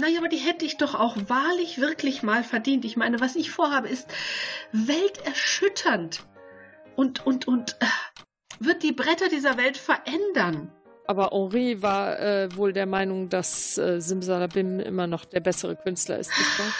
Naja, 0.00 0.18
aber 0.18 0.28
die 0.28 0.36
hätte 0.36 0.64
ich 0.64 0.76
doch 0.76 0.94
auch 0.94 1.16
wahrlich 1.26 1.78
wirklich 1.78 2.22
mal 2.22 2.44
verdient. 2.44 2.84
Ich 2.84 2.96
meine, 2.96 3.20
was 3.20 3.36
ich 3.36 3.50
vorhabe, 3.50 3.88
ist 3.88 4.08
welterschütternd. 4.72 6.24
Und, 6.94 7.24
und, 7.26 7.46
und, 7.46 7.76
äh, 7.80 7.86
wird 8.60 8.82
die 8.82 8.92
Bretter 8.92 9.28
dieser 9.28 9.56
Welt 9.56 9.76
verändern. 9.76 10.72
Aber 11.06 11.30
Henri 11.32 11.80
war 11.80 12.18
äh, 12.18 12.54
wohl 12.56 12.72
der 12.72 12.86
Meinung, 12.86 13.28
dass 13.28 13.78
äh, 13.78 14.00
Simsalabim 14.00 14.80
immer 14.80 15.06
noch 15.06 15.24
der 15.24 15.40
bessere 15.40 15.76
Künstler 15.76 16.18
ist, 16.18 16.30
nicht 16.36 16.58
wahr? 16.58 16.72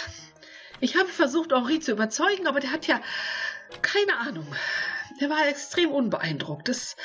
Ich 0.81 0.95
habe 0.95 1.09
versucht, 1.09 1.51
Henri 1.51 1.79
zu 1.79 1.91
überzeugen, 1.91 2.47
aber 2.47 2.59
der 2.59 2.71
hat 2.71 2.87
ja 2.87 3.01
keine 3.81 4.17
Ahnung. 4.17 4.47
Der 5.19 5.29
war 5.29 5.47
extrem 5.47 5.91
unbeeindruckt. 5.91 6.69
Das 6.69 6.95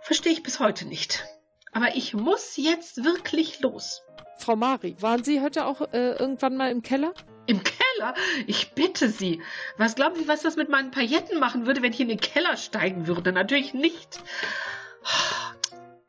verstehe 0.00 0.32
ich 0.32 0.42
bis 0.42 0.60
heute 0.60 0.86
nicht. 0.86 1.24
Aber 1.72 1.94
ich 1.96 2.14
muss 2.14 2.56
jetzt 2.56 3.04
wirklich 3.04 3.60
los. 3.60 4.02
Frau 4.36 4.56
Mari, 4.56 4.96
waren 5.00 5.22
Sie 5.22 5.40
heute 5.40 5.66
auch 5.66 5.80
äh, 5.92 6.12
irgendwann 6.12 6.56
mal 6.56 6.70
im 6.70 6.82
Keller? 6.82 7.12
Im 7.46 7.62
Keller? 7.62 8.14
Ich 8.46 8.72
bitte 8.72 9.08
Sie. 9.08 9.42
Was 9.76 9.94
glauben 9.94 10.16
Sie, 10.16 10.28
was 10.28 10.42
das 10.42 10.56
mit 10.56 10.68
meinen 10.68 10.90
Pailletten 10.90 11.38
machen 11.38 11.66
würde, 11.66 11.82
wenn 11.82 11.92
ich 11.92 12.00
in 12.00 12.08
den 12.08 12.20
Keller 12.20 12.56
steigen 12.56 13.06
würde? 13.06 13.32
Natürlich 13.32 13.74
nicht. 13.74 14.20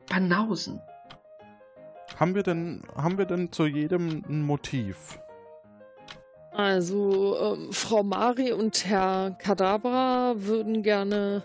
Banausen. 0.08 0.80
Haben 2.18 2.34
wir 2.34 2.42
denn, 2.42 2.82
haben 2.96 3.18
wir 3.18 3.24
denn 3.24 3.52
zu 3.52 3.66
jedem 3.66 4.22
ein 4.28 4.42
Motiv? 4.42 5.18
Also, 6.52 7.38
ähm, 7.40 7.72
Frau 7.72 8.02
Mari 8.02 8.52
und 8.52 8.84
Herr 8.86 9.36
Kadabra 9.38 10.34
würden 10.36 10.82
gerne 10.82 11.42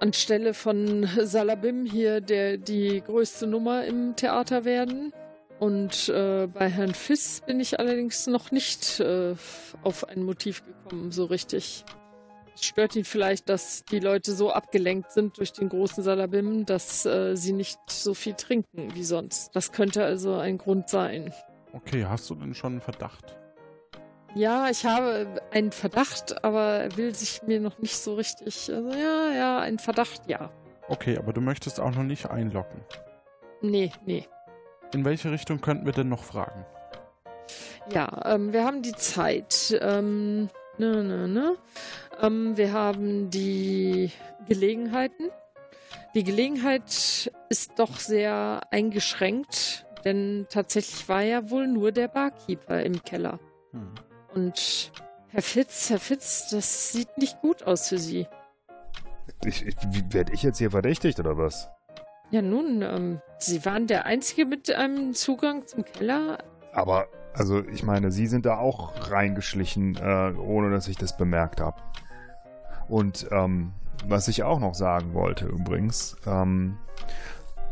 anstelle 0.00 0.54
von 0.54 1.08
Salabim 1.22 1.84
hier 1.84 2.20
der, 2.20 2.56
die 2.56 3.02
größte 3.02 3.46
Nummer 3.46 3.84
im 3.84 4.16
Theater 4.16 4.64
werden. 4.64 5.12
Und 5.58 6.08
äh, 6.08 6.46
bei 6.46 6.68
Herrn 6.68 6.94
Fiss 6.94 7.42
bin 7.44 7.58
ich 7.58 7.80
allerdings 7.80 8.28
noch 8.28 8.52
nicht 8.52 9.00
äh, 9.00 9.34
auf 9.82 10.08
ein 10.08 10.22
Motiv 10.22 10.64
gekommen, 10.64 11.10
so 11.10 11.24
richtig. 11.24 11.84
Es 12.54 12.64
stört 12.64 12.94
ihn 12.94 13.04
vielleicht, 13.04 13.48
dass 13.48 13.84
die 13.84 13.98
Leute 13.98 14.32
so 14.32 14.52
abgelenkt 14.52 15.12
sind 15.12 15.38
durch 15.38 15.52
den 15.52 15.68
großen 15.68 16.02
Salabim, 16.02 16.64
dass 16.64 17.06
äh, 17.06 17.36
sie 17.36 17.52
nicht 17.52 17.78
so 17.88 18.14
viel 18.14 18.34
trinken 18.34 18.94
wie 18.94 19.04
sonst. 19.04 19.54
Das 19.54 19.72
könnte 19.72 20.04
also 20.04 20.34
ein 20.34 20.58
Grund 20.58 20.88
sein. 20.88 21.32
Okay, 21.72 22.04
hast 22.04 22.30
du 22.30 22.34
denn 22.36 22.54
schon 22.54 22.74
einen 22.74 22.80
Verdacht? 22.80 23.36
Ja, 24.38 24.68
ich 24.70 24.86
habe 24.86 25.42
einen 25.50 25.72
Verdacht, 25.72 26.44
aber 26.44 26.78
er 26.78 26.96
will 26.96 27.12
sich 27.12 27.42
mir 27.42 27.58
noch 27.58 27.80
nicht 27.80 27.96
so 27.96 28.14
richtig. 28.14 28.72
Also 28.72 28.90
ja, 28.90 29.32
ja, 29.32 29.58
ein 29.58 29.80
Verdacht, 29.80 30.22
ja. 30.28 30.52
Okay, 30.86 31.18
aber 31.18 31.32
du 31.32 31.40
möchtest 31.40 31.80
auch 31.80 31.90
noch 31.90 32.04
nicht 32.04 32.30
einloggen. 32.30 32.84
Nee, 33.62 33.90
nee. 34.06 34.28
In 34.94 35.04
welche 35.04 35.32
Richtung 35.32 35.60
könnten 35.60 35.86
wir 35.86 35.92
denn 35.92 36.08
noch 36.08 36.22
fragen? 36.22 36.64
Ja, 37.92 38.32
ähm, 38.32 38.52
wir 38.52 38.64
haben 38.64 38.82
die 38.82 38.94
Zeit. 38.94 39.76
Ähm, 39.82 40.48
ne, 40.78 41.02
ne, 41.02 41.26
ne. 41.26 41.56
Ähm, 42.22 42.56
wir 42.56 42.72
haben 42.72 43.30
die 43.30 44.12
Gelegenheiten. 44.46 45.30
Die 46.14 46.22
Gelegenheit 46.22 47.32
ist 47.48 47.72
doch 47.76 47.98
sehr 47.98 48.60
eingeschränkt, 48.70 49.84
denn 50.04 50.46
tatsächlich 50.48 51.08
war 51.08 51.22
ja 51.22 51.50
wohl 51.50 51.66
nur 51.66 51.90
der 51.90 52.06
Barkeeper 52.06 52.84
im 52.84 53.02
Keller. 53.02 53.40
Hm. 53.72 53.94
Und 54.34 54.92
Herr 55.28 55.42
Fitz, 55.42 55.90
Herr 55.90 55.98
Fitz, 55.98 56.50
das 56.50 56.92
sieht 56.92 57.18
nicht 57.18 57.40
gut 57.40 57.62
aus 57.62 57.88
für 57.88 57.98
Sie. 57.98 58.26
Ich, 59.44 59.66
ich, 59.66 59.76
Werde 60.10 60.32
ich 60.32 60.42
jetzt 60.42 60.58
hier 60.58 60.70
verdächtigt 60.70 61.20
oder 61.20 61.36
was? 61.36 61.68
Ja, 62.30 62.42
nun, 62.42 62.82
ähm, 62.82 63.20
Sie 63.38 63.64
waren 63.64 63.86
der 63.86 64.04
Einzige 64.04 64.44
mit 64.44 64.70
einem 64.70 65.14
Zugang 65.14 65.66
zum 65.66 65.84
Keller. 65.84 66.38
Aber, 66.72 67.08
also, 67.34 67.66
ich 67.66 67.82
meine, 67.82 68.10
Sie 68.10 68.26
sind 68.26 68.46
da 68.46 68.58
auch 68.58 69.10
reingeschlichen, 69.10 69.96
äh, 69.96 70.34
ohne 70.38 70.70
dass 70.70 70.88
ich 70.88 70.96
das 70.96 71.16
bemerkt 71.16 71.60
habe. 71.60 71.80
Und, 72.88 73.28
ähm, 73.30 73.72
was 74.06 74.28
ich 74.28 74.42
auch 74.42 74.60
noch 74.60 74.74
sagen 74.74 75.14
wollte 75.14 75.46
übrigens, 75.46 76.16
ähm, 76.26 76.78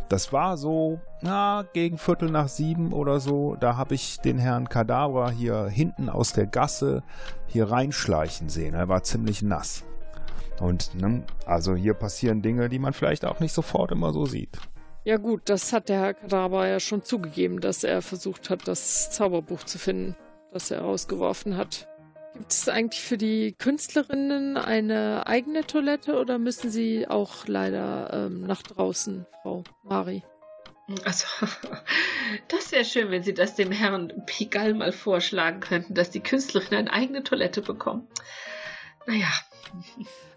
das 0.09 0.33
war 0.33 0.57
so, 0.57 1.01
na, 1.21 1.65
gegen 1.73 1.99
Viertel 1.99 2.31
nach 2.31 2.49
sieben 2.49 2.93
oder 2.93 3.21
so. 3.21 3.57
Da 3.59 3.77
habe 3.77 3.95
ich 3.95 4.21
den 4.21 4.39
Herrn 4.39 4.69
Kadabra 4.69 5.31
hier 5.31 5.67
hinten 5.67 6.09
aus 6.09 6.33
der 6.33 6.47
Gasse 6.47 7.03
hier 7.47 7.71
reinschleichen 7.71 8.49
sehen. 8.49 8.75
Er 8.75 8.89
war 8.89 9.03
ziemlich 9.03 9.43
nass. 9.43 9.85
Und, 10.61 10.95
ne, 10.95 11.25
also 11.45 11.75
hier 11.75 11.95
passieren 11.95 12.43
Dinge, 12.43 12.69
die 12.69 12.79
man 12.79 12.93
vielleicht 12.93 13.25
auch 13.25 13.41
nicht 13.41 13.53
sofort 13.53 13.93
immer 13.93 14.13
so 14.13 14.27
sieht. 14.27 14.59
Ja 15.05 15.19
gut, 15.19 15.43
das 15.45 15.73
hat 15.73 15.89
der 15.89 16.01
Herr 16.01 16.15
Kadabra 16.15 16.67
ja 16.67 16.81
schon 16.81 17.05
zugegeben, 17.05 17.61
dass 17.61 17.85
er 17.85 18.03
versucht 18.03 18.51
hat, 18.51 18.67
das 18.67 19.11
Zauberbuch 19.11 19.63
zu 19.63 19.79
finden, 19.79 20.17
das 20.53 20.71
er 20.71 20.81
rausgeworfen 20.81 21.57
hat. 21.57 21.89
Gibt 22.37 22.53
es 22.53 22.69
eigentlich 22.69 23.03
für 23.03 23.17
die 23.17 23.53
Künstlerinnen 23.53 24.59
eine 24.59 25.27
eigene 25.27 25.67
Toilette 25.67 26.19
oder 26.21 26.39
müssen 26.39 26.71
sie 26.71 27.09
auch 27.09 27.47
leider 27.47 28.11
ähm, 28.13 28.43
nach 28.43 28.61
draußen, 28.63 29.27
Frau 29.43 29.65
Mari? 29.83 30.23
Also, 31.05 31.27
das 32.49 32.73
wäre 32.73 32.85
schön, 32.85 33.11
wenn 33.11 33.23
Sie 33.23 33.33
das 33.33 33.55
dem 33.55 33.73
Herrn 33.73 34.13
Pigal 34.27 34.75
mal 34.75 34.93
vorschlagen 34.93 35.61
könnten, 35.61 35.95
dass 35.95 36.11
die 36.11 36.21
Künstlerinnen 36.21 36.87
eine 36.87 36.93
eigene 36.93 37.25
Toilette 37.25 37.63
bekommen. 37.63 38.07
Naja. 39.07 39.33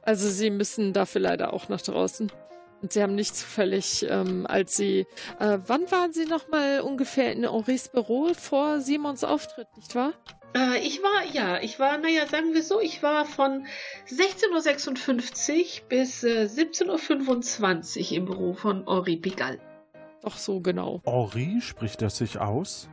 Also, 0.01 0.29
Sie 0.29 0.49
müssen 0.49 0.93
dafür 0.93 1.21
leider 1.21 1.53
auch 1.53 1.67
nach 1.67 1.81
draußen. 1.81 2.31
Und 2.81 2.93
Sie 2.93 3.03
haben 3.03 3.15
nicht 3.15 3.35
zufällig, 3.35 4.07
ähm, 4.09 4.47
als 4.47 4.77
Sie. 4.77 5.05
Äh, 5.37 5.59
wann 5.67 5.91
waren 5.91 6.13
Sie 6.13 6.25
nochmal 6.25 6.79
ungefähr 6.79 7.33
in 7.33 7.43
Henris 7.43 7.89
Büro 7.89 8.33
vor 8.33 8.79
Simons 8.79 9.25
Auftritt, 9.25 9.67
nicht 9.75 9.93
wahr? 9.95 10.13
Äh, 10.55 10.79
ich 10.79 11.01
war, 11.03 11.25
ja, 11.31 11.59
ich 11.61 11.79
war, 11.79 11.97
naja, 11.97 12.25
sagen 12.27 12.53
wir 12.53 12.63
so, 12.63 12.79
ich 12.79 13.03
war 13.03 13.25
von 13.25 13.65
16.56 14.07 15.81
Uhr 15.81 15.87
bis 15.89 16.23
äh, 16.23 16.45
17.25 16.45 18.11
Uhr 18.11 18.17
im 18.17 18.25
Büro 18.25 18.53
von 18.53 18.87
Henri 18.87 19.17
Pigalle. 19.17 19.59
Doch 20.21 20.37
so 20.37 20.59
genau. 20.59 21.01
Henri, 21.05 21.61
spricht 21.61 22.01
er 22.01 22.09
sich 22.09 22.39
aus? 22.39 22.89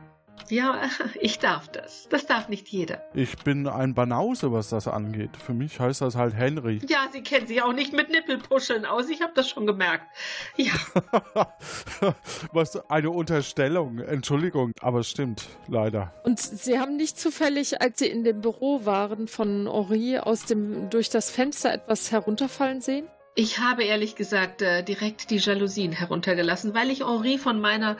Ja, 0.49 0.81
ich 1.19 1.39
darf 1.39 1.67
das. 1.67 2.07
Das 2.09 2.25
darf 2.25 2.47
nicht 2.49 2.67
jeder. 2.69 3.01
Ich 3.13 3.37
bin 3.39 3.67
ein 3.67 3.93
Banause, 3.93 4.51
was 4.51 4.69
das 4.69 4.87
angeht. 4.87 5.31
Für 5.37 5.53
mich 5.53 5.79
heißt 5.79 6.01
das 6.01 6.15
halt 6.15 6.35
Henry. 6.35 6.79
Ja, 6.87 7.07
Sie 7.11 7.21
kennen 7.21 7.47
sich 7.47 7.61
auch 7.61 7.73
nicht 7.73 7.93
mit 7.93 8.09
Nippelpuscheln 8.09 8.85
aus. 8.85 9.09
Ich 9.09 9.21
habe 9.21 9.33
das 9.35 9.49
schon 9.49 9.65
gemerkt. 9.65 10.05
Ja. 10.55 10.73
was 12.53 12.89
eine 12.89 13.09
Unterstellung. 13.09 13.99
Entschuldigung, 13.99 14.71
aber 14.81 14.99
es 14.99 15.09
stimmt, 15.09 15.47
leider. 15.67 16.13
Und 16.23 16.39
Sie 16.39 16.79
haben 16.79 16.95
nicht 16.95 17.19
zufällig, 17.19 17.81
als 17.81 17.99
Sie 17.99 18.07
in 18.07 18.23
dem 18.23 18.41
Büro 18.41 18.85
waren, 18.85 19.27
von 19.27 19.67
Henri 19.67 20.19
aus 20.19 20.45
dem 20.45 20.89
durch 20.89 21.09
das 21.09 21.31
Fenster 21.31 21.73
etwas 21.73 22.11
herunterfallen 22.11 22.81
sehen? 22.81 23.07
Ich 23.39 23.59
habe 23.59 23.83
ehrlich 23.83 24.15
gesagt 24.15 24.63
äh, 24.63 24.81
direkt 24.81 25.29
die 25.29 25.37
Jalousien 25.37 25.91
heruntergelassen, 25.91 26.73
weil 26.73 26.89
ich 26.89 27.05
Henri 27.05 27.37
von 27.37 27.61
meiner 27.61 27.95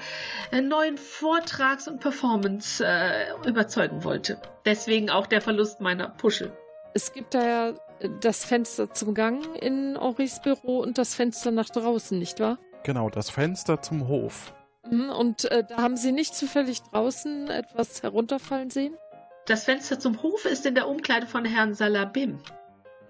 äh, 0.51 0.61
neuen 0.61 0.97
Vortrags- 0.97 1.87
und 1.87 1.99
Performance 1.99 2.83
äh, 2.83 3.27
überzeugen 3.47 4.03
wollte. 4.03 4.41
Deswegen 4.65 5.11
auch 5.11 5.27
der 5.27 5.41
Verlust 5.41 5.79
meiner 5.79 6.09
Puschel. 6.09 6.51
Es 6.95 7.13
gibt 7.13 7.35
da 7.35 7.47
ja 7.47 7.69
äh, 7.99 8.09
das 8.19 8.45
Fenster 8.45 8.91
zum 8.91 9.13
Gang 9.13 9.45
in 9.61 9.95
Henris 10.01 10.41
Büro 10.41 10.79
und 10.79 10.97
das 10.97 11.13
Fenster 11.13 11.51
nach 11.51 11.69
draußen, 11.69 12.17
nicht 12.17 12.39
wahr? 12.39 12.57
Genau, 12.81 13.11
das 13.11 13.29
Fenster 13.29 13.79
zum 13.79 14.07
Hof. 14.07 14.55
Mhm, 14.89 15.11
und 15.11 15.51
äh, 15.51 15.63
da 15.69 15.77
haben 15.77 15.97
Sie 15.97 16.13
nicht 16.13 16.33
zufällig 16.33 16.81
draußen 16.81 17.51
etwas 17.51 18.01
herunterfallen 18.01 18.71
sehen? 18.71 18.97
Das 19.45 19.65
Fenster 19.65 19.99
zum 19.99 20.23
Hof 20.23 20.45
ist 20.45 20.65
in 20.65 20.73
der 20.73 20.87
Umkleide 20.87 21.27
von 21.27 21.45
Herrn 21.45 21.75
Salabim, 21.75 22.39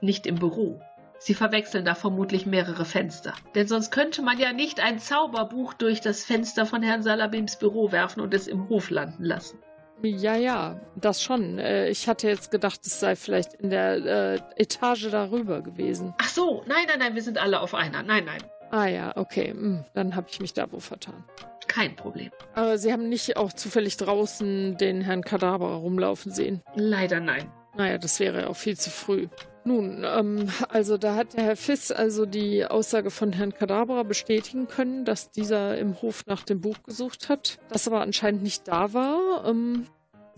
nicht 0.01 0.28
im 0.28 0.36
Büro. 0.36 0.82
Sie 1.20 1.34
verwechseln 1.34 1.86
da 1.86 1.95
vermutlich 1.95 2.45
mehrere 2.45 2.86
Fenster. 2.86 3.34
Denn 3.55 3.68
sonst 3.68 3.91
könnte 3.91 4.22
man 4.22 4.39
ja 4.39 4.53
nicht 4.53 4.80
ein 4.80 4.99
Zauberbuch 4.99 5.74
durch 5.74 6.01
das 6.01 6.24
Fenster 6.24 6.65
von 6.65 6.84
Herrn 6.84 7.03
Salabims 7.03 7.57
Büro 7.57 7.91
werfen 7.91 8.22
und 8.22 8.34
es 8.34 8.47
im 8.47 8.70
Hof 8.70 8.89
landen 8.89 9.24
lassen. 9.24 9.59
Ja, 10.03 10.36
ja, 10.36 10.80
das 10.95 11.24
schon. 11.24 11.57
Äh, 11.57 11.89
ich 11.89 12.07
hatte 12.07 12.28
jetzt 12.28 12.51
gedacht, 12.51 12.82
es 12.86 12.99
sei 12.99 13.15
vielleicht 13.15 13.53
in 13.53 13.72
der 13.72 13.95
äh, 13.95 14.39
Etage 14.61 15.09
darüber 15.09 15.61
gewesen. 15.61 16.13
Ach 16.22 16.30
so, 16.30 16.63
nein, 16.68 16.86
nein, 16.88 16.99
nein, 16.99 17.15
wir 17.15 17.24
sind 17.24 17.39
alle 17.39 17.61
auf 17.61 17.74
einer. 17.74 18.03
Nein, 18.03 18.26
nein. 18.26 18.43
Ah 18.70 18.86
ja, 18.86 19.15
okay. 19.15 19.51
Hm, 19.51 19.86
dann 19.95 20.15
habe 20.15 20.28
ich 20.30 20.39
mich 20.39 20.53
da 20.53 20.72
wohl 20.72 20.82
vertan. 20.82 21.24
Kein 21.68 21.95
Problem. 21.95 22.30
Aber 22.53 22.78
Sie 22.78 22.93
haben 22.93 23.09
nicht 23.09 23.38
auch 23.38 23.51
zufällig 23.51 23.97
draußen 23.97 24.78
den 24.78 25.01
Herrn 25.01 25.24
Kadaver 25.24 25.76
rumlaufen 25.76 26.32
sehen? 26.32 26.61
Leider 26.76 27.20
nein. 27.20 27.51
Naja, 27.76 27.97
das 27.97 28.20
wäre 28.20 28.49
auch 28.49 28.55
viel 28.55 28.78
zu 28.78 28.89
früh. 28.89 29.28
Nun, 29.68 30.05
ähm, 30.05 30.49
also 30.70 30.97
da 30.97 31.15
hat 31.15 31.34
der 31.34 31.43
Herr 31.43 31.57
Fiss 31.57 31.91
also 31.91 32.26
die 32.26 32.65
Aussage 32.65 33.11
von 33.11 33.34
Herrn 33.34 33.53
Kadabra 33.53 34.03
bestätigen 34.03 34.70
können, 34.70 35.03
dass 35.03 35.30
dieser 35.30 35.78
im 35.78 36.01
Hof 36.01 36.26
nach 36.26 36.43
dem 36.43 36.61
Buch 36.61 36.82
gesucht 36.84 37.28
hat, 37.28 37.59
das 37.68 37.86
aber 37.86 37.99
anscheinend 37.99 38.43
nicht 38.43 38.65
da 38.70 38.93
war. 38.93 39.45
Ähm, 39.45 39.86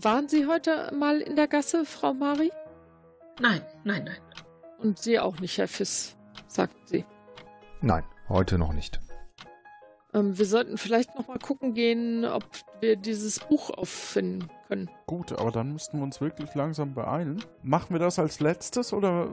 waren 0.00 0.28
Sie 0.28 0.48
heute 0.48 0.90
mal 0.92 1.20
in 1.20 1.36
der 1.36 1.46
Gasse, 1.46 1.84
Frau 1.84 2.12
Mari? 2.12 2.50
Nein, 3.40 3.62
nein, 3.84 4.02
nein. 4.02 4.18
Und 4.78 4.98
Sie 4.98 5.20
auch 5.20 5.38
nicht, 5.38 5.58
Herr 5.58 5.68
Fiss, 5.68 6.16
sagten 6.48 6.84
Sie. 6.86 7.04
Nein, 7.82 8.02
heute 8.28 8.58
noch 8.58 8.72
nicht. 8.72 8.98
Ähm, 10.12 10.36
wir 10.38 10.46
sollten 10.46 10.76
vielleicht 10.78 11.14
noch 11.14 11.28
mal 11.28 11.38
gucken 11.38 11.74
gehen, 11.74 12.24
ob 12.24 12.44
wir 12.80 12.96
dieses 12.96 13.40
Buch 13.40 13.70
auffinden 13.70 14.48
können. 14.66 14.90
Gut, 15.06 15.32
aber 15.32 15.50
dann 15.52 15.72
müssten 15.72 15.98
wir 15.98 16.04
uns 16.04 16.20
wirklich 16.20 16.54
langsam 16.54 16.94
beeilen. 16.94 17.44
Machen 17.62 17.94
wir 17.94 17.98
das 17.98 18.18
als 18.18 18.40
letztes 18.40 18.92
oder? 18.92 19.28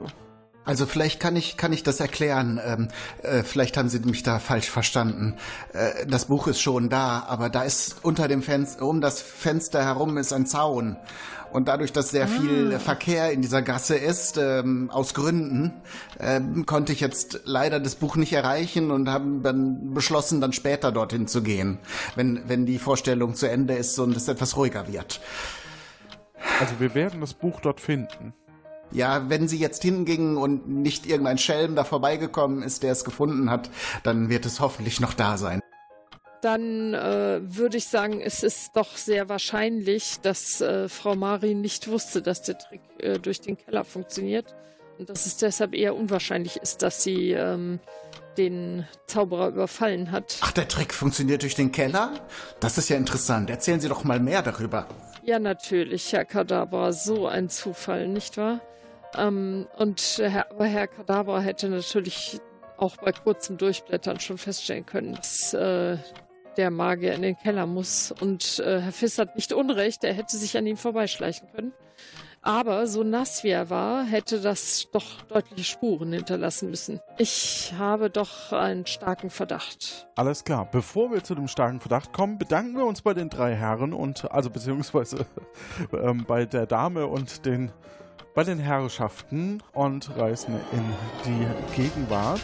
Also 0.68 0.84
vielleicht 0.84 1.18
kann 1.18 1.34
ich, 1.34 1.56
kann 1.56 1.72
ich 1.72 1.82
das 1.82 1.98
erklären. 1.98 2.60
Ähm, 2.62 2.88
äh, 3.22 3.42
vielleicht 3.42 3.78
haben 3.78 3.88
Sie 3.88 4.00
mich 4.00 4.22
da 4.22 4.38
falsch 4.38 4.68
verstanden. 4.68 5.34
Äh, 5.72 6.04
das 6.06 6.26
Buch 6.26 6.46
ist 6.46 6.60
schon 6.60 6.90
da, 6.90 7.24
aber 7.26 7.48
da 7.48 7.62
ist 7.62 7.96
unter 8.02 8.28
dem 8.28 8.42
Fenster, 8.42 8.84
um 8.84 9.00
das 9.00 9.22
Fenster 9.22 9.82
herum 9.82 10.18
ist 10.18 10.34
ein 10.34 10.44
Zaun. 10.44 10.98
Und 11.52 11.68
dadurch, 11.68 11.94
dass 11.94 12.10
sehr 12.10 12.28
viel 12.28 12.74
Ah. 12.74 12.78
Verkehr 12.80 13.32
in 13.32 13.40
dieser 13.40 13.62
Gasse 13.62 13.96
ist, 13.96 14.36
ähm, 14.36 14.90
aus 14.90 15.14
Gründen, 15.14 15.72
ähm, 16.20 16.66
konnte 16.66 16.92
ich 16.92 17.00
jetzt 17.00 17.40
leider 17.46 17.80
das 17.80 17.94
Buch 17.94 18.16
nicht 18.16 18.34
erreichen 18.34 18.90
und 18.90 19.08
haben 19.08 19.42
dann 19.42 19.94
beschlossen, 19.94 20.42
dann 20.42 20.52
später 20.52 20.92
dorthin 20.92 21.28
zu 21.28 21.42
gehen, 21.42 21.78
wenn, 22.14 22.46
wenn 22.46 22.66
die 22.66 22.78
Vorstellung 22.78 23.34
zu 23.34 23.48
Ende 23.48 23.72
ist 23.72 23.98
und 23.98 24.14
es 24.14 24.28
etwas 24.28 24.54
ruhiger 24.58 24.86
wird. 24.92 25.22
Also 26.60 26.74
wir 26.78 26.94
werden 26.94 27.22
das 27.22 27.32
Buch 27.32 27.58
dort 27.62 27.80
finden. 27.80 28.34
Ja, 28.90 29.28
wenn 29.28 29.48
sie 29.48 29.58
jetzt 29.58 29.82
hingingen 29.82 30.36
und 30.36 30.68
nicht 30.68 31.06
irgendein 31.06 31.38
Schelm 31.38 31.76
da 31.76 31.84
vorbeigekommen 31.84 32.62
ist, 32.62 32.82
der 32.82 32.92
es 32.92 33.04
gefunden 33.04 33.50
hat, 33.50 33.70
dann 34.02 34.30
wird 34.30 34.46
es 34.46 34.60
hoffentlich 34.60 35.00
noch 35.00 35.14
da 35.14 35.36
sein. 35.36 35.60
Dann 36.40 36.94
äh, 36.94 37.40
würde 37.42 37.76
ich 37.76 37.88
sagen, 37.88 38.20
es 38.20 38.42
ist 38.42 38.76
doch 38.76 38.96
sehr 38.96 39.28
wahrscheinlich, 39.28 40.20
dass 40.22 40.60
äh, 40.60 40.88
Frau 40.88 41.16
Mari 41.16 41.54
nicht 41.54 41.88
wusste, 41.88 42.22
dass 42.22 42.42
der 42.42 42.58
Trick 42.58 42.80
äh, 42.98 43.18
durch 43.18 43.40
den 43.40 43.56
Keller 43.56 43.84
funktioniert. 43.84 44.54
Und 44.98 45.10
dass 45.10 45.26
es 45.26 45.36
deshalb 45.36 45.74
eher 45.74 45.94
unwahrscheinlich 45.94 46.56
ist, 46.56 46.82
dass 46.82 47.02
sie 47.02 47.32
ähm, 47.32 47.80
den 48.36 48.86
Zauberer 49.06 49.48
überfallen 49.48 50.10
hat. 50.12 50.38
Ach, 50.40 50.52
der 50.52 50.68
Trick 50.68 50.94
funktioniert 50.94 51.42
durch 51.42 51.54
den 51.54 51.72
Keller? 51.72 52.12
Das 52.60 52.78
ist 52.78 52.88
ja 52.88 52.96
interessant. 52.96 53.50
Erzählen 53.50 53.80
Sie 53.80 53.88
doch 53.88 54.04
mal 54.04 54.20
mehr 54.20 54.42
darüber. 54.42 54.86
Ja, 55.24 55.38
natürlich, 55.38 56.12
Herr 56.12 56.24
Kadabra, 56.24 56.92
so 56.92 57.26
ein 57.26 57.48
Zufall, 57.48 58.08
nicht 58.08 58.36
wahr? 58.36 58.60
Ähm, 59.16 59.66
und 59.76 60.20
Herr, 60.22 60.50
aber 60.50 60.66
Herr 60.66 60.86
Kadabra 60.86 61.40
hätte 61.40 61.68
natürlich 61.68 62.40
auch 62.76 62.96
bei 62.96 63.12
kurzem 63.12 63.56
Durchblättern 63.56 64.20
schon 64.20 64.38
feststellen 64.38 64.86
können, 64.86 65.14
dass 65.14 65.52
äh, 65.54 65.98
der 66.56 66.70
Magier 66.70 67.14
in 67.14 67.22
den 67.22 67.36
Keller 67.36 67.66
muss. 67.66 68.12
Und 68.12 68.58
äh, 68.60 68.80
Herr 68.80 68.92
Fiss 68.92 69.18
hat 69.18 69.36
nicht 69.36 69.52
unrecht, 69.52 70.04
er 70.04 70.12
hätte 70.12 70.36
sich 70.36 70.56
an 70.56 70.66
ihm 70.66 70.76
vorbeischleichen 70.76 71.48
können. 71.52 71.72
Aber 72.40 72.86
so 72.86 73.02
nass 73.02 73.42
wie 73.42 73.50
er 73.50 73.68
war, 73.68 74.04
hätte 74.04 74.40
das 74.40 74.88
doch 74.92 75.22
deutliche 75.22 75.64
Spuren 75.64 76.12
hinterlassen 76.12 76.70
müssen. 76.70 77.00
Ich 77.18 77.74
habe 77.76 78.10
doch 78.10 78.52
einen 78.52 78.86
starken 78.86 79.28
Verdacht. 79.28 80.08
Alles 80.14 80.44
klar. 80.44 80.68
Bevor 80.70 81.10
wir 81.10 81.24
zu 81.24 81.34
dem 81.34 81.48
starken 81.48 81.80
Verdacht 81.80 82.12
kommen, 82.12 82.38
bedanken 82.38 82.76
wir 82.76 82.84
uns 82.84 83.02
bei 83.02 83.12
den 83.12 83.28
drei 83.28 83.54
Herren 83.54 83.92
und 83.92 84.30
also 84.30 84.50
beziehungsweise 84.50 85.26
ähm, 85.92 86.24
bei 86.26 86.46
der 86.46 86.66
Dame 86.66 87.08
und 87.08 87.44
den 87.44 87.72
bei 88.38 88.44
den 88.44 88.60
Herrschaften 88.60 89.60
und 89.72 90.16
reisen 90.16 90.54
in 90.70 90.84
die 91.24 91.74
Gegenwart 91.74 92.40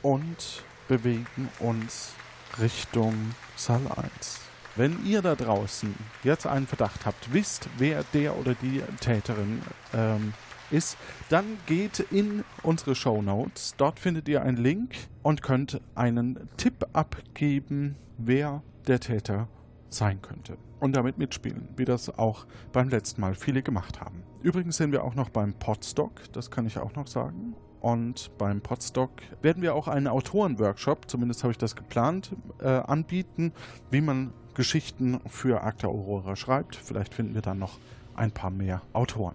und 0.00 0.62
bewegen 0.86 1.48
uns 1.58 2.12
Richtung 2.60 3.34
Saal 3.56 3.80
1. 3.88 4.42
Wenn 4.76 5.04
ihr 5.04 5.22
da 5.22 5.34
draußen 5.34 5.92
jetzt 6.22 6.46
einen 6.46 6.68
Verdacht 6.68 7.04
habt, 7.04 7.32
wisst, 7.32 7.68
wer 7.78 8.04
der 8.14 8.38
oder 8.38 8.54
die 8.54 8.80
Täterin 9.00 9.60
ähm, 9.92 10.32
ist, 10.70 10.96
dann 11.30 11.58
geht 11.66 11.98
in 11.98 12.44
unsere 12.62 12.94
Show 12.94 13.22
Notes. 13.22 13.74
Dort 13.76 13.98
findet 13.98 14.28
ihr 14.28 14.42
einen 14.42 14.58
Link 14.58 14.94
und 15.24 15.42
könnt 15.42 15.80
einen 15.96 16.48
Tipp 16.58 16.86
abgeben, 16.92 17.96
wer 18.18 18.62
der 18.86 19.00
Täter 19.00 19.48
sein 19.96 20.22
könnte. 20.22 20.56
Und 20.80 20.94
damit 20.94 21.18
mitspielen, 21.18 21.68
wie 21.76 21.84
das 21.84 22.18
auch 22.18 22.46
beim 22.72 22.88
letzten 22.88 23.20
Mal 23.20 23.34
viele 23.34 23.62
gemacht 23.62 24.00
haben. 24.00 24.22
Übrigens 24.42 24.76
sind 24.76 24.92
wir 24.92 25.04
auch 25.04 25.14
noch 25.14 25.30
beim 25.30 25.54
Podstock, 25.54 26.12
das 26.32 26.50
kann 26.50 26.66
ich 26.66 26.78
auch 26.78 26.94
noch 26.94 27.06
sagen. 27.06 27.54
Und 27.80 28.36
beim 28.38 28.60
Podstock 28.60 29.10
werden 29.42 29.62
wir 29.62 29.74
auch 29.74 29.88
einen 29.88 30.08
Autorenworkshop, 30.08 31.08
zumindest 31.10 31.44
habe 31.44 31.52
ich 31.52 31.58
das 31.58 31.76
geplant, 31.76 32.34
äh, 32.60 32.66
anbieten, 32.66 33.52
wie 33.90 34.00
man 34.00 34.32
Geschichten 34.54 35.20
für 35.26 35.62
Akta 35.62 35.88
Aurora 35.88 36.34
schreibt. 36.34 36.76
Vielleicht 36.76 37.14
finden 37.14 37.34
wir 37.34 37.42
dann 37.42 37.58
noch 37.58 37.78
ein 38.14 38.32
paar 38.32 38.50
mehr 38.50 38.82
Autoren. 38.92 39.34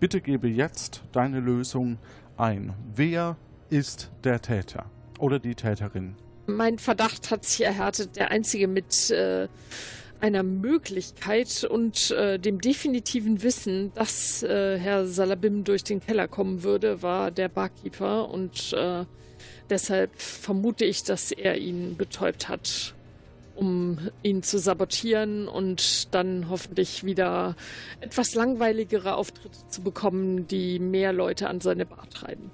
Bitte 0.00 0.20
gebe 0.20 0.48
jetzt 0.48 1.02
deine 1.12 1.40
Lösung 1.40 1.98
ein. 2.36 2.74
Wer 2.94 3.36
ist 3.70 4.10
der 4.24 4.40
Täter 4.42 4.86
oder 5.18 5.38
die 5.38 5.54
Täterin? 5.54 6.16
Mein 6.48 6.78
Verdacht 6.78 7.30
hat 7.30 7.44
sich 7.44 7.66
erhärtet. 7.66 8.16
Der 8.16 8.30
einzige 8.30 8.68
mit 8.68 9.10
äh, 9.10 9.48
einer 10.18 10.42
Möglichkeit 10.42 11.62
und 11.62 12.10
äh, 12.10 12.38
dem 12.38 12.58
definitiven 12.62 13.42
Wissen, 13.42 13.92
dass 13.94 14.42
äh, 14.42 14.78
Herr 14.78 15.06
Salabim 15.06 15.64
durch 15.64 15.84
den 15.84 16.00
Keller 16.00 16.26
kommen 16.26 16.62
würde, 16.62 17.02
war 17.02 17.30
der 17.30 17.50
Barkeeper. 17.50 18.30
Und 18.30 18.72
äh, 18.72 19.04
deshalb 19.68 20.18
vermute 20.18 20.86
ich, 20.86 21.04
dass 21.04 21.32
er 21.32 21.58
ihn 21.58 21.98
betäubt 21.98 22.48
hat, 22.48 22.94
um 23.54 23.98
ihn 24.22 24.42
zu 24.42 24.58
sabotieren 24.58 25.48
und 25.48 26.14
dann 26.14 26.48
hoffentlich 26.48 27.04
wieder 27.04 27.56
etwas 28.00 28.34
langweiligere 28.34 29.16
Auftritte 29.16 29.68
zu 29.68 29.82
bekommen, 29.82 30.48
die 30.48 30.78
mehr 30.78 31.12
Leute 31.12 31.46
an 31.46 31.60
seine 31.60 31.84
Bar 31.84 32.08
treiben. 32.08 32.50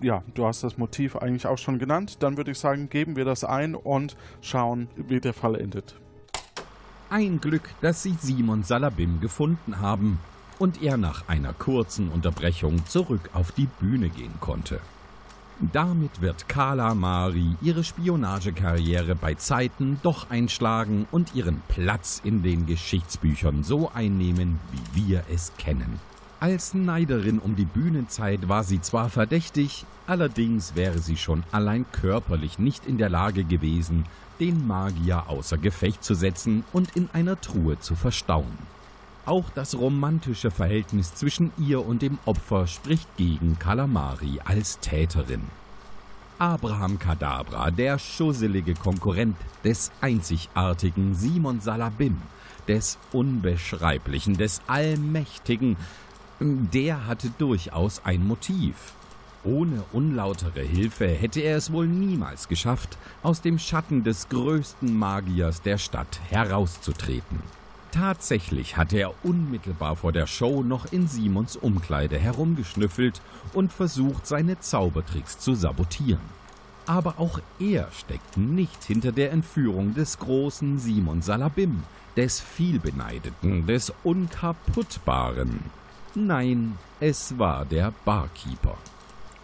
Ja, 0.00 0.22
du 0.34 0.46
hast 0.46 0.62
das 0.62 0.76
Motiv 0.76 1.16
eigentlich 1.16 1.46
auch 1.46 1.58
schon 1.58 1.78
genannt. 1.78 2.22
Dann 2.22 2.36
würde 2.36 2.50
ich 2.50 2.58
sagen, 2.58 2.88
geben 2.90 3.16
wir 3.16 3.24
das 3.24 3.44
ein 3.44 3.74
und 3.74 4.16
schauen, 4.40 4.88
wie 4.96 5.20
der 5.20 5.32
Fall 5.32 5.54
endet. 5.54 5.96
Ein 7.08 7.40
Glück, 7.40 7.70
dass 7.80 8.02
sie 8.02 8.14
Simon 8.20 8.62
Salabim 8.62 9.20
gefunden 9.20 9.80
haben 9.80 10.18
und 10.58 10.82
er 10.82 10.96
nach 10.96 11.28
einer 11.28 11.52
kurzen 11.52 12.08
Unterbrechung 12.08 12.84
zurück 12.86 13.30
auf 13.32 13.52
die 13.52 13.68
Bühne 13.80 14.08
gehen 14.08 14.34
konnte. 14.40 14.80
Damit 15.72 16.20
wird 16.20 16.48
Kala 16.48 16.94
Mari 16.94 17.56
ihre 17.62 17.82
Spionagekarriere 17.82 19.14
bei 19.14 19.34
Zeiten 19.34 19.98
doch 20.02 20.28
einschlagen 20.28 21.06
und 21.10 21.34
ihren 21.34 21.62
Platz 21.68 22.20
in 22.22 22.42
den 22.42 22.66
Geschichtsbüchern 22.66 23.62
so 23.62 23.90
einnehmen, 23.94 24.58
wie 24.92 25.08
wir 25.08 25.22
es 25.32 25.52
kennen. 25.56 25.98
Als 26.38 26.74
Neiderin 26.74 27.38
um 27.38 27.56
die 27.56 27.64
Bühnenzeit 27.64 28.46
war 28.46 28.62
sie 28.62 28.82
zwar 28.82 29.08
verdächtig, 29.08 29.86
allerdings 30.06 30.76
wäre 30.76 30.98
sie 30.98 31.16
schon 31.16 31.44
allein 31.50 31.86
körperlich 31.92 32.58
nicht 32.58 32.86
in 32.86 32.98
der 32.98 33.08
Lage 33.08 33.42
gewesen, 33.42 34.04
den 34.38 34.66
Magier 34.66 35.24
außer 35.28 35.56
Gefecht 35.56 36.04
zu 36.04 36.14
setzen 36.14 36.62
und 36.74 36.94
in 36.94 37.08
einer 37.14 37.40
Truhe 37.40 37.78
zu 37.80 37.94
verstauen. 37.94 38.58
Auch 39.24 39.48
das 39.54 39.78
romantische 39.78 40.50
Verhältnis 40.50 41.14
zwischen 41.14 41.52
ihr 41.58 41.84
und 41.84 42.02
dem 42.02 42.18
Opfer 42.26 42.66
spricht 42.66 43.08
gegen 43.16 43.58
Kalamari 43.58 44.38
als 44.44 44.78
Täterin. 44.80 45.40
Abraham 46.38 46.98
Kadabra, 46.98 47.70
der 47.70 47.98
schusselige 47.98 48.74
Konkurrent 48.74 49.38
des 49.64 49.90
einzigartigen 50.02 51.14
Simon 51.14 51.60
Salabim, 51.60 52.18
des 52.68 52.98
Unbeschreiblichen, 53.10 54.36
des 54.36 54.60
Allmächtigen, 54.66 55.78
der 56.40 57.06
hatte 57.06 57.30
durchaus 57.38 58.02
ein 58.04 58.26
Motiv. 58.26 58.92
Ohne 59.44 59.84
unlautere 59.92 60.60
Hilfe 60.60 61.06
hätte 61.06 61.40
er 61.40 61.56
es 61.56 61.72
wohl 61.72 61.86
niemals 61.86 62.48
geschafft, 62.48 62.98
aus 63.22 63.40
dem 63.40 63.58
Schatten 63.58 64.02
des 64.02 64.28
größten 64.28 64.92
Magiers 64.96 65.62
der 65.62 65.78
Stadt 65.78 66.20
herauszutreten. 66.28 67.40
Tatsächlich 67.92 68.76
hatte 68.76 68.98
er 68.98 69.14
unmittelbar 69.22 69.96
vor 69.96 70.12
der 70.12 70.26
Show 70.26 70.62
noch 70.62 70.92
in 70.92 71.06
Simons 71.06 71.56
Umkleide 71.56 72.18
herumgeschnüffelt 72.18 73.22
und 73.54 73.72
versucht, 73.72 74.26
seine 74.26 74.58
Zaubertricks 74.58 75.38
zu 75.38 75.54
sabotieren. 75.54 76.36
Aber 76.86 77.14
auch 77.18 77.40
er 77.58 77.88
steckt 77.92 78.36
nicht 78.36 78.84
hinter 78.84 79.12
der 79.12 79.32
Entführung 79.32 79.94
des 79.94 80.18
großen 80.18 80.78
Simon 80.78 81.22
Salabim, 81.22 81.84
des 82.16 82.40
vielbeneideten, 82.40 83.66
des 83.66 83.92
Unkaputtbaren. 84.04 85.60
Nein, 86.18 86.78
es 86.98 87.38
war 87.38 87.66
der 87.66 87.92
Barkeeper. 88.06 88.78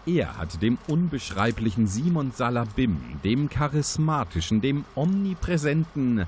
Er 0.07 0.37
hatte 0.37 0.57
dem 0.57 0.79
unbeschreiblichen 0.87 1.85
Simon 1.85 2.31
Salabim, 2.31 2.97
dem 3.23 3.47
charismatischen, 3.47 4.59
dem 4.59 4.83
omnipräsenten, 4.95 6.25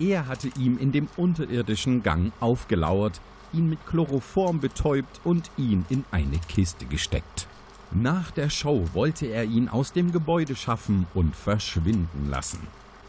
er 0.00 0.26
hatte 0.26 0.48
ihm 0.58 0.78
in 0.78 0.90
dem 0.90 1.08
unterirdischen 1.16 2.02
Gang 2.02 2.32
aufgelauert, 2.40 3.20
ihn 3.52 3.68
mit 3.68 3.84
Chloroform 3.86 4.60
betäubt 4.60 5.20
und 5.22 5.48
ihn 5.56 5.86
in 5.88 6.04
eine 6.10 6.38
Kiste 6.48 6.84
gesteckt. 6.84 7.46
Nach 7.92 8.32
der 8.32 8.50
Show 8.50 8.88
wollte 8.94 9.26
er 9.26 9.44
ihn 9.44 9.68
aus 9.68 9.92
dem 9.92 10.10
Gebäude 10.10 10.56
schaffen 10.56 11.06
und 11.14 11.34
verschwinden 11.34 12.28
lassen. 12.30 12.66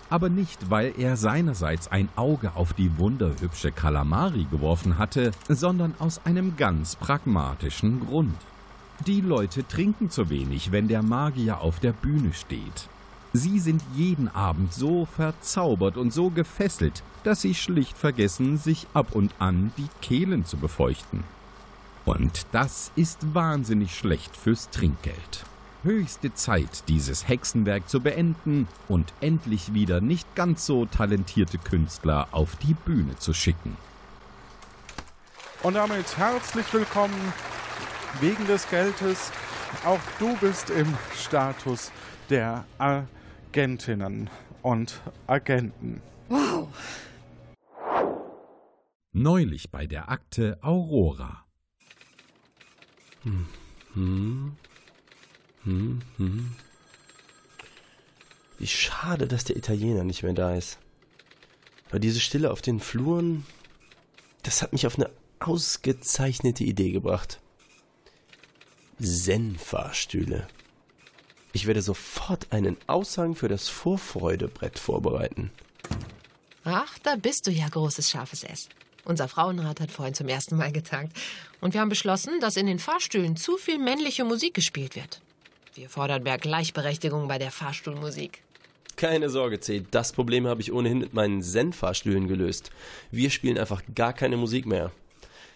Aber 0.10 0.30
nicht, 0.30 0.70
weil 0.70 0.94
er 0.98 1.18
seinerseits 1.18 1.88
ein 1.88 2.10
Auge 2.16 2.56
auf 2.56 2.74
die 2.74 2.98
wunderhübsche 2.98 3.72
Kalamari 3.72 4.48
geworfen 4.50 4.98
hatte, 4.98 5.32
sondern 5.48 5.94
aus 6.00 6.26
einem 6.26 6.56
ganz 6.58 6.96
pragmatischen 6.96 8.06
Grund. 8.06 8.38
Die 9.06 9.22
Leute 9.22 9.66
trinken 9.68 10.10
zu 10.10 10.30
wenig, 10.30 10.72
wenn 10.72 10.88
der 10.88 11.04
Magier 11.04 11.62
auf 11.62 11.80
der 11.80 11.94
Bühne 11.94 12.34
steht. 12.34 12.90
Sie 13.32 13.60
sind 13.60 13.84
jeden 13.96 14.28
Abend 14.28 14.74
so 14.74 15.06
verzaubert 15.06 15.96
und 15.98 16.12
so 16.12 16.32
gefesselt, 16.32 17.04
dass 17.24 17.42
sie 17.42 17.54
schlicht 17.54 17.98
vergessen, 17.98 18.58
sich 18.58 18.88
ab 18.94 19.14
und 19.14 19.34
an 19.38 19.72
die 19.78 19.88
Kehlen 20.02 20.46
zu 20.46 20.58
befeuchten. 20.58 21.24
Und 22.06 22.48
das 22.52 22.92
ist 22.96 23.36
wahnsinnig 23.36 23.96
schlecht 23.96 24.36
fürs 24.36 24.72
Trinkgeld. 24.72 25.46
Höchste 25.82 26.34
Zeit, 26.34 26.90
dieses 26.90 27.30
Hexenwerk 27.30 27.88
zu 27.88 28.02
beenden 28.02 28.68
und 28.90 29.14
endlich 29.22 29.74
wieder 29.74 30.02
nicht 30.02 30.36
ganz 30.36 30.66
so 30.66 30.86
talentierte 30.86 31.58
Künstler 31.58 32.28
auf 32.32 32.58
die 32.58 32.74
Bühne 32.74 33.16
zu 33.16 33.34
schicken. 33.34 33.78
Und 35.64 35.76
damit 35.76 36.18
herzlich 36.18 36.66
willkommen 36.74 37.34
wegen 38.20 38.46
des 38.46 38.70
Geldes. 38.70 39.32
Auch 39.86 40.02
du 40.20 40.36
bist 40.42 40.70
im 40.70 40.98
Status 41.18 41.94
der 42.30 42.66
Agentinnen 42.78 44.30
und 44.62 45.00
Agenten. 45.28 46.02
Wow. 46.28 46.68
Neulich 49.14 49.72
bei 49.72 49.88
der 49.88 50.10
Akte 50.10 50.58
Aurora. 50.62 51.46
Hm. 53.24 53.48
Hm. 53.94 54.58
Hm. 55.64 56.02
Hm. 56.18 56.56
Wie 58.58 58.68
schade, 58.68 59.28
dass 59.28 59.46
der 59.46 59.56
Italiener 59.56 60.04
nicht 60.04 60.24
mehr 60.24 60.34
da 60.34 60.56
ist. 60.56 60.78
Aber 61.90 62.00
diese 62.00 62.20
Stille 62.20 62.52
auf 62.52 62.62
den 62.62 62.80
Fluren, 62.80 63.46
das 64.44 64.62
hat 64.62 64.74
mich 64.74 64.86
auf 64.86 64.98
eine 64.98 65.10
ausgezeichnete 65.40 66.64
Idee 66.64 66.92
gebracht. 66.92 67.40
Zen-Fahrstühle. 69.02 70.48
Ich 71.54 71.66
werde 71.66 71.82
sofort 71.82 72.52
einen 72.52 72.78
Aushang 72.88 73.36
für 73.36 73.48
das 73.48 73.70
Vorfreudebrett 73.70 74.78
vorbereiten. 74.78 75.52
Ach, 76.64 77.00
da 77.00 77.16
bist 77.16 77.48
du 77.48 77.52
ja, 77.52 77.68
großes 77.68 78.10
scharfes 78.10 78.44
S. 78.44 78.70
Unser 79.06 79.28
Frauenrat 79.28 79.80
hat 79.80 79.90
vorhin 79.90 80.14
zum 80.14 80.28
ersten 80.28 80.58
Mal 80.58 80.72
getagt. 80.72 81.14
Und 81.62 81.74
wir 81.74 81.82
haben 81.82 81.90
beschlossen, 81.90 82.40
dass 82.42 82.58
in 82.58 82.68
den 82.68 82.78
Fahrstühlen 82.78 83.38
zu 83.38 83.58
viel 83.58 83.80
männliche 83.80 84.26
Musik 84.26 84.54
gespielt 84.54 84.96
wird. 84.96 85.22
Wir 85.80 85.88
fordern 85.88 86.24
mehr 86.24 86.38
Gleichberechtigung 86.38 87.30
bei 87.30 87.38
der 87.38 87.52
Fahrstuhlmusik. 87.52 88.42
Keine 88.98 89.30
Sorge, 89.30 89.62
C. 89.62 89.86
Das 89.92 90.12
Problem 90.12 90.46
habe 90.46 90.60
ich 90.60 90.74
ohnehin 90.74 90.98
mit 91.00 91.14
meinen 91.14 91.42
Zen-Fahrstühlen 91.42 92.28
gelöst. 92.28 92.70
Wir 93.12 93.30
spielen 93.30 93.58
einfach 93.58 93.82
gar 93.96 94.12
keine 94.12 94.36
Musik 94.36 94.66
mehr. 94.66 94.92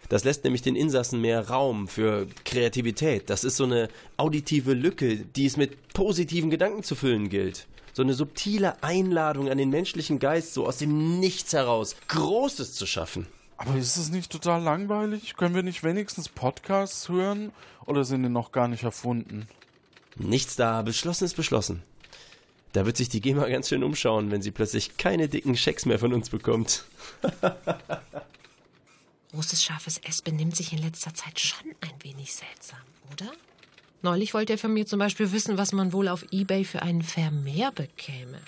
Das 0.07 0.23
lässt 0.23 0.45
nämlich 0.45 0.61
den 0.61 0.77
Insassen 0.77 1.19
mehr 1.19 1.49
Raum 1.49 1.89
für 1.89 2.25
Kreativität. 2.45 3.29
Das 3.29 3.43
ist 3.43 3.57
so 3.57 3.65
eine 3.65 3.89
auditive 4.15 4.71
Lücke, 4.71 5.17
die 5.17 5.45
es 5.45 5.57
mit 5.57 5.91
positiven 5.91 6.49
Gedanken 6.49 6.83
zu 6.83 6.95
füllen 6.95 7.27
gilt. 7.27 7.67
So 7.91 8.01
eine 8.01 8.13
subtile 8.13 8.81
Einladung 8.81 9.49
an 9.49 9.57
den 9.57 9.71
menschlichen 9.71 10.19
Geist, 10.19 10.53
so 10.53 10.65
aus 10.65 10.77
dem 10.77 11.19
Nichts 11.19 11.51
heraus 11.51 11.97
Großes 12.07 12.75
zu 12.75 12.85
schaffen. 12.85 13.27
Aber 13.57 13.75
ist 13.75 13.97
es 13.97 14.09
nicht 14.09 14.31
total 14.31 14.63
langweilig? 14.63 15.35
Können 15.35 15.53
wir 15.53 15.63
nicht 15.63 15.83
wenigstens 15.83 16.29
Podcasts 16.29 17.09
hören? 17.09 17.51
Oder 17.85 18.05
sind 18.05 18.23
die 18.23 18.29
noch 18.29 18.53
gar 18.53 18.69
nicht 18.69 18.83
erfunden? 18.83 19.49
Nichts 20.17 20.55
da, 20.55 20.81
beschlossen 20.81 21.25
ist 21.25 21.35
beschlossen. 21.35 21.83
Da 22.73 22.85
wird 22.85 22.97
sich 22.97 23.09
die 23.09 23.21
GEMA 23.21 23.47
ganz 23.47 23.69
schön 23.69 23.83
umschauen, 23.83 24.31
wenn 24.31 24.41
sie 24.41 24.51
plötzlich 24.51 24.97
keine 24.97 25.29
dicken 25.29 25.55
Schecks 25.55 25.85
mehr 25.85 25.99
von 25.99 26.13
uns 26.13 26.29
bekommt. 26.29 26.85
Großes 29.31 29.63
scharfes 29.63 29.99
S 29.99 30.21
benimmt 30.21 30.55
sich 30.55 30.73
in 30.73 30.79
letzter 30.79 31.13
Zeit 31.13 31.39
schon 31.39 31.71
ein 31.81 31.93
wenig 32.03 32.33
seltsam, 32.33 32.81
oder? 33.11 33.31
Neulich 34.01 34.33
wollte 34.33 34.53
er 34.53 34.59
von 34.59 34.73
mir 34.73 34.85
zum 34.85 34.99
Beispiel 34.99 35.31
wissen, 35.31 35.57
was 35.57 35.71
man 35.71 35.93
wohl 35.93 36.07
auf 36.07 36.25
Ebay 36.31 36.65
für 36.65 36.81
einen 36.81 37.03
Vermehr 37.03 37.71
bekäme. 37.71 38.39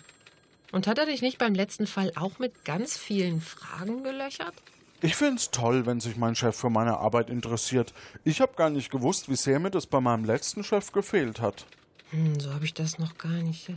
Und 0.72 0.88
hat 0.88 0.98
er 0.98 1.06
dich 1.06 1.22
nicht 1.22 1.38
beim 1.38 1.56
letzten 1.56 1.88
Fall 1.88 2.12
auch 2.16 2.40
mit 2.40 2.66
ganz 2.66 2.98
vielen 2.98 3.42
Fragen 3.42 4.04
gelöchert? 4.04 4.54
Ich 5.02 5.16
find's 5.16 5.52
toll, 5.52 5.86
wenn 5.86 6.00
sich 6.00 6.16
mein 6.16 6.36
Chef 6.36 6.56
für 6.56 6.70
meine 6.70 6.98
Arbeit 6.98 7.30
interessiert. 7.30 7.94
Ich 8.24 8.42
habe 8.42 8.54
gar 8.56 8.70
nicht 8.70 8.90
gewusst, 8.90 9.30
wie 9.30 9.36
sehr 9.36 9.60
mir 9.60 9.72
das 9.72 9.86
bei 9.86 10.00
meinem 10.00 10.26
letzten 10.26 10.64
Chef 10.64 10.92
gefehlt 10.92 11.42
hat. 11.42 11.66
Hm, 12.12 12.40
so 12.40 12.54
habe 12.54 12.66
ich 12.66 12.74
das 12.74 12.98
noch 12.98 13.18
gar 13.18 13.32
nicht. 13.32 13.72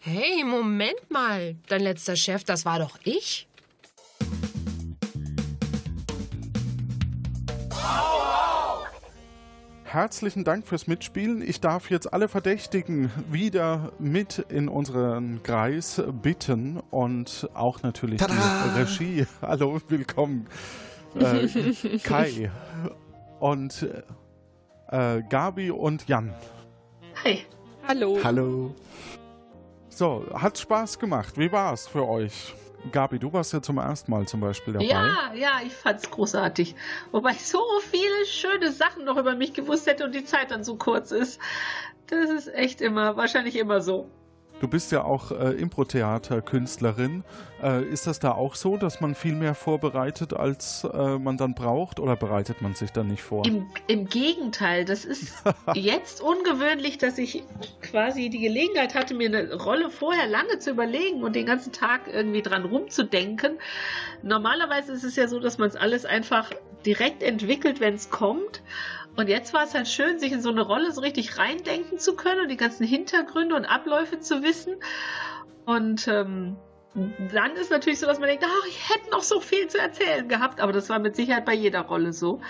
Hey, 0.00 0.44
Moment 0.44 1.10
mal. 1.10 1.56
Dein 1.68 1.82
letzter 1.82 2.16
Chef, 2.16 2.44
das 2.44 2.64
war 2.64 2.78
doch 2.78 2.98
ich. 3.04 3.46
Herzlichen 9.92 10.42
Dank 10.42 10.66
fürs 10.66 10.86
Mitspielen. 10.86 11.46
Ich 11.46 11.60
darf 11.60 11.90
jetzt 11.90 12.14
alle 12.14 12.26
Verdächtigen 12.26 13.10
wieder 13.30 13.92
mit 13.98 14.38
in 14.38 14.70
unseren 14.70 15.42
Kreis 15.42 16.02
bitten 16.22 16.80
und 16.90 17.50
auch 17.52 17.82
natürlich 17.82 18.18
Tada! 18.18 18.32
die 18.32 18.80
Regie. 18.80 19.26
Hallo, 19.42 19.78
willkommen. 19.88 20.46
Äh, 21.14 21.98
Kai 22.02 22.50
und 23.38 23.86
äh, 24.88 25.22
Gabi 25.28 25.70
und 25.70 26.08
Jan. 26.08 26.32
Hi. 27.22 27.44
Hallo. 27.86 28.18
Hallo. 28.24 28.74
So, 29.90 30.24
hat 30.32 30.56
Spaß 30.56 30.98
gemacht. 31.00 31.36
Wie 31.36 31.52
war's 31.52 31.86
für 31.86 32.08
euch? 32.08 32.54
Gabi, 32.90 33.18
du 33.18 33.32
warst 33.32 33.52
ja 33.52 33.62
zum 33.62 33.78
ersten 33.78 34.10
Mal 34.10 34.26
zum 34.26 34.40
Beispiel 34.40 34.74
dabei. 34.74 34.86
Ja, 34.86 35.32
ja, 35.34 35.60
ich 35.64 35.72
fand's 35.72 36.10
großartig. 36.10 36.74
Wobei 37.12 37.30
ich 37.30 37.46
so 37.46 37.62
viele 37.90 38.26
schöne 38.26 38.72
Sachen 38.72 39.04
noch 39.04 39.16
über 39.16 39.36
mich 39.36 39.52
gewusst 39.52 39.86
hätte 39.86 40.04
und 40.04 40.14
die 40.14 40.24
Zeit 40.24 40.50
dann 40.50 40.64
so 40.64 40.76
kurz 40.76 41.12
ist. 41.12 41.40
Das 42.08 42.28
ist 42.28 42.52
echt 42.52 42.80
immer, 42.80 43.16
wahrscheinlich 43.16 43.56
immer 43.56 43.80
so. 43.80 44.10
Du 44.62 44.68
bist 44.68 44.92
ja 44.92 45.02
auch 45.02 45.32
äh, 45.32 45.54
Impro-Theater-Künstlerin. 45.54 47.24
Äh, 47.60 47.82
ist 47.82 48.06
das 48.06 48.20
da 48.20 48.30
auch 48.30 48.54
so, 48.54 48.76
dass 48.76 49.00
man 49.00 49.16
viel 49.16 49.34
mehr 49.34 49.56
vorbereitet, 49.56 50.34
als 50.34 50.84
äh, 50.84 51.18
man 51.18 51.36
dann 51.36 51.54
braucht? 51.54 51.98
Oder 51.98 52.14
bereitet 52.14 52.62
man 52.62 52.76
sich 52.76 52.92
dann 52.92 53.08
nicht 53.08 53.24
vor? 53.24 53.44
Im, 53.44 53.66
Im 53.88 54.06
Gegenteil, 54.06 54.84
das 54.84 55.04
ist 55.04 55.42
jetzt 55.74 56.20
ungewöhnlich, 56.20 56.96
dass 56.96 57.18
ich 57.18 57.42
quasi 57.80 58.30
die 58.30 58.38
Gelegenheit 58.38 58.94
hatte, 58.94 59.14
mir 59.14 59.30
eine 59.30 59.52
Rolle 59.52 59.90
vorher 59.90 60.28
lange 60.28 60.60
zu 60.60 60.70
überlegen 60.70 61.24
und 61.24 61.34
den 61.34 61.46
ganzen 61.46 61.72
Tag 61.72 62.02
irgendwie 62.06 62.42
dran 62.42 62.64
rumzudenken. 62.64 63.58
Normalerweise 64.22 64.92
ist 64.92 65.02
es 65.02 65.16
ja 65.16 65.26
so, 65.26 65.40
dass 65.40 65.58
man 65.58 65.70
es 65.70 65.74
alles 65.74 66.04
einfach 66.04 66.52
direkt 66.86 67.24
entwickelt, 67.24 67.80
wenn 67.80 67.94
es 67.94 68.10
kommt. 68.10 68.62
Und 69.16 69.28
jetzt 69.28 69.52
war 69.52 69.64
es 69.64 69.74
halt 69.74 69.88
schön, 69.88 70.18
sich 70.18 70.32
in 70.32 70.40
so 70.40 70.50
eine 70.50 70.62
Rolle 70.62 70.90
so 70.92 71.00
richtig 71.00 71.38
reindenken 71.38 71.98
zu 71.98 72.16
können 72.16 72.42
und 72.42 72.48
die 72.48 72.56
ganzen 72.56 72.86
Hintergründe 72.86 73.54
und 73.54 73.66
Abläufe 73.66 74.20
zu 74.20 74.42
wissen. 74.42 74.76
Und 75.66 76.08
ähm, 76.08 76.56
dann 76.94 77.52
ist 77.52 77.70
natürlich 77.70 78.00
so, 78.00 78.06
dass 78.06 78.18
man 78.18 78.28
denkt, 78.28 78.44
ach, 78.46 78.66
ich 78.68 78.90
hätte 78.90 79.10
noch 79.10 79.22
so 79.22 79.40
viel 79.40 79.68
zu 79.68 79.78
erzählen 79.78 80.28
gehabt. 80.28 80.60
Aber 80.60 80.72
das 80.72 80.88
war 80.88 80.98
mit 80.98 81.16
Sicherheit 81.16 81.44
bei 81.44 81.54
jeder 81.54 81.82
Rolle 81.82 82.12
so. 82.12 82.40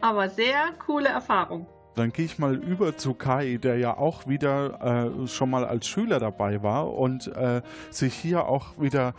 Aber 0.00 0.28
sehr 0.28 0.72
coole 0.86 1.08
Erfahrung. 1.08 1.66
Dann 1.96 2.12
gehe 2.12 2.24
ich 2.24 2.38
mal 2.38 2.54
über 2.54 2.96
zu 2.96 3.14
Kai, 3.14 3.58
der 3.62 3.76
ja 3.76 3.96
auch 3.96 4.26
wieder 4.26 5.12
äh, 5.22 5.26
schon 5.26 5.50
mal 5.50 5.64
als 5.64 5.86
Schüler 5.86 6.18
dabei 6.18 6.62
war 6.62 6.94
und 6.94 7.26
äh, 7.28 7.62
sich 7.90 8.14
hier 8.14 8.46
auch 8.46 8.80
wieder 8.80 9.14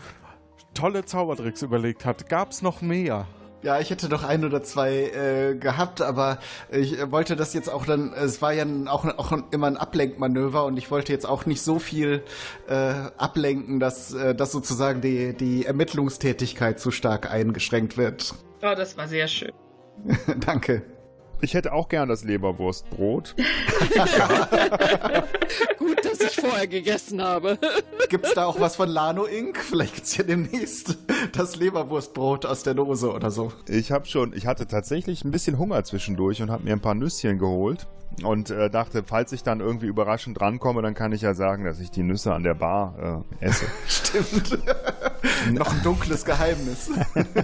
tolle 0.74 1.06
Zaubertricks 1.06 1.62
überlegt 1.62 2.06
hat. 2.06 2.30
Gab 2.30 2.52
es 2.52 2.62
noch 2.62 2.82
mehr? 2.82 3.28
Ja, 3.64 3.80
ich 3.80 3.92
hätte 3.92 4.10
noch 4.10 4.24
ein 4.24 4.44
oder 4.44 4.64
zwei 4.64 4.92
äh, 4.92 5.56
gehabt, 5.56 6.02
aber 6.02 6.40
ich 6.72 7.12
wollte 7.12 7.36
das 7.36 7.54
jetzt 7.54 7.70
auch 7.70 7.86
dann, 7.86 8.12
es 8.14 8.42
war 8.42 8.54
ja 8.54 8.66
auch, 8.88 9.06
auch 9.06 9.32
immer 9.52 9.68
ein 9.68 9.78
Ablenkmanöver 9.78 10.66
und 10.66 10.78
ich 10.78 10.90
wollte 10.90 11.14
jetzt 11.14 11.28
auch 11.28 11.46
nicht 11.46 11.62
so 11.62 11.78
viel 11.78 12.24
äh, 12.68 12.94
ablenken, 13.18 13.80
dass, 13.80 14.14
äh, 14.14 14.34
dass 14.34 14.52
sozusagen 14.52 15.02
die, 15.02 15.34
die 15.34 15.66
Ermittlungstätigkeit 15.66 16.80
zu 16.80 16.90
stark 16.90 17.30
eingeschränkt 17.30 17.98
wird. 17.98 18.34
Oh, 18.64 18.74
das 18.76 18.98
war 18.98 19.08
sehr 19.08 19.28
schön. 19.28 19.52
Danke. 20.40 20.82
Ich 21.42 21.56
hätte 21.56 21.74
auch 21.74 21.90
gern 21.90 22.08
das 22.08 22.24
Leberwurstbrot. 22.24 23.36
Gut, 25.80 26.06
dass 26.06 26.22
ich 26.22 26.36
vorher 26.36 26.68
gegessen 26.68 27.22
habe. 27.22 27.58
Gibt's 28.10 28.34
da 28.36 28.46
auch 28.46 28.60
was 28.60 28.76
von 28.76 28.88
Lano 28.88 29.26
Inc? 29.26 29.58
Vielleicht 29.58 29.96
gibt's 29.96 30.16
ja 30.18 30.24
demnächst 30.24 31.00
das 31.34 31.56
Leberwurstbrot 31.56 32.46
aus 32.46 32.62
der 32.64 32.76
Dose 32.76 33.12
oder 33.12 33.32
so. 33.32 33.52
Ich 33.68 33.92
habe 33.92 34.06
schon, 34.06 34.34
ich 34.34 34.46
hatte 34.46 34.68
tatsächlich 34.68 35.26
ein 35.26 35.32
bisschen 35.32 35.58
Hunger 35.58 35.84
zwischendurch 35.84 36.42
und 36.44 36.52
habe 36.52 36.64
mir 36.64 36.74
ein 36.74 36.82
paar 36.82 36.96
Nüsschen 36.96 37.40
geholt 37.40 37.88
und 38.24 38.52
äh, 38.52 38.70
dachte, 38.70 39.04
falls 39.06 39.32
ich 39.32 39.42
dann 39.42 39.62
irgendwie 39.62 39.88
überraschend 39.88 40.40
drankomme, 40.40 40.82
dann 40.82 40.94
kann 40.94 41.12
ich 41.12 41.22
ja 41.22 41.34
sagen, 41.34 41.64
dass 41.64 41.80
ich 41.80 41.90
die 41.92 42.04
Nüsse 42.04 42.34
an 42.34 42.44
der 42.44 42.54
Bar 42.54 43.24
äh, 43.40 43.46
esse. 43.46 43.66
Stimmt. 43.88 44.60
Noch 45.52 45.74
ein 45.74 45.82
dunkles 45.82 46.26
Geheimnis. 46.26 46.92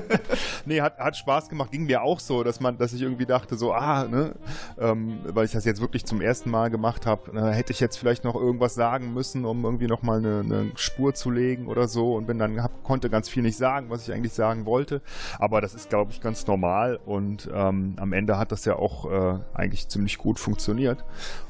nee, 0.66 0.82
hat, 0.82 1.00
hat 1.00 1.16
Spaß 1.16 1.50
gemacht. 1.50 1.72
Ging 1.72 1.86
mir 1.86 2.04
auch 2.04 2.20
so, 2.20 2.44
dass 2.44 2.60
man, 2.60 2.78
dass 2.78 2.94
ich 2.94 3.02
irgendwie 3.02 3.26
dachte, 3.26 3.56
so, 3.56 3.74
ah, 3.74 4.06
ne, 4.06 4.36
ähm, 4.78 5.20
weil 5.26 5.46
ich 5.46 5.52
das 5.52 5.66
jetzt 5.66 5.82
wirklich 5.82 6.06
zum 6.06 6.22
ersten 6.22 6.52
Mal 6.52 6.70
gemacht 6.70 7.06
habe, 7.06 7.32
äh, 7.32 7.54
hätte 7.54 7.72
ich 7.74 7.80
jetzt 7.80 7.98
vielleicht 7.98 8.24
noch 8.24 8.36
irgendwas 8.36 8.76
sagen 8.76 9.14
müssen, 9.14 9.46
um 9.46 9.64
irgendwie 9.64 9.88
nochmal 9.88 10.20
eine, 10.20 10.42
eine 10.42 10.72
Spur 10.76 11.14
zu 11.14 11.32
legen 11.32 11.68
oder 11.68 11.88
so 11.88 12.16
und 12.16 12.28
bin 12.28 12.38
dann 12.38 12.62
hab, 12.62 12.84
konnte 12.84 13.10
ganz 13.10 13.30
viel 13.30 13.42
nicht 13.42 13.58
sagen, 13.58 13.90
was 13.90 14.08
ich 14.08 14.14
eigentlich 14.14 14.34
sagen 14.34 14.66
wollte. 14.66 15.02
Aber 15.40 15.62
das 15.62 15.74
ist, 15.74 15.90
glaube 15.90 16.12
ich, 16.12 16.22
ganz 16.22 16.46
normal 16.46 17.00
und 17.06 17.50
ähm, 17.54 17.96
am 17.98 18.14
Ende 18.14 18.38
hat 18.38 18.52
das 18.52 18.66
ja 18.66 18.76
auch 18.76 19.10
äh, 19.10 19.40
eigentlich 19.54 19.88
ziemlich 19.88 20.18
gut 20.18 20.40
funktioniert 20.40 20.57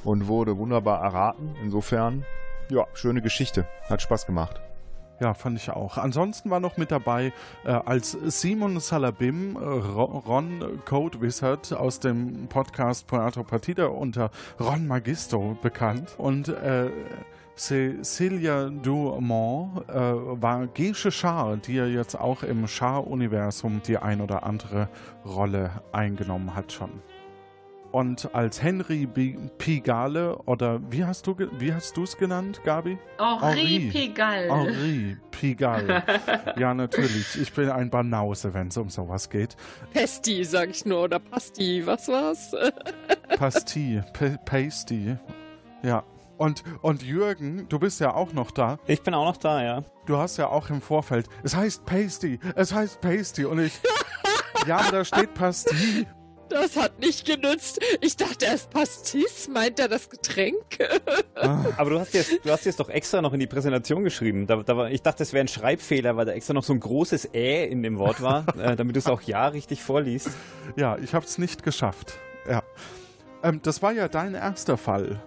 und 0.03 0.27
wurde 0.27 0.57
wunderbar 0.57 1.03
erraten. 1.03 1.55
Insofern, 1.63 2.25
ja, 2.69 2.85
schöne 2.93 3.21
Geschichte. 3.21 3.67
Hat 3.89 4.01
Spaß 4.01 4.25
gemacht. 4.25 4.61
Ja, 5.19 5.33
fand 5.33 5.57
ich 5.57 5.71
auch. 5.71 5.97
Ansonsten 5.97 6.51
war 6.51 6.59
noch 6.59 6.77
mit 6.77 6.91
dabei 6.91 7.33
äh, 7.65 7.71
als 7.71 8.11
Simon 8.11 8.79
Salabim, 8.79 9.55
äh, 9.55 9.59
Ron 9.59 10.79
Code 10.85 11.21
Wizard 11.21 11.73
aus 11.73 11.99
dem 11.99 12.47
Podcast 12.49 13.07
Puerto 13.07 13.43
Partida 13.43 13.87
unter 13.87 14.29
Ron 14.59 14.85
Magisto 14.85 15.57
bekannt. 15.61 16.13
Und 16.19 16.49
äh, 16.49 16.91
Cecilia 17.55 18.69
Dumont 18.69 19.89
äh, 19.89 19.95
war 19.95 20.67
Gesche 20.67 21.11
Schar, 21.11 21.57
die 21.57 21.73
ja 21.73 21.87
jetzt 21.87 22.13
auch 22.13 22.43
im 22.43 22.67
Schar-Universum 22.67 23.81
die 23.81 23.97
ein 23.97 24.21
oder 24.21 24.43
andere 24.43 24.87
Rolle 25.25 25.71
eingenommen 25.91 26.53
hat 26.53 26.71
schon. 26.71 26.91
Und 27.97 28.29
als 28.35 28.61
Henry 28.61 29.07
Pigale, 29.57 30.37
oder 30.45 30.79
wie 30.91 31.03
hast 31.03 31.25
du 31.25 31.35
wie 31.57 31.73
hast 31.73 31.97
du 31.97 32.03
es 32.03 32.15
genannt, 32.15 32.61
Gabi? 32.63 32.99
Henri 33.17 33.89
Pigalle. 33.91 34.53
Henri 34.53 35.17
Pigalle. 35.31 36.03
ja, 36.59 36.75
natürlich. 36.75 37.41
Ich 37.41 37.51
bin 37.51 37.71
ein 37.71 37.89
Banause, 37.89 38.53
wenn 38.53 38.67
es 38.67 38.77
um 38.77 38.91
sowas 38.91 39.31
geht. 39.31 39.57
Pesti, 39.93 40.43
sag 40.43 40.69
ich 40.69 40.85
nur, 40.85 41.05
oder 41.05 41.17
Pasti, 41.17 41.87
was 41.87 42.07
war's? 42.07 42.55
Pasti, 43.39 43.99
Pasty. 44.45 45.17
Ja, 45.81 46.03
und, 46.37 46.63
und 46.83 47.01
Jürgen, 47.01 47.67
du 47.67 47.79
bist 47.79 47.99
ja 47.99 48.13
auch 48.13 48.31
noch 48.31 48.51
da. 48.51 48.77
Ich 48.85 49.01
bin 49.01 49.15
auch 49.15 49.25
noch 49.25 49.37
da, 49.37 49.63
ja. 49.63 49.83
Du 50.05 50.17
hast 50.17 50.37
ja 50.37 50.49
auch 50.49 50.69
im 50.69 50.81
Vorfeld, 50.81 51.29
es 51.41 51.55
heißt 51.55 51.83
Pasty, 51.87 52.39
es 52.53 52.71
heißt 52.71 53.01
Pasty. 53.01 53.45
Und 53.45 53.57
ich, 53.57 53.73
ja, 54.67 54.77
aber 54.77 54.91
da 54.91 55.03
steht 55.03 55.33
Pasty. 55.33 56.05
Das 56.49 56.75
hat 56.75 56.99
nicht 56.99 57.25
genützt. 57.25 57.79
Ich 58.01 58.15
dachte 58.15 58.45
erst 58.45 58.69
Pastis, 58.69 59.49
meint 59.53 59.79
er 59.79 59.87
das 59.87 60.09
Getränk? 60.09 60.57
Ah. 61.39 61.63
Aber 61.77 61.91
du 61.91 61.99
hast 61.99 62.15
jetzt, 62.15 62.43
du 62.43 62.51
hast 62.51 62.65
jetzt 62.65 62.79
doch 62.79 62.89
extra 62.89 63.21
noch 63.21 63.31
in 63.31 63.39
die 63.39 63.45
Präsentation 63.45 64.03
geschrieben. 64.03 64.47
Da, 64.47 64.55
da 64.63 64.75
war, 64.75 64.89
ich 64.89 65.03
dachte, 65.03 65.19
das 65.19 65.33
wäre 65.33 65.45
ein 65.45 65.47
Schreibfehler, 65.47 66.17
weil 66.17 66.25
da 66.25 66.31
extra 66.31 66.55
noch 66.55 66.63
so 66.63 66.73
ein 66.73 66.79
großes 66.79 67.31
Ä 67.31 67.65
in 67.65 67.83
dem 67.83 67.99
Wort 67.99 68.23
war, 68.23 68.43
äh, 68.57 68.75
damit 68.75 68.95
du 68.95 68.99
es 68.99 69.05
auch 69.05 69.21
ja 69.21 69.47
richtig 69.47 69.83
vorliest. 69.83 70.31
Ja, 70.75 70.97
ich 70.97 71.13
habe 71.13 71.25
es 71.25 71.37
nicht 71.37 71.61
geschafft. 71.61 72.17
Ja. 72.49 72.63
Ähm, 73.43 73.59
das 73.61 73.83
war 73.83 73.91
ja 73.91 74.07
dein 74.07 74.33
erster 74.33 74.77
Fall. 74.77 75.21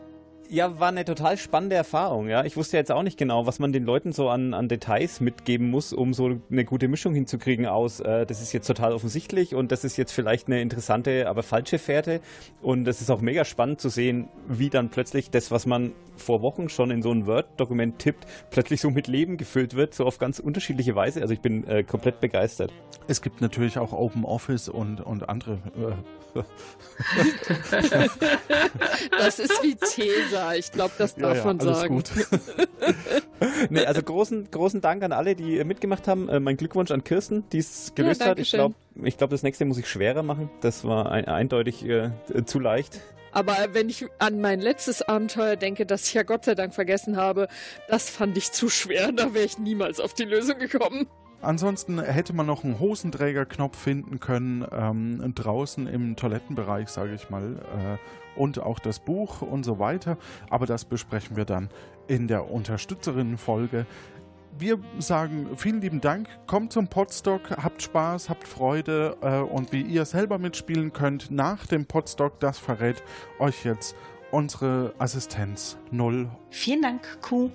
Ja, 0.52 0.80
war 0.80 0.88
eine 0.88 1.04
total 1.04 1.36
spannende 1.38 1.76
Erfahrung, 1.76 2.28
ja. 2.28 2.44
Ich 2.44 2.56
wusste 2.56 2.76
jetzt 2.76 2.90
auch 2.90 3.04
nicht 3.04 3.16
genau, 3.16 3.46
was 3.46 3.60
man 3.60 3.72
den 3.72 3.84
Leuten 3.84 4.10
so 4.10 4.28
an, 4.28 4.52
an 4.52 4.66
Details 4.66 5.20
mitgeben 5.20 5.70
muss, 5.70 5.92
um 5.92 6.12
so 6.12 6.40
eine 6.50 6.64
gute 6.64 6.88
Mischung 6.88 7.14
hinzukriegen 7.14 7.66
aus, 7.66 8.00
äh, 8.00 8.26
das 8.26 8.42
ist 8.42 8.52
jetzt 8.52 8.66
total 8.66 8.92
offensichtlich 8.92 9.54
und 9.54 9.70
das 9.70 9.84
ist 9.84 9.96
jetzt 9.96 10.10
vielleicht 10.10 10.48
eine 10.48 10.60
interessante, 10.60 11.28
aber 11.28 11.44
falsche 11.44 11.78
Fährte. 11.78 12.20
Und 12.62 12.88
es 12.88 13.00
ist 13.00 13.12
auch 13.12 13.20
mega 13.20 13.44
spannend 13.44 13.80
zu 13.80 13.90
sehen, 13.90 14.28
wie 14.48 14.70
dann 14.70 14.88
plötzlich 14.88 15.30
das, 15.30 15.52
was 15.52 15.66
man 15.66 15.92
vor 16.16 16.42
Wochen 16.42 16.68
schon 16.68 16.90
in 16.90 17.00
so 17.00 17.12
ein 17.12 17.26
Word-Dokument 17.26 18.00
tippt, 18.00 18.26
plötzlich 18.50 18.80
so 18.80 18.90
mit 18.90 19.06
Leben 19.06 19.36
gefüllt 19.36 19.74
wird, 19.74 19.94
so 19.94 20.04
auf 20.04 20.18
ganz 20.18 20.40
unterschiedliche 20.40 20.96
Weise. 20.96 21.22
Also 21.22 21.32
ich 21.32 21.40
bin 21.40 21.64
äh, 21.68 21.84
komplett 21.84 22.20
begeistert. 22.20 22.72
Es 23.06 23.22
gibt 23.22 23.40
natürlich 23.40 23.78
auch 23.78 23.92
Open 23.92 24.24
Office 24.24 24.68
und, 24.68 25.00
und 25.00 25.28
andere 25.28 25.58
äh, 25.76 25.92
das 29.10 29.38
ist 29.38 29.62
wie 29.62 29.74
Tesa. 29.74 30.39
Ich 30.56 30.72
glaube, 30.72 30.92
das 30.98 31.14
darf 31.14 31.36
ja, 31.36 31.40
ja, 31.40 31.44
man 31.44 31.60
sagen. 31.60 31.94
Gut. 31.96 32.10
nee, 33.70 33.84
also 33.84 34.02
großen, 34.02 34.50
großen 34.50 34.80
Dank 34.80 35.02
an 35.02 35.12
alle, 35.12 35.34
die 35.34 35.62
mitgemacht 35.64 36.08
haben. 36.08 36.28
Äh, 36.28 36.40
mein 36.40 36.56
Glückwunsch 36.56 36.90
an 36.90 37.04
Kirsten, 37.04 37.44
die 37.50 37.58
es 37.58 37.92
gelöst 37.94 38.20
ja, 38.20 38.28
hat. 38.28 38.38
Ich 38.38 38.50
glaube, 38.50 38.74
ich 39.02 39.16
glaub, 39.16 39.30
das 39.30 39.42
nächste 39.42 39.64
muss 39.64 39.78
ich 39.78 39.88
schwerer 39.88 40.22
machen. 40.22 40.50
Das 40.60 40.84
war 40.84 41.10
ein, 41.10 41.26
eindeutig 41.26 41.84
äh, 41.84 42.10
zu 42.44 42.58
leicht. 42.58 43.00
Aber 43.32 43.56
wenn 43.72 43.88
ich 43.88 44.06
an 44.18 44.40
mein 44.40 44.60
letztes 44.60 45.02
Abenteuer 45.02 45.56
denke, 45.56 45.86
das 45.86 46.06
ich 46.06 46.14
ja 46.14 46.22
Gott 46.24 46.44
sei 46.44 46.54
Dank 46.54 46.74
vergessen 46.74 47.16
habe, 47.16 47.48
das 47.88 48.10
fand 48.10 48.36
ich 48.36 48.52
zu 48.52 48.68
schwer. 48.68 49.12
Da 49.12 49.34
wäre 49.34 49.44
ich 49.44 49.58
niemals 49.58 50.00
auf 50.00 50.14
die 50.14 50.24
Lösung 50.24 50.58
gekommen. 50.58 51.06
Ansonsten 51.42 52.02
hätte 52.02 52.34
man 52.34 52.44
noch 52.46 52.64
einen 52.64 52.78
Hosenträgerknopf 52.78 53.78
finden 53.78 54.20
können, 54.20 54.66
ähm, 54.72 55.32
draußen 55.34 55.86
im 55.86 56.16
Toilettenbereich, 56.16 56.88
sage 56.88 57.14
ich 57.14 57.30
mal, 57.30 57.56
äh, 57.56 58.29
und 58.36 58.58
auch 58.60 58.78
das 58.78 58.98
Buch 58.98 59.42
und 59.42 59.64
so 59.64 59.78
weiter. 59.78 60.16
Aber 60.48 60.66
das 60.66 60.84
besprechen 60.84 61.36
wir 61.36 61.44
dann 61.44 61.68
in 62.08 62.28
der 62.28 62.50
Unterstützerinnenfolge. 62.50 63.86
Wir 64.58 64.78
sagen 64.98 65.50
vielen 65.56 65.80
lieben 65.80 66.00
Dank, 66.00 66.28
kommt 66.46 66.72
zum 66.72 66.88
Podstock, 66.88 67.50
habt 67.50 67.82
Spaß, 67.82 68.28
habt 68.28 68.46
Freude 68.46 69.16
äh, 69.22 69.38
und 69.38 69.72
wie 69.72 69.82
ihr 69.82 70.04
selber 70.04 70.38
mitspielen 70.38 70.92
könnt 70.92 71.30
nach 71.30 71.66
dem 71.66 71.86
Podstock, 71.86 72.40
das 72.40 72.58
verrät 72.58 73.02
euch 73.38 73.64
jetzt 73.64 73.94
unsere 74.32 74.92
Assistenz 74.98 75.78
0. 75.92 76.28
Vielen 76.50 76.82
Dank, 76.82 77.20
Kuh. 77.22 77.50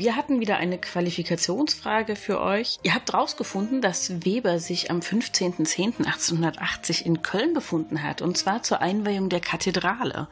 Wir 0.00 0.16
hatten 0.16 0.40
wieder 0.40 0.56
eine 0.56 0.78
Qualifikationsfrage 0.78 2.16
für 2.16 2.40
euch. 2.40 2.78
Ihr 2.82 2.94
habt 2.94 3.12
herausgefunden, 3.12 3.82
dass 3.82 4.24
Weber 4.24 4.58
sich 4.58 4.90
am 4.90 5.00
15.10.1880 5.00 7.04
in 7.04 7.20
Köln 7.20 7.52
befunden 7.52 8.02
hat, 8.02 8.22
und 8.22 8.38
zwar 8.38 8.62
zur 8.62 8.80
Einweihung 8.80 9.28
der 9.28 9.40
Kathedrale. 9.40 10.26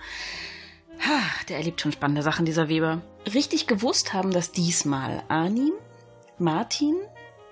Ha, 1.06 1.20
der 1.50 1.58
erlebt 1.58 1.82
schon 1.82 1.92
spannende 1.92 2.22
Sachen, 2.22 2.46
dieser 2.46 2.70
Weber. 2.70 3.02
Richtig 3.34 3.66
gewusst 3.66 4.14
haben 4.14 4.30
das 4.30 4.52
diesmal 4.52 5.22
Arnim, 5.28 5.74
Martin, 6.38 6.94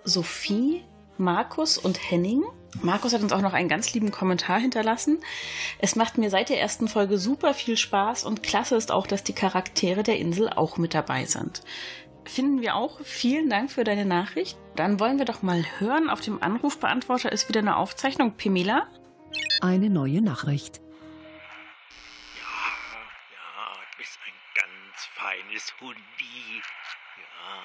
Sophie, 0.02 0.84
Markus 1.18 1.76
und 1.76 2.10
Henning. 2.10 2.44
Markus 2.82 3.12
hat 3.12 3.22
uns 3.22 3.32
auch 3.32 3.42
noch 3.42 3.52
einen 3.52 3.68
ganz 3.68 3.92
lieben 3.92 4.10
Kommentar 4.10 4.58
hinterlassen. 4.58 5.18
Es 5.78 5.96
macht 5.96 6.18
mir 6.18 6.30
seit 6.30 6.48
der 6.48 6.60
ersten 6.60 6.88
Folge 6.88 7.18
super 7.18 7.54
viel 7.54 7.76
Spaß 7.76 8.24
und 8.24 8.42
klasse 8.42 8.76
ist 8.76 8.90
auch, 8.90 9.06
dass 9.06 9.22
die 9.22 9.34
Charaktere 9.34 10.02
der 10.02 10.18
Insel 10.18 10.50
auch 10.50 10.78
mit 10.78 10.94
dabei 10.94 11.26
sind 11.26 11.62
finden 12.28 12.60
wir 12.60 12.74
auch. 12.74 13.00
Vielen 13.02 13.48
Dank 13.50 13.70
für 13.70 13.84
deine 13.84 14.04
Nachricht. 14.04 14.58
Dann 14.74 15.00
wollen 15.00 15.18
wir 15.18 15.24
doch 15.24 15.42
mal 15.42 15.64
hören. 15.78 16.10
Auf 16.10 16.20
dem 16.20 16.42
Anrufbeantworter 16.42 17.32
ist 17.32 17.48
wieder 17.48 17.60
eine 17.60 17.76
Aufzeichnung. 17.76 18.36
Pimela? 18.36 18.88
Eine 19.60 19.90
neue 19.90 20.22
Nachricht. 20.22 20.80
Ja, 22.36 22.52
ja, 23.32 23.74
du 23.90 23.98
bist 23.98 24.18
ein 24.24 24.34
ganz 24.54 25.06
feines 25.14 25.74
Hundi. 25.80 26.62
Ja. 27.18 27.62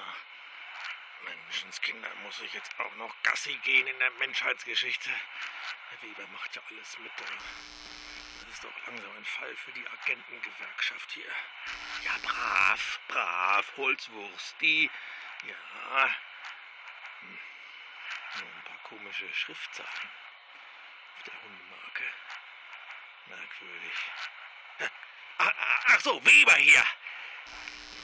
Menschenskinder, 1.24 2.08
muss 2.24 2.40
ich 2.44 2.52
jetzt 2.54 2.72
auch 2.78 2.96
noch 2.96 3.14
Gassi 3.22 3.56
gehen 3.64 3.86
in 3.86 3.98
der 3.98 4.10
Menschheitsgeschichte? 4.18 5.10
Der 5.10 6.08
Weber 6.08 6.26
macht 6.32 6.56
ja 6.56 6.62
alles 6.70 6.98
mit. 6.98 7.12
Das 7.18 7.28
ist 8.52 8.64
doch 8.64 8.86
langsam 8.86 9.10
ein 9.16 9.24
Fall 9.24 9.56
für 9.56 9.72
die 9.72 9.86
Agentengewerkschaft 9.88 11.10
hier. 11.12 11.32
Ja, 12.04 12.12
brav, 12.22 13.00
brav, 13.08 13.72
Holzwurst, 13.76 14.56
die. 14.60 14.90
Ja. 15.46 16.16
Hm. 17.20 17.38
Nur 18.40 18.48
ein 18.54 18.64
paar 18.64 18.82
komische 18.84 19.32
Schriftzeichen 19.32 20.10
auf 21.16 21.24
der 21.24 21.42
Hundemarke. 21.42 22.04
Merkwürdig. 23.26 23.92
Ach, 25.38 25.52
ach 25.86 26.00
so, 26.00 26.24
Weber 26.24 26.54
hier. 26.56 26.84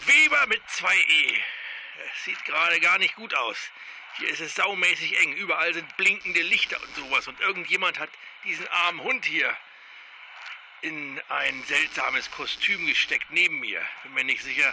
Weber 0.07 0.47
mit 0.47 0.69
zwei 0.71 0.97
E. 0.97 1.43
Sieht 2.25 2.43
gerade 2.45 2.81
gar 2.81 2.99
nicht 2.99 3.15
gut 3.17 3.35
aus. 3.35 3.71
Hier 4.15 4.29
ist 4.29 4.41
es 4.41 4.55
saumäßig 4.55 5.19
eng. 5.19 5.35
Überall 5.35 5.75
sind 5.75 5.97
blinkende 5.97 6.41
Lichter 6.43 6.81
und 6.81 6.95
sowas. 6.95 7.29
Und 7.29 7.39
irgendjemand 7.41 7.99
hat 7.99 8.11
diesen 8.45 8.67
armen 8.69 9.03
Hund 9.03 9.27
hier 9.27 9.57
in 10.83 11.21
ein 11.29 11.63
seltsames 11.65 12.31
Kostüm 12.31 12.87
gesteckt 12.87 13.31
neben 13.31 13.59
mir. 13.61 13.85
Bin 14.03 14.15
mir 14.15 14.25
nicht 14.25 14.43
sicher, 14.43 14.73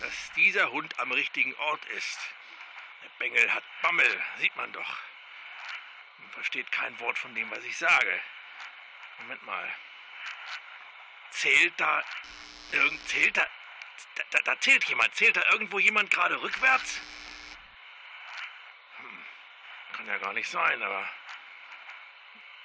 dass 0.00 0.32
dieser 0.36 0.70
Hund 0.70 0.98
am 0.98 1.12
richtigen 1.12 1.54
Ort 1.56 1.84
ist. 1.86 2.18
Der 3.02 3.10
Bengel 3.18 3.52
hat 3.52 3.64
Bammel, 3.82 4.22
sieht 4.38 4.54
man 4.56 4.72
doch. 4.72 4.96
Man 6.20 6.30
versteht 6.30 6.70
kein 6.72 6.98
Wort 7.00 7.18
von 7.18 7.34
dem, 7.34 7.50
was 7.50 7.64
ich 7.64 7.76
sage. 7.76 8.20
Moment 9.18 9.42
mal. 9.44 9.74
Zählt 11.30 11.78
da 11.78 12.04
irgend 12.72 13.08
zählt 13.08 13.36
da 13.36 13.46
da, 14.30 14.38
da 14.44 14.60
zählt 14.60 14.84
jemand. 14.84 15.14
Zählt 15.14 15.36
da 15.36 15.42
irgendwo 15.50 15.78
jemand 15.78 16.10
gerade 16.10 16.40
rückwärts? 16.40 17.00
Hm, 18.96 19.24
kann 19.92 20.06
ja 20.06 20.18
gar 20.18 20.32
nicht 20.32 20.48
sein, 20.48 20.82
aber 20.82 21.08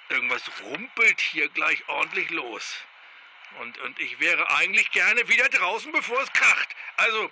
Irgendwas 0.09 0.43
rumpelt 0.63 1.19
hier 1.19 1.49
gleich 1.49 1.87
ordentlich 1.87 2.29
los. 2.29 2.77
Und, 3.61 3.77
und 3.79 3.99
ich 3.99 4.19
wäre 4.19 4.49
eigentlich 4.51 4.91
gerne 4.91 5.27
wieder 5.27 5.47
draußen, 5.49 5.91
bevor 5.91 6.21
es 6.21 6.31
kracht. 6.31 6.69
Also, 6.97 7.29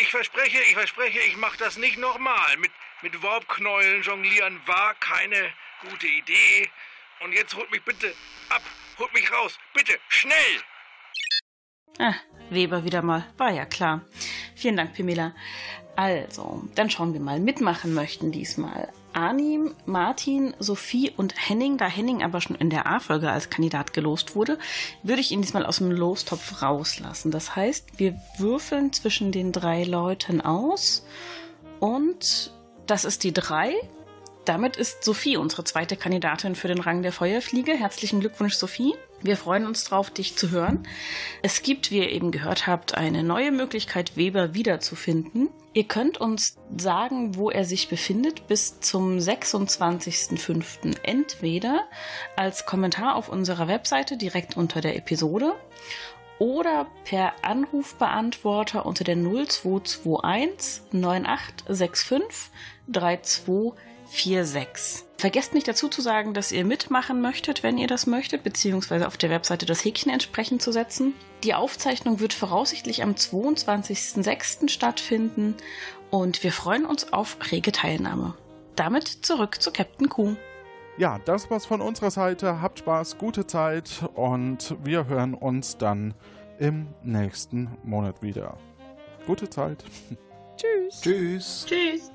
ich 0.00 0.10
verspreche, 0.10 0.60
ich 0.62 0.74
verspreche, 0.74 1.20
ich 1.20 1.36
mache 1.36 1.58
das 1.58 1.76
nicht 1.76 1.98
nochmal. 1.98 2.56
Mit, 2.56 2.70
mit 3.02 3.22
Warpknäulen 3.22 4.02
jonglieren 4.02 4.60
war 4.66 4.94
keine 4.94 5.52
gute 5.88 6.06
Idee. 6.06 6.70
Und 7.20 7.32
jetzt 7.32 7.54
holt 7.54 7.70
mich 7.70 7.82
bitte 7.82 8.14
ab, 8.48 8.62
holt 8.98 9.12
mich 9.14 9.30
raus, 9.32 9.58
bitte, 9.72 9.98
schnell! 10.08 10.62
Ah, 11.98 12.14
Weber 12.50 12.84
wieder 12.84 13.02
mal, 13.02 13.32
war 13.36 13.50
ja 13.50 13.66
klar. 13.66 14.04
Vielen 14.56 14.76
Dank, 14.76 14.94
Pimela. 14.94 15.34
Also, 15.96 16.68
dann 16.74 16.90
schauen 16.90 17.12
wir 17.12 17.20
mal. 17.20 17.38
Mitmachen 17.38 17.94
möchten 17.94 18.32
diesmal 18.32 18.92
Arnim, 19.14 19.74
Martin, 19.86 20.54
Sophie 20.58 21.12
und 21.16 21.34
Henning. 21.36 21.78
Da 21.78 21.86
Henning 21.86 22.22
aber 22.22 22.40
schon 22.40 22.56
in 22.56 22.70
der 22.70 22.86
A-Folge 22.86 23.30
als 23.30 23.50
Kandidat 23.50 23.92
gelost 23.92 24.34
wurde, 24.34 24.58
würde 25.02 25.20
ich 25.20 25.32
ihn 25.32 25.42
diesmal 25.42 25.66
aus 25.66 25.78
dem 25.78 25.90
Lostopf 25.90 26.62
rauslassen. 26.62 27.30
Das 27.30 27.56
heißt, 27.56 27.98
wir 27.98 28.20
würfeln 28.38 28.92
zwischen 28.92 29.32
den 29.32 29.52
drei 29.52 29.84
Leuten 29.84 30.40
aus 30.40 31.04
Und 31.80 32.50
das 32.86 33.04
ist 33.04 33.24
die 33.24 33.32
3. 33.32 33.74
Damit 34.44 34.76
ist 34.76 35.04
Sophie 35.04 35.36
unsere 35.36 35.64
zweite 35.64 35.96
Kandidatin 35.96 36.54
für 36.54 36.68
den 36.68 36.80
Rang 36.80 37.02
der 37.02 37.12
Feuerfliege. 37.12 37.72
Herzlichen 37.72 38.20
Glückwunsch, 38.20 38.54
Sophie. 38.54 38.94
Wir 39.24 39.36
freuen 39.38 39.66
uns 39.66 39.84
drauf, 39.84 40.10
dich 40.10 40.36
zu 40.36 40.50
hören. 40.50 40.86
Es 41.40 41.62
gibt, 41.62 41.90
wie 41.90 42.00
ihr 42.00 42.10
eben 42.10 42.30
gehört 42.30 42.66
habt, 42.66 42.94
eine 42.94 43.22
neue 43.22 43.52
Möglichkeit, 43.52 44.18
Weber 44.18 44.52
wiederzufinden. 44.52 45.48
Ihr 45.72 45.84
könnt 45.84 46.20
uns 46.20 46.58
sagen, 46.76 47.34
wo 47.34 47.50
er 47.50 47.64
sich 47.64 47.88
befindet, 47.88 48.46
bis 48.48 48.80
zum 48.80 49.16
26.05. 49.16 50.98
entweder 51.04 51.84
als 52.36 52.66
Kommentar 52.66 53.16
auf 53.16 53.30
unserer 53.30 53.66
Webseite 53.66 54.18
direkt 54.18 54.58
unter 54.58 54.82
der 54.82 54.94
Episode 54.94 55.54
oder 56.38 56.86
per 57.06 57.32
Anrufbeantworter 57.42 58.84
unter 58.84 59.04
der 59.04 59.16
0221 59.16 60.82
9865 60.92 62.50
3246. 62.88 65.03
Vergesst 65.16 65.54
nicht 65.54 65.68
dazu 65.68 65.88
zu 65.88 66.02
sagen, 66.02 66.34
dass 66.34 66.52
ihr 66.52 66.64
mitmachen 66.64 67.20
möchtet, 67.20 67.62
wenn 67.62 67.78
ihr 67.78 67.86
das 67.86 68.06
möchtet, 68.06 68.42
beziehungsweise 68.42 69.06
auf 69.06 69.16
der 69.16 69.30
Webseite 69.30 69.64
das 69.64 69.84
Häkchen 69.84 70.12
entsprechend 70.12 70.60
zu 70.60 70.72
setzen. 70.72 71.14
Die 71.44 71.54
Aufzeichnung 71.54 72.20
wird 72.20 72.32
voraussichtlich 72.32 73.02
am 73.02 73.12
22.06. 73.12 74.68
stattfinden 74.68 75.54
und 76.10 76.42
wir 76.42 76.52
freuen 76.52 76.84
uns 76.84 77.12
auf 77.12 77.38
rege 77.50 77.72
Teilnahme. 77.72 78.34
Damit 78.76 79.08
zurück 79.08 79.62
zu 79.62 79.70
Captain 79.70 80.08
Q. 80.08 80.36
Ja, 80.96 81.18
das 81.24 81.50
war's 81.50 81.66
von 81.66 81.80
unserer 81.80 82.10
Seite. 82.10 82.60
Habt 82.60 82.80
Spaß, 82.80 83.18
gute 83.18 83.46
Zeit 83.46 84.04
und 84.14 84.76
wir 84.84 85.06
hören 85.06 85.34
uns 85.34 85.76
dann 85.76 86.14
im 86.58 86.88
nächsten 87.02 87.70
Monat 87.82 88.22
wieder. 88.22 88.56
Gute 89.26 89.48
Zeit. 89.48 89.84
Tschüss. 90.56 91.00
Tschüss. 91.00 91.66
Tschüss. 91.66 92.10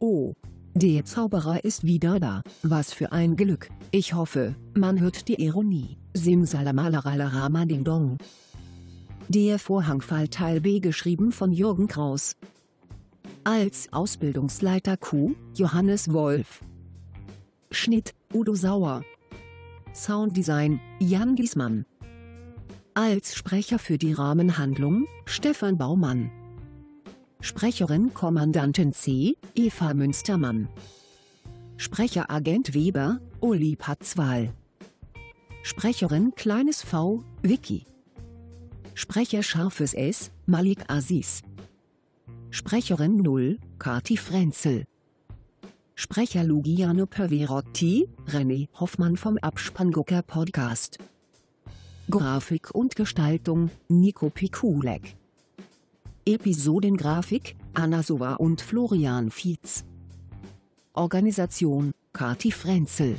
Oh. 0.00 0.34
Der 0.74 1.04
Zauberer 1.04 1.64
ist 1.64 1.84
wieder 1.84 2.20
da. 2.20 2.42
Was 2.62 2.92
für 2.92 3.10
ein 3.10 3.34
Glück. 3.34 3.68
Ich 3.90 4.14
hoffe, 4.14 4.54
man 4.74 5.00
hört 5.00 5.26
die 5.26 5.42
Ironie. 5.42 5.98
Simsalamalarama 6.14 7.64
Ding 7.64 7.82
Dong. 7.82 8.18
Der 9.28 9.58
Vorhangfall 9.58 10.28
Teil 10.28 10.60
B 10.60 10.78
geschrieben 10.78 11.32
von 11.32 11.50
Jürgen 11.50 11.88
Kraus. 11.88 12.36
Als 13.42 13.92
Ausbildungsleiter 13.92 14.96
Q, 14.96 15.34
Johannes 15.54 16.12
Wolf. 16.12 16.60
Schnitt, 17.72 18.14
Udo 18.32 18.54
Sauer. 18.54 19.02
Sounddesign, 19.92 20.80
Jan 21.00 21.34
Giesmann. 21.34 21.86
Als 22.94 23.34
Sprecher 23.34 23.78
für 23.78 23.98
die 23.98 24.12
Rahmenhandlung, 24.12 25.06
Stefan 25.24 25.76
Baumann. 25.76 26.30
Sprecherin 27.40 28.12
Kommandantin 28.14 28.92
C, 28.92 29.36
Eva 29.54 29.94
Münstermann. 29.94 30.68
Sprecher 31.76 32.30
Agent 32.30 32.74
Weber, 32.74 33.20
Uli 33.40 33.76
Patzwal. 33.76 34.52
Sprecherin 35.62 36.34
Kleines 36.34 36.82
V, 36.82 37.22
Vicky. 37.42 37.86
Sprecher 38.94 39.44
Scharfes 39.44 39.94
S, 39.94 40.32
Malik 40.46 40.90
Aziz. 40.90 41.42
Sprecherin 42.50 43.18
0, 43.18 43.58
Kati 43.78 44.16
Frenzel. 44.16 44.84
Sprecher 45.94 46.42
Lugiano 46.42 47.06
Perverotti, 47.06 48.08
René 48.26 48.68
Hoffmann 48.80 49.16
vom 49.16 49.38
Abspanngucker 49.38 50.22
Podcast. 50.22 50.98
Grafik 52.10 52.74
und 52.74 52.96
Gestaltung, 52.96 53.70
Nico 53.88 54.28
Pikulek. 54.30 55.17
Episodengrafik, 56.28 57.56
Anna 57.72 58.02
Sova 58.02 58.34
und 58.34 58.60
Florian 58.60 59.30
Fietz. 59.30 59.86
Organisation, 60.92 61.92
Kati 62.12 62.52
Frenzel. 62.52 63.16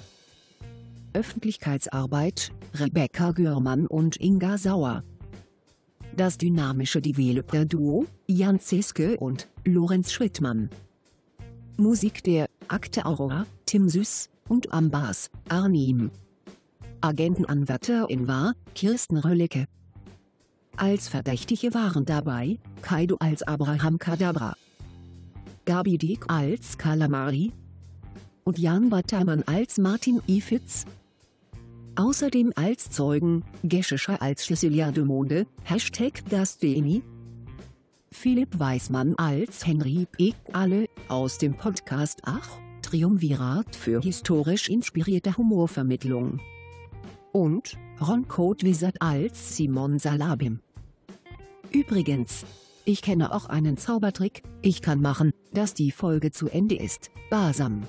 Öffentlichkeitsarbeit, 1.14 2.52
Rebecca 2.76 3.32
Görmann 3.32 3.88
und 3.88 4.22
Inga 4.22 4.60
Sauer. 4.60 5.04
Das 6.16 6.38
dynamische 6.38 7.02
Developer-Duo, 7.02 8.06
Jan 8.28 8.60
Zeske 8.60 9.18
und 9.18 9.48
Lorenz 9.66 10.12
Schrittmann. 10.12 10.70
Musik 11.78 12.24
der 12.24 12.48
Akte 12.68 13.08
Aurora, 13.08 13.48
Tim 13.66 13.90
Süß 13.90 14.30
und 14.50 14.72
Ambas, 14.72 15.32
Arnim. 15.48 16.12
Agentenanwärterin 17.02 18.28
war 18.28 18.54
Kirsten 18.76 19.18
Röllecke. 19.18 19.66
Als 20.80 21.10
Verdächtige 21.10 21.74
waren 21.74 22.06
dabei 22.06 22.58
Kaido 22.82 23.18
als 23.20 23.44
Abraham 23.44 24.00
Kadabra, 24.00 24.56
Gabi 25.66 25.98
Dick 25.98 26.24
als 26.30 26.78
Kalamari 26.78 27.52
und 28.46 28.58
Jan 28.58 28.90
Bataman 28.90 29.44
als 29.44 29.78
Martin 29.78 30.22
Ifitz. 30.26 30.86
Außerdem 31.98 32.54
als 32.56 32.90
Zeugen 32.92 33.44
Geschischer 33.62 34.22
als 34.22 34.46
Cecilia 34.46 34.92
de 34.92 35.04
Monde, 35.04 35.48
Hashtag 35.66 36.24
Gasteni, 36.30 37.04
Philipp 38.10 38.58
Weismann 38.58 39.16
als 39.18 39.68
Henry 39.68 40.08
P. 40.10 40.34
Alle 40.54 40.88
aus 41.10 41.38
dem 41.40 41.58
Podcast 41.58 42.22
Ach, 42.24 42.50
Triumvirat 42.84 43.76
für 43.76 44.00
historisch 44.00 44.70
inspirierte 44.70 45.36
Humorvermittlung. 45.36 46.40
Und 47.34 47.78
Ron 48.00 48.30
Code 48.30 48.66
Wizard 48.66 48.96
als 49.02 49.58
Simon 49.58 50.00
Salabim. 50.00 50.62
Übrigens, 51.72 52.46
ich 52.86 53.02
kenne 53.02 53.34
auch 53.34 53.46
einen 53.46 53.78
Zaubertrick, 53.78 54.44
ich 54.62 54.82
kann 54.82 55.02
machen, 55.02 55.32
dass 55.54 55.74
die 55.74 55.92
Folge 55.92 56.32
zu 56.32 56.48
Ende 56.50 56.76
ist. 56.76 57.12
Basam. 57.30 57.84